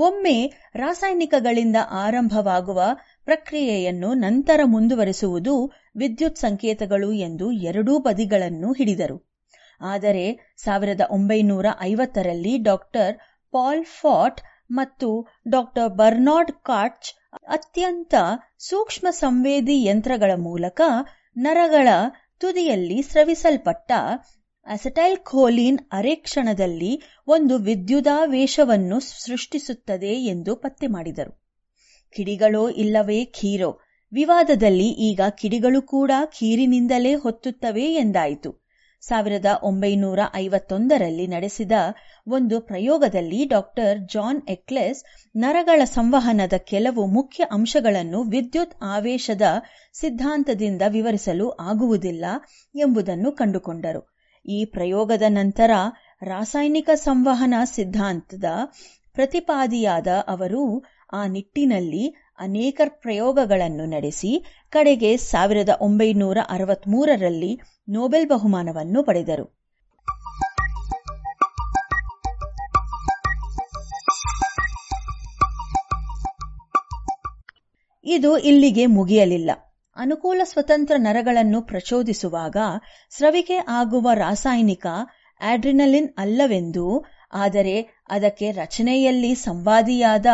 ಒಮ್ಮೆ 0.00 0.36
ರಾಸಾಯನಿಕಗಳಿಂದ 0.74 1.76
ಆರಂಭವಾಗುವ 1.90 2.80
ಪ್ರಕ್ರಿಯೆಯನ್ನು 3.24 4.14
ನಂತರ 4.14 4.60
ಮುಂದುವರೆಸುವುದು 4.64 5.54
ವಿದ್ಯುತ್ 5.94 6.36
ಸಂಕೇತಗಳು 6.36 7.12
ಎಂದು 7.12 7.52
ಎರಡೂ 7.52 7.98
ಬದಿಗಳನ್ನು 7.98 8.72
ಹಿಡಿದರು. 8.72 9.16
ಆದರೆ 9.80 10.54
ಸಾವಿರದ 10.56 11.00
ಒಂಬೈನೂರ 11.10 11.66
ಐವತ್ತರಲ್ಲಿ 11.80 12.58
ಡಾಕ್ಟರ್ 12.58 13.14
ಪಾಲ್ 13.52 13.84
ಫಾಟ್ 13.84 14.40
ಮತ್ತು 14.70 15.08
ಡಾಕ್ಟರ್ 15.48 15.88
ಬರ್ನಾರ್ಡ್ 15.88 16.52
ಕಾಟ್ಚ್ 16.52 17.10
ಅತ್ಯಂತ 17.48 18.14
ಸೂಕ್ಷ್ಮ 18.58 19.06
ಸಂವೇದಿ 19.10 19.84
ಯಂತ್ರಗಳ 19.84 20.30
ಮೂಲಕ 20.36 20.80
ನರಗಳ 21.36 21.88
ತುದಿಯಲ್ಲಿ 22.38 23.02
ಸ್ರವಿಸಲ್ಪಟ್ಟ 23.02 23.90
ಅಸೆಟೈಲ್ 24.66 25.18
ಖೋಲಿನ್ 25.18 25.78
ಅರೆಕ್ಷಣದಲ್ಲಿ 25.92 26.90
ಒಂದು 27.26 27.58
ವಿದ್ಯುದಾವೇಶವನ್ನು 27.58 29.00
ಸೃಷ್ಟಿಸುತ್ತದೆ 29.00 30.14
ಎಂದು 30.24 30.56
ಪತ್ತೆ 30.56 30.86
ಮಾಡಿದರು. 30.86 31.32
ಕಿಡಿಗಳೋ 32.16 32.68
ಇಲ್ಲವೇ 32.68 33.24
ಖೀರೋ? 33.24 33.70
ವಿವಾದದಲ್ಲಿ 34.12 34.88
ಈಗ 34.88 35.20
ಕಿಡಿಗಳು 35.30 35.82
ಕೂಡ 35.82 36.10
ಖೀರಿನಿಂದಲೇ 36.38 37.14
ಹೊತ್ತುತ್ತವೆ 37.14 37.94
ಎಂದಾಯಿತು. 37.94 38.62
ಸಾವಿರದ 39.00 39.46
ಒಂಬೈನೂರ 39.62 40.18
ಐವತ್ತೊಂದರಲ್ಲಿ 40.34 41.26
ನಡೆಸಿದ 41.26 41.72
ಒಂದು 42.28 42.60
ಪ್ರಯೋಗದಲ್ಲಿ 42.60 43.44
ಡಾಕ್ಟರ್ 43.44 43.98
ಜಾನ್ 43.98 44.42
ಎಕ್ಲೆಸ್ 44.48 45.04
ನರಗಳ 45.36 45.84
ಸಂವಹನದ 45.84 46.52
ಕೆಲವು 46.52 47.06
ಮುಖ್ಯ 47.06 47.44
ಅಂಶಗಳನ್ನು 47.50 48.22
ವಿದ್ಯುತ್ 48.22 48.76
ಆವೇಶದ 48.82 49.42
ಸಿದ್ಧಾಂತದಿಂದ 49.92 50.82
ವಿವರಿಸಲು 50.88 51.50
ಆಗುವುದಿಲ್ಲ 51.50 52.24
ಎಂಬುದನ್ನು 52.74 53.32
ಕಂಡುಕೊಂಡರು. 53.32 54.02
ಈ 54.46 54.64
ಪ್ರಯೋಗದ 54.64 55.22
ನಂತರ 55.28 55.70
ರಾಸಾಯನಿಕ 56.22 56.90
ಸಂವಹನ 56.94 57.54
ಸಿದ್ಧಾಂತದ 57.64 58.44
ಪ್ರತಿಪಾದಿಯಾದ 59.14 60.06
ಅವರು 60.28 60.84
ಆ 61.12 61.26
ನಿಟ್ಟಿನಲ್ಲಿ 61.26 62.21
ಅನೇಕ 62.38 62.80
ಪ್ರಯೋಗಗಳನ್ನು 62.86 63.84
ನಡೆಸಿ 63.86 64.44
ಕಡೆಗೆ 64.70 65.16
ಸಾವಿರದ 65.16 65.68
ಒಂಬೈನೂರ 65.80 66.38
ಅರವತ್ಮೂರರಲ್ಲಿ 66.48 67.60
ನೋಬೆಲ್ 67.88 68.28
ಬಹುಮಾನವನ್ನು 68.28 69.02
ಪಡೆದರು. 69.02 69.62
ಇದು 78.06 78.38
ಇಲ್ಲಿಗೆ 78.38 78.86
ಮುಗಿಯಲಿಲ್ಲ. 78.86 79.50
ಅನುಕೂಲ 79.96 80.40
ಸ್ವತಂತ್ರ 80.44 80.94
ನರಗಳನ್ನು 80.98 81.62
ಪ್ರಚೋದಿಸುವಾಗ 81.62 82.56
ಸ್ರವಿಕೆ 83.10 83.56
ಆಗುವ 83.68 84.08
ರಾಸಾಯನಿಕ 84.14 84.86
ಆಡ್ರಿನಲಿನ್ 85.40 86.08
ಅಲ್ಲವೆಂದು, 86.18 87.04
ಆದರೆ 87.32 88.04
ಅದಕ್ಕೆ 88.10 88.50
ರಚನೆಯಲ್ಲಿ 88.50 89.34
ಸಂವಾದಿಯಾದ 89.34 90.26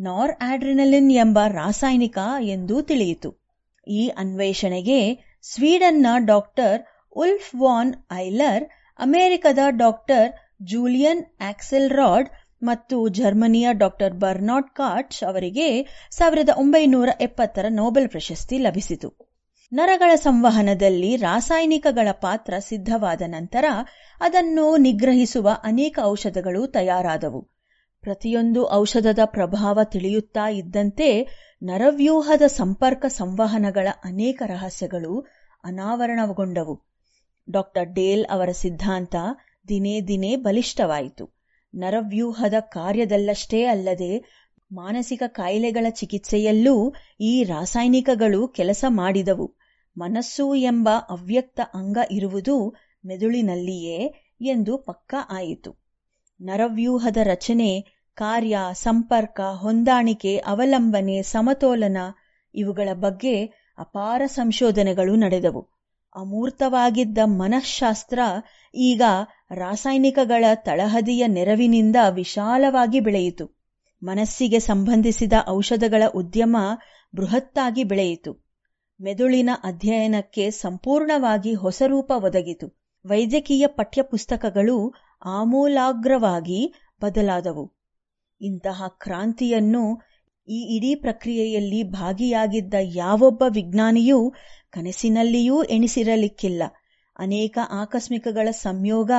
ನಾರ್ 0.00 0.32
ಆಡ್ರಿನಲಿನ್ 0.40 1.12
ಎಂಬ 1.12 1.38
ರಾಸಾಯನಿಕ 1.46 2.18
ಎಂದು 2.40 2.82
ತಿಳಿಯಿತು. 2.82 3.30
ಈ 3.88 4.08
ಅನ್ವೇಷಣೆಗೆ 4.08 5.14
ಸ್ವೀಡನ್ನ 5.42 6.06
ಡಾಕ್ಟರ್ 6.18 6.82
ಉಲ್ಫ್ 7.16 7.54
ವಾನ್ 7.54 7.94
ಐಲರ್, 8.12 8.64
ಅಮೆರಿಕದ 8.98 9.58
ಡಾಕ್ಟರ್ 9.68 10.32
ಜೂಲಿಯನ್ 10.62 11.24
ಆಕ್ಸೆಲ್ 11.40 11.90
ರಾಡ್ 11.90 12.28
ಮತ್ತು 12.62 13.08
ಜರ್ಮನಿಯ 13.08 13.68
ಡಾಕ್ಟರ್ 13.72 14.14
ಬರ್ನಾಡ್ 14.14 14.70
ಕಾಟ್ಸ್ 14.70 15.24
ಅವರಿಗೆ 15.24 15.86
ಸಾವಿರದ 16.10 16.48
ಒಂಬೈನೂರ 16.56 17.08
ಎಪ್ಪತ್ತರ 17.20 17.66
ನೋಬೆಲ್ 17.70 18.08
ಪ್ರಶಸ್ತಿ 18.08 18.58
ಲಭಿಸಿತು. 18.58 19.30
ನರಗಳ 19.72 20.14
ಸಂವಹನದಲ್ಲಿ 20.14 21.16
ರಾಸಾಯನಿಕಗಳ 21.16 22.08
ಪಾತ್ರ 22.12 22.54
ಸಿದ್ಧವಾದ 22.58 23.22
ನಂತರ 23.26 23.64
ಅದನ್ನು 24.20 24.76
ನಿಗ್ರಹಿಸುವ 24.76 25.48
ಅನೇಕ 25.62 25.98
ಔಷಧಗಳು 26.02 26.66
ತಯಾರಾದವು. 26.66 27.59
ಪ್ರತಿಯೊಂದು 28.02 28.68
ಔಷಧದ 28.70 29.18
ಪ್ರಭಾವ 29.24 29.84
ತಿಳಿಯುತ್ತಾ 29.84 30.48
ಇದ್ದಂತೆ 30.48 31.08
ನರವ್ಯೂಹದ 31.62 32.42
ಸಂಪರ್ಕ 32.46 33.06
ಸಂವಹನಗಳ 33.08 33.88
ಅನೇಕ 34.04 34.42
ರಹಸ್ಯಗಳು 34.46 35.26
ಅನಾವರಣಗೊಂಡವು. 35.64 36.74
ಡಾಕ್ಟರ್ 37.50 37.86
ಡೇಲ್ 37.86 38.26
ಅವರ 38.30 38.50
ಸಿದ್ಧಾಂತ 38.52 39.14
ದಿನೇ 39.68 40.00
ದಿನೇ 40.00 40.36
ಬಲಿಷ್ಠವಾಯಿತು. 40.36 41.24
ನರವ್ಯೂಹದ 41.74 42.54
ಕಾರ್ಯದಲ್ಲಷ್ಟೇ 42.60 43.64
ಅಲ್ಲದೆ 43.64 44.12
ಮಾನಸಿಕ 44.72 45.22
ಕಾಯಿಲೆಗಳ 45.26 45.86
ಚಿಕಿತ್ಸೆಯಲ್ಲೂ 45.90 46.94
ಈ 47.20 47.44
ರಾಸಾಯನಿಕಗಳು 47.44 48.48
ಕೆಲಸ 48.48 48.84
ಮಾಡಿದವು. 48.88 49.46
ಮನಸ್ಸು 49.96 50.54
ಎಂಬ 50.54 50.88
ಅವ್ಯಕ್ತ 51.08 51.60
ಅಂಗ 51.74 51.98
ಇರುವುದು 52.10 52.74
ಮೆದುಳಿನಲ್ಲಿಯೇ 53.06 54.00
ಎಂದು 54.40 54.78
ಪಕ್ಕಾ 54.78 55.28
ಆಯಿತು. 55.30 55.89
ನರವ್ಯೂಹದ 56.40 57.16
ರಚನೆ, 57.22 57.86
ಕಾರ್ಯ, 58.14 58.58
ಸಂಪರ್ಕ, 58.72 59.40
ಹೊಂದಾಣಿಕೆ, 59.40 60.36
ಅವಲಂಬನೆ, 60.36 61.22
ಸಮತೋಲನ 61.22 61.96
ಇವುಗಳ 62.54 62.88
ಬಗ್ಗೆ 62.94 63.44
ಅಪಾರ 63.78 64.22
ಸಂಶೋಧನೆಗಳು 64.26 65.16
ನಡೆದವು. 65.16 65.68
ಅಮೂರ್ತವಾಗಿದ್ದ 66.16 67.18
ಮನಃಶಾಸ್ತ್ರ 67.24 68.18
ಈಗ 68.74 69.02
ರಾಸಾಯನಿಕಗಳ 69.50 70.44
ತಳಹದಿಯ 70.54 71.26
ನೆರವಿನಿಂದ 71.26 71.96
ವಿಶಾಲವಾಗಿ 72.10 73.00
ಬೆಳೆಯಿತು. 73.00 73.60
ಮನಸ್ಸಿಗೆ 74.02 74.58
ಸಂಬಂಧಿಸಿದ 74.58 75.32
ಔಷಧಗಳ 75.48 76.02
ಉದ್ಯಮ 76.14 76.56
ಬೃಹತ್ತಾಗಿ 77.16 77.84
ಬೆಳೆಯಿತು. 77.84 78.32
ಮೆದುಳಿನ 79.00 79.50
ಅಧ್ಯಯನಕ್ಕೆ 79.64 80.50
ಸಂಪೂರ್ಣವಾಗಿ 80.50 81.54
ಹೊಸ 81.54 81.82
ರೂಪ 81.86 82.12
ಒದಗಿತು. 82.16 82.80
ವೈದ್ಯಕೀಯ 83.06 83.66
ಪಠ್ಯಪುಸ್ತಕಗಳು 83.66 84.94
ಆಮೂಲಾಗ್ರವಾಗಿ 85.22 86.74
ಬದಲಾದವು. 87.02 87.72
ಇಂತಹ 88.40 88.82
ಕ್ರಾಂತಿಯನ್ನು 88.88 90.00
ಈ 90.48 90.76
ಇಡೀ 90.76 90.94
ಪ್ರಕ್ರಿಯೆಯಲ್ಲಿ 90.94 91.82
ಭಾಗಿಯಾಗಿದ್ದ 91.82 92.74
ಯಾವೊಬ್ಬ 92.80 93.42
ವಿಜ್ಞಾನಿಯೂ 93.48 94.32
ಕನಸಿನಲ್ಲಿಯೂ 94.70 95.62
ಎಣಿಸಿರಲಿಕ್ಕಿಲ್ಲ. 95.62 96.62
ಅನೇಕ 97.18 97.58
ಆಕಸ್ಮಿಕಗಳ 97.70 98.50
ಸಂಯೋಗ 98.50 99.10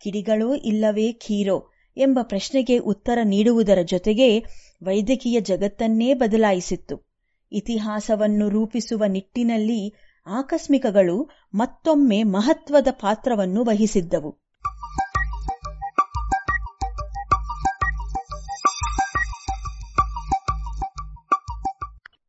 ಕಿಡಿಗಳೋ 0.00 0.54
ಇಲ್ಲವೇ 0.54 1.12
ಖೀರೋ 1.12 1.70
ಎಂಬ 1.96 2.18
ಪ್ರಶ್ನೆಗೆ 2.22 2.78
ಉತ್ತರ 2.78 3.18
ನೀಡುವುದರ 3.22 3.78
ಜೊತೆಗೆ 3.82 4.38
ವೈದ್ಯಕೀಯ 4.82 5.40
ಜಗತ್ತನ್ನೇ 5.40 6.14
ಬದಲಾಯಿಸಿತ್ತು. 6.14 7.08
ಇತಿಹಾಸವನ್ನು 7.52 8.48
ರೂಪಿಸುವ 8.48 9.04
ನಿಟ್ಟಿನಲ್ಲಿ 9.04 9.94
ಆಕಸ್ಮಿಕಗಳು 10.26 11.30
ಮತ್ತೊಮ್ಮೆ 11.54 12.22
ಮಹತ್ವದ 12.22 12.86
ಪಾತ್ರವನ್ನು 12.90 13.64
ವಹಿಸಿದ್ದವು. 13.64 14.47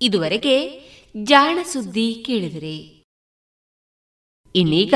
ಇದುವರೆಗೆ 0.00 0.88
ಜಾಣ 1.22 1.58
ಸುದ್ದಿ 1.64 2.22
ಕೇಳಿದರೆ. 2.26 3.04
ಇನ್ನೀಗ 4.54 4.94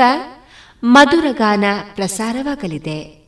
ಮಧುರಗಾನ 0.83 1.63
ಪ್ರಸಾರವಾಗಲಿದೆ. 1.95 3.22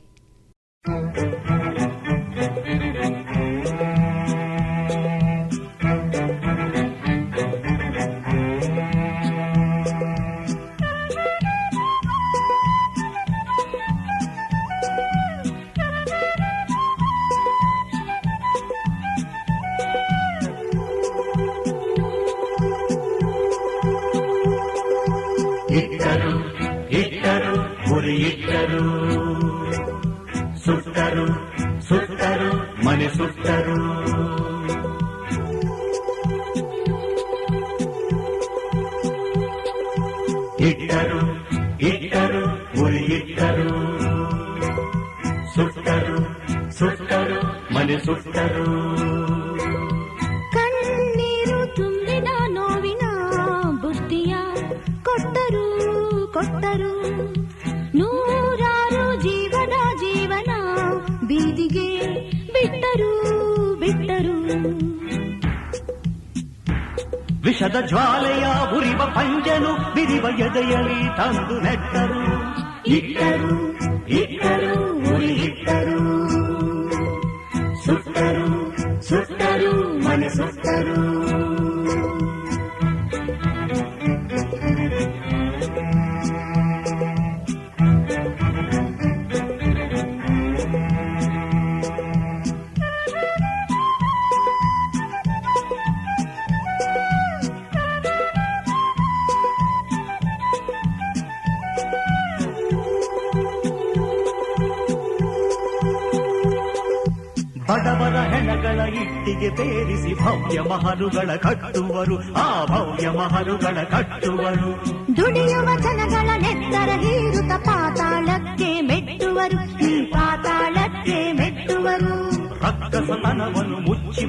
ಸುಟ್ಟರು 33.16 33.80
ಇಟ್ಟರು 40.70 41.20
ಇಟ್ಟರು 41.90 42.42
ಗುರಿ 42.76 43.02
ಇಟ್ಟರು 43.18 43.70
ಸುಟ್ಟರು 45.56 46.18
ಸುಟ್ಟರು 46.72 47.40
ಮನೆ 47.74 47.98
ಸುಟ್ಟರು 48.06 48.66
ವಿಷದ 67.56 67.76
ಜ್ವಾಲೆಯ 67.86 68.45
ಉರಿವ 68.77 69.06
ಪಂಜನು 69.06 69.94
ಬಿರಿವ 69.94 70.26
ಎದೆಯಲಿ 70.40 71.18
ತಂದು 71.18 71.60
ನೆಟ್ಟರು. 71.60 72.57
ಇಟ್ಟರು. 72.88 73.74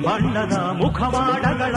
ಬಣ್ಣದ 0.06 0.56
ಮುಖವಾಡಗಳ 0.82 1.76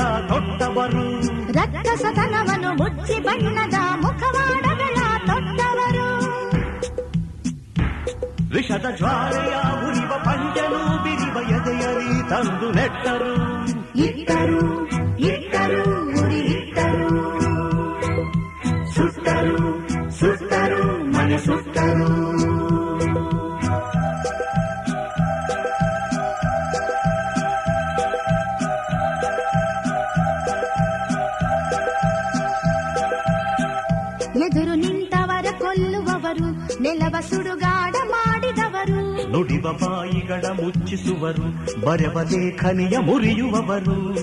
ಬರೆವ 41.86 42.22
ಲೇಖನಿಯ 42.22 42.98
ಮುರಿಯುವವರು. 42.98 44.14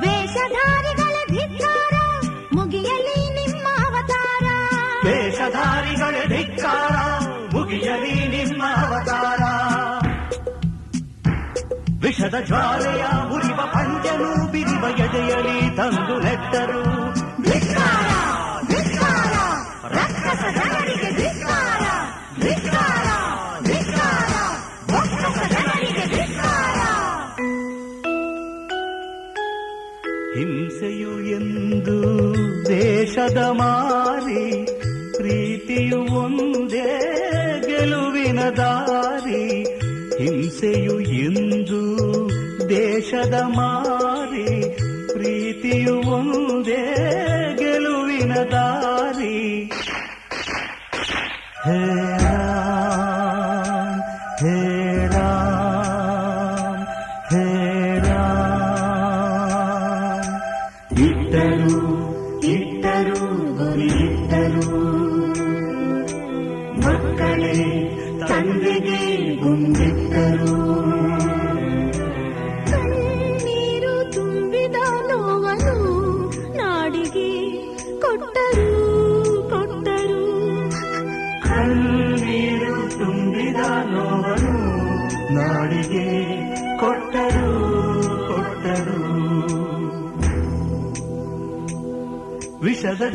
ವೇಷಧಾರಿಗಳ 0.00 1.14
ಧಿಕ್ಕಾರ 1.28 1.94
ಮುಗಿಯಲಿ 2.52 3.18
ನಿಮ್ಮ 3.34 3.66
ಅವತಾರ. 3.84 4.46
ವೇಷಧಾರಿಗಳ 5.04 6.28
ಧಿಕ್ಕಾರ 6.28 6.96
ಮುಗಿಯಲಿ 7.52 8.28
ನಿಮ್ಮ 8.28 8.62
ಅವತಾರ. 8.62 9.40
ವಿಷದ 12.02 12.34
ಜ್ವಾಲೆಯ 12.46 13.04
ಉರಿವ 13.34 13.56
ಪಂಚನು 13.56 14.52
ಬಿರಿವ 14.52 14.84
ಎದೆಯಲಿ 15.00 15.76
ತಂದು 15.76 16.20
ನೆಟ್ಟರು. 16.20 16.89
ದೇಶದ 33.20 33.40
ಮಾರಿ 33.52 34.42
ಪ್ರೀತಿಯು 35.16 35.98
ಒಂದೇ 36.20 36.92
ಗೆಲುವಿನ 37.66 38.40
ದಾರಿ 38.58 39.42
ಹಿಂಸೆಯು 40.20 40.94
ಎಂದು 41.20 41.80
ದೇಶದ 42.70 43.36
ಮಾರಿ 43.56 44.46
ಪ್ರೀತಿಯು 45.12 45.96
ಒಂದೇ 46.10 46.80
ಗೆಲುವಿನ 47.60 48.34
ದಾರಿ 48.52 48.89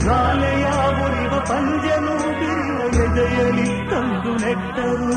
ಜಾಲೆಯ 0.05 0.65
ಮುರಿವ 0.97 1.33
ಪಂಜನು 1.49 2.15
ಬಿರುವ 2.39 2.81
ಎದೆಯಲಿ 3.03 3.69
ತಂದು 3.89 4.33
ನೆಟ್ಟರು 4.43 5.11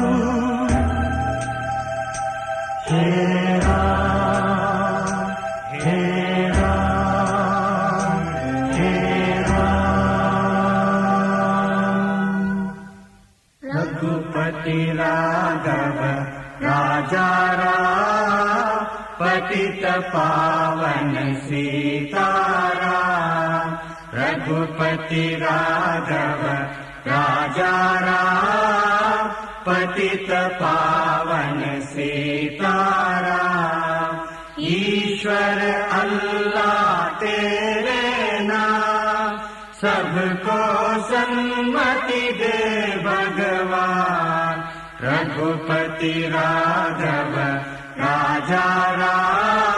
ಹೇರಾ 2.89 3.79
ಹೇರಾ 5.77 6.71
ಹೇರಾ 8.79 9.65
ರಘುಪತಿ 13.63 14.81
ರಾಘವ 15.01 16.01
ರಾಜಾರಾ 16.63 17.75
ಪತಿತ 19.21 19.85
ಪಾವನ 20.13 21.17
ಸೀತಾರ 21.45 22.78
रघुपति 24.49 25.25
राघव 25.41 26.43
राजा 27.07 27.73
राम 28.01 29.27
पतित 29.67 30.31
पावन 30.61 31.61
सीताराम 31.89 32.95
ईश्वर 34.69 35.61
अल्लाह 36.01 37.09
तेरे 37.21 38.05
नाम 38.49 39.37
सबको 39.81 40.61
सन्मति 41.11 42.25
दे 42.41 42.61
भगवान। 43.05 44.57
रघुपति 45.05 46.15
राघव 46.35 47.35
राजा 48.01 48.67
राम 49.03 49.78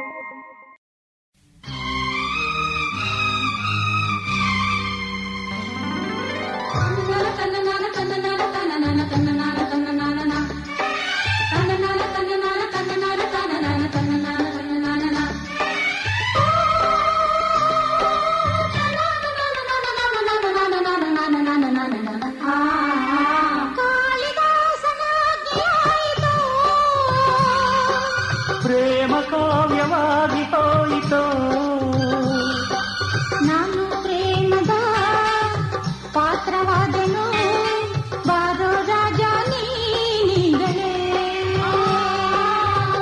ಪ್ರೇಮ 8.91 9.40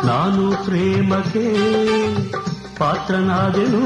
ನಾನು 0.09 0.43
ಪ್ರೇಮಕ್ಕೆ 0.65 1.45
ಪಾತ್ರನಾದೆನು 2.79 3.81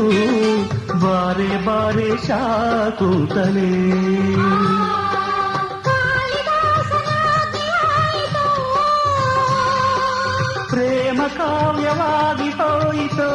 ಬಾರೆ 0.99 1.51
ಬಾರೆ 1.65 2.09
ಶಾಕುಂತಲೇ 2.17 3.69
ಪ್ರೇಮ 10.69 11.21
ಕಾವ್ಯವಾಗಿ 11.37 12.49
ಹೋಯಿತೋ 12.51 13.31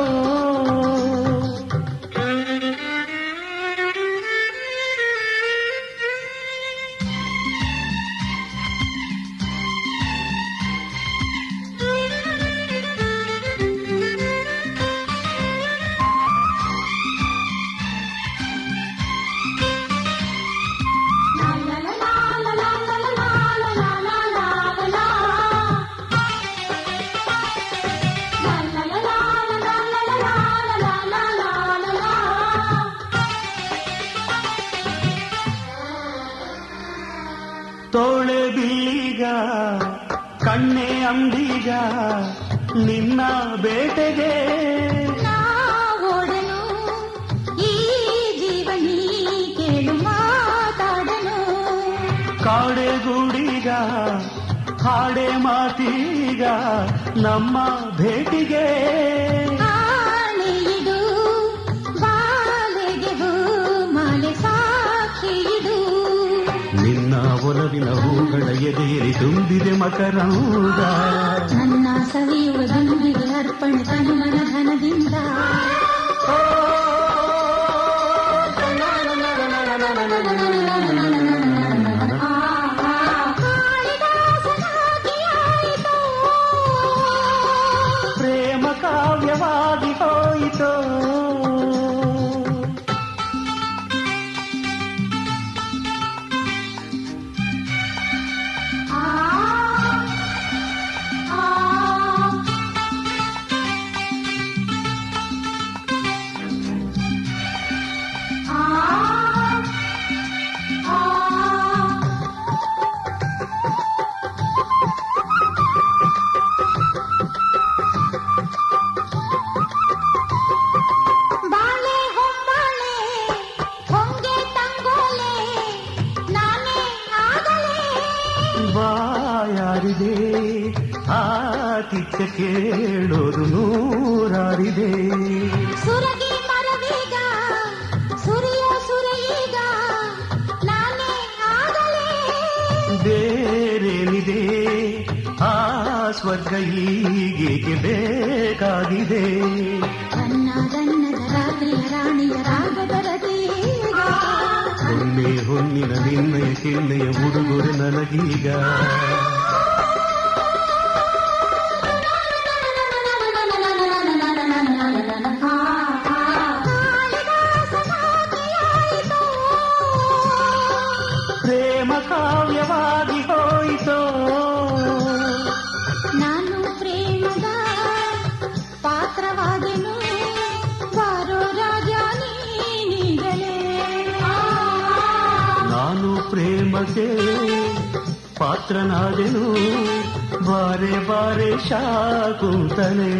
ಬಾರೆ 191.08 191.68
ಶಾಕುಂತನೆ 191.68 193.12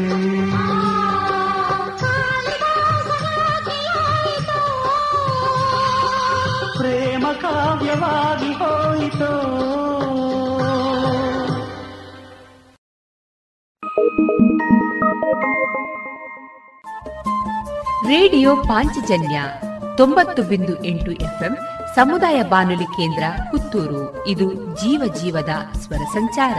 ಪ್ರೇಮ 6.79 7.27
ಕಾವ್ಯವಾಗಿ 7.41 8.53
ಹೋಯಿತು. 8.53 9.31
ರೇಡಿಯೋ 18.09 18.57
ಪಾಂಚಜನ್ಯ 18.57 19.43
ತೊಂಬತ್ತು 19.97 20.43
ಬಿಂದು 20.43 20.85
ಎಂಟು 20.85 21.11
ಎಫ್ಎಂ 21.11 21.57
ಸಮುದಾಯ 21.95 22.43
ಬಾನುಲಿ 22.43 22.85
ಕೇಂದ್ರ 22.85 23.23
ಪುತ್ತೂರು. 23.51 24.27
ಇದು 24.27 24.55
ಜೀವ 24.55 25.15
ಜೀವದ 25.23 25.79
ಸ್ವರ 25.79 26.05
ಸಂಚಾರ. 26.13 26.57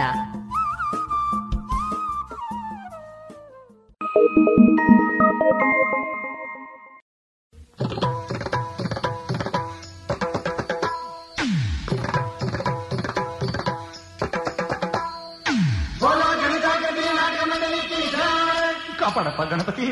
अप्पा 19.40 19.56
गणपति 19.56 19.86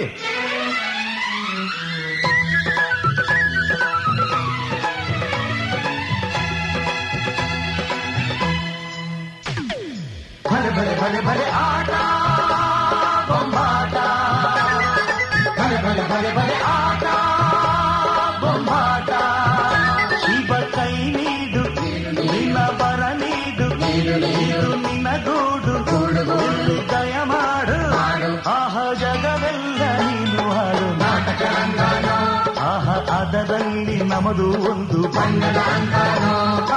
भले 10.48 10.69
भले 10.76 10.95
भले 11.02 11.22
भले 11.28 11.45
आटा 11.61 12.03
भले 15.57 15.78
भले 15.84 16.03
भले 16.11 16.32
भले 16.36 16.56
आटा। 16.64 16.86
ನಮದು 34.18 34.45
ಒಂದು 34.69 34.99
ಬಣ್ಣದ 35.15 35.60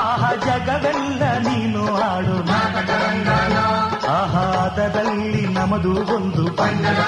ಆಹ 0.01 0.25
ಜಗವೆಲ್ಲ 0.45 1.23
ನೀನು 1.39 1.83
ಆಡು 2.07 2.37
ಆಹಾದದಲ್ಲಿ 4.11 5.43
ನಮದು 5.55 5.93
ಒಂದು 6.17 6.45
ಬಣ್ಣದ 6.59 7.01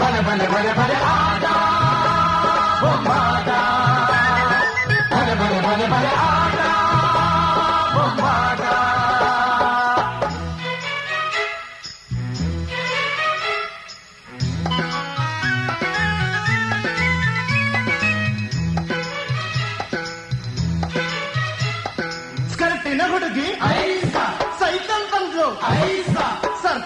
ಬಲ 0.00 0.14
ಬಲ 0.28 0.42
ಬಲ 0.50 0.68
ಬಲ 0.78 0.94
ಆದ 1.10 1.46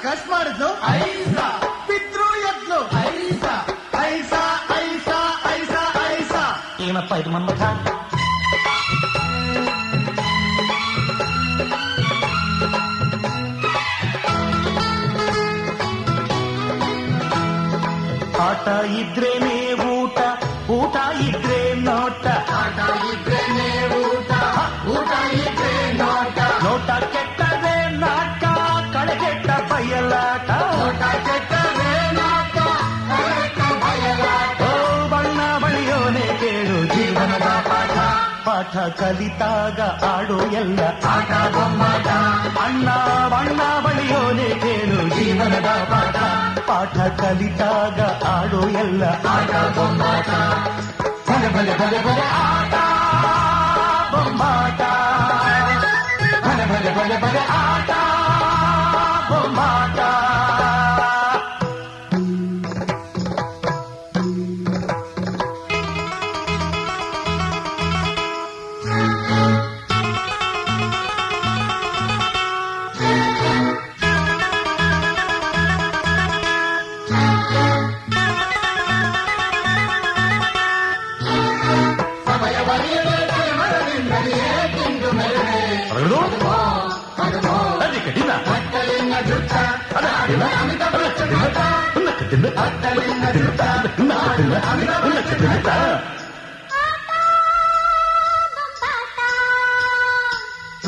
ಸರ್ಕಸ್ 0.02 0.26
ಮಾಡಿದ್ಲು 0.30 0.70
ಐಸ 0.96 1.38
ಪಿತ್ರು 1.88 2.30
ಎದ್ಲು 2.44 2.80
ಐಸ 3.06 3.46
ಐಸ 4.06 4.34
ಐಸ 4.80 5.10
ಐಸ 5.52 5.76
ಐಸ 6.12 6.34
ಏನಪ್ಪ 6.80 7.14
ಇದು 7.14 7.30
ಮನ್ಮಥ 7.30 7.62
ಕಲಿತಾಗ 39.01 39.79
ಆಡೋ 40.07 40.39
ಎಲ್ಲ 40.53 40.81
ಆಟ 41.09 41.31
ಬೊಮ್ಮಾಟ 41.55 42.09
ಅಣ್ಣ 42.65 42.89
ಬಣ್ಣ 43.33 43.61
ಬಳಿಯೋನೆ 43.85 44.49
ಕೇಳು 44.63 44.99
ಜೀವನದ 45.17 45.69
ಪಾಠ. 45.93 46.17
ಪಾಠ 46.69 46.97
ಕಲಿತಾಗ 47.21 47.99
ಆಡೋ 48.29 48.63
ಎಲ್ಲ 48.81 49.03
ಆಟ 49.35 49.53
ಬೊಮ್ಮಾಟ 49.77 50.31
ಬಲೆ 51.29 51.49
ಬಲೆ 51.49 51.75
ಬಲೆ 51.81 52.01
ಬಲೆ 52.07 52.25
ಆಟ 52.43 52.75
ಬೊಮ್ಮಾಟ 54.13 54.81
ಬಲೆ 56.45 56.65
ಬಲೆ 56.73 56.93
ಬಲೆ 56.99 57.17
ಬಲೆ 57.17 57.43
ಆಟ 57.61 57.91
ಬೊಮ್ಮಾಟ 59.31 59.99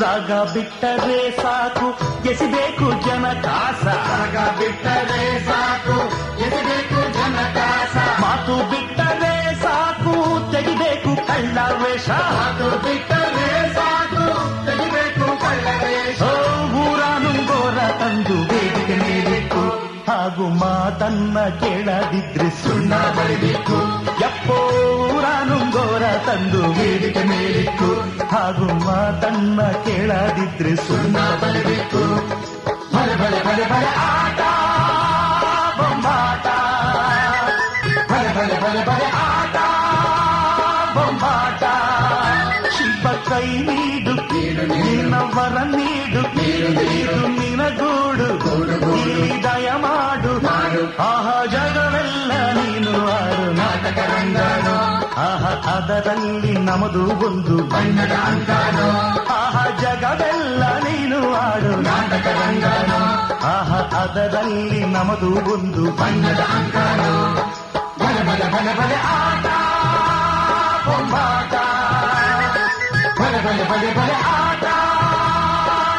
ಜಾಗ 0.00 0.30
ಬಿಟ್ಟರೆ 0.52 1.18
ಸಾಕು 1.36 1.88
ಎಸಿಬೇಕು 2.28 2.86
ಜನ 3.06 3.26
ಕಾಸ 3.42 3.84
ಜಾಗ 4.08 4.36
ಬಿಟ್ಟರೆ 4.58 5.24
ಸಾಕು 5.46 5.96
ಎಸಿಬೇಕು 6.40 7.00
ಜನ 7.18 7.38
ಕಾಸ 7.54 7.96
ಮಾತು 8.22 8.56
ಬಿಟ್ಟರೆ 8.70 9.34
ಸಾಕು 9.62 10.14
ತೆಗಿಬೇಕು 10.52 11.14
ಕಳ್ಳ 11.26 11.58
ವೇಷ 11.82 12.08
ಮಾತು 12.38 12.70
ಬಿಟ್ಟರೆ 12.86 13.50
ಸಾಕು 13.74 14.24
ತೆಗಿಬೇಕು 14.66 15.28
ಕಳ್ಳ 15.40 15.68
ವೇಷ 15.84 16.22
ಊರ 16.22 16.30
ನುಂಗೋರ 16.32 16.43
ತಂದು 17.99 18.35
ವೇದಿಕೆ 18.49 18.95
ಮೇಲಿಟ್ಟು 19.01 19.63
ಹಾಗೂ 20.07 20.45
ಮಾತನ್ನ 20.59 21.37
ಕೇಳದಿದ್ರೆ 21.61 22.49
ಸುಣ್ಣ 22.61 22.93
ಬಳಿಬೇಕು 23.17 23.77
ಎಪ್ಪೋ 24.25 24.57
ಊರ 25.07 25.25
ನುಂಗೋರ 25.49 26.03
ತಂದು 26.27 26.61
ವೇದಿಕೆ 26.77 27.23
ಮೇಲಿಟ್ಟು 27.23 27.89
ಹಾಗೂ 28.31 28.67
ಮಾತನ್ನ 28.85 29.59
ಕೇಳದಿದ್ರೆ 29.85 30.75
ಸುಣ್ಣ 30.85 31.17
ಬಳಿಬೇಕು 31.41 32.03
ಬಲೆ 32.93 33.15
ಬಲೆ 33.15 33.39
ಬಲೆ 33.43 33.65
ಬಲೆ 33.65 33.89
ಆಟ, 34.05 34.41
ಬೊಂಬಾಟ. 35.79 36.45
ಬಲೆ 38.11 38.29
ಬಲೆ 38.37 38.57
ಬಲೆ 38.61 38.83
ಬಲೆ 38.83 39.07
ಆಟ, 39.23 39.57
ಬೊಂಬಾಟ. 40.95 41.63
ಶಿಲ್ಪ 42.77 43.07
ಕೈ 43.29 43.47
ನೀಡು 43.67 44.15
ನಿನ್ನವರ 44.73 45.57
ನೀಡು 45.75 46.21
ನೀಡು 46.37 46.69
ನಿನಗೂಡು 46.79 47.34
ಅದರಲ್ಲಿ 55.87 56.51
ನಮದು 56.67 57.01
ಒಂದು 57.27 57.55
ಬಣ್ಣದ 57.63 58.13
ಅಂಗಾನು 58.27 58.85
ಆಹ 59.29 59.55
ಜಗವೆಲ್ಲ 59.81 60.63
ನೀನು 60.77 61.35
ಆಡು 61.35 61.81
ನಾಟಕ 61.81 62.27
ರಂಗಾನು 62.39 62.99
ಆಹ 63.43 63.71
ಅದರಲ್ಲಿ 64.01 64.79
ನಮದು 64.85 65.31
ಒಂದು 65.53 65.83
ಬಣ್ಣದ 65.91 66.41
ಅಂಗಾನು 66.57 67.11
ಬಲೆ 67.99 68.21
ಬಲೆ 68.27 68.47
ಬಲೆ 68.53 68.73
ಬಲೆ 68.79 68.97
ಆಟ 69.13 69.45
ಬೊಂಬಾಟ. 70.87 71.53
ಬಲೆ 73.19 73.39
ಬಲೆ 73.45 73.63
ಬಲೆ 73.69 73.89
ಬಲೆ 73.93 74.15
ಆಟ 74.33 74.65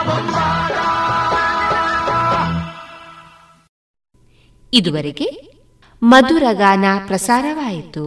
ಬೊಂಬಾಟ. 0.09 0.77
ಇದುವರೆಗೆ 4.73 5.29
ಮಧುರಗಾನ 6.03 6.85
ಪ್ರಸಾರವಾಯಿತು. 7.07 8.07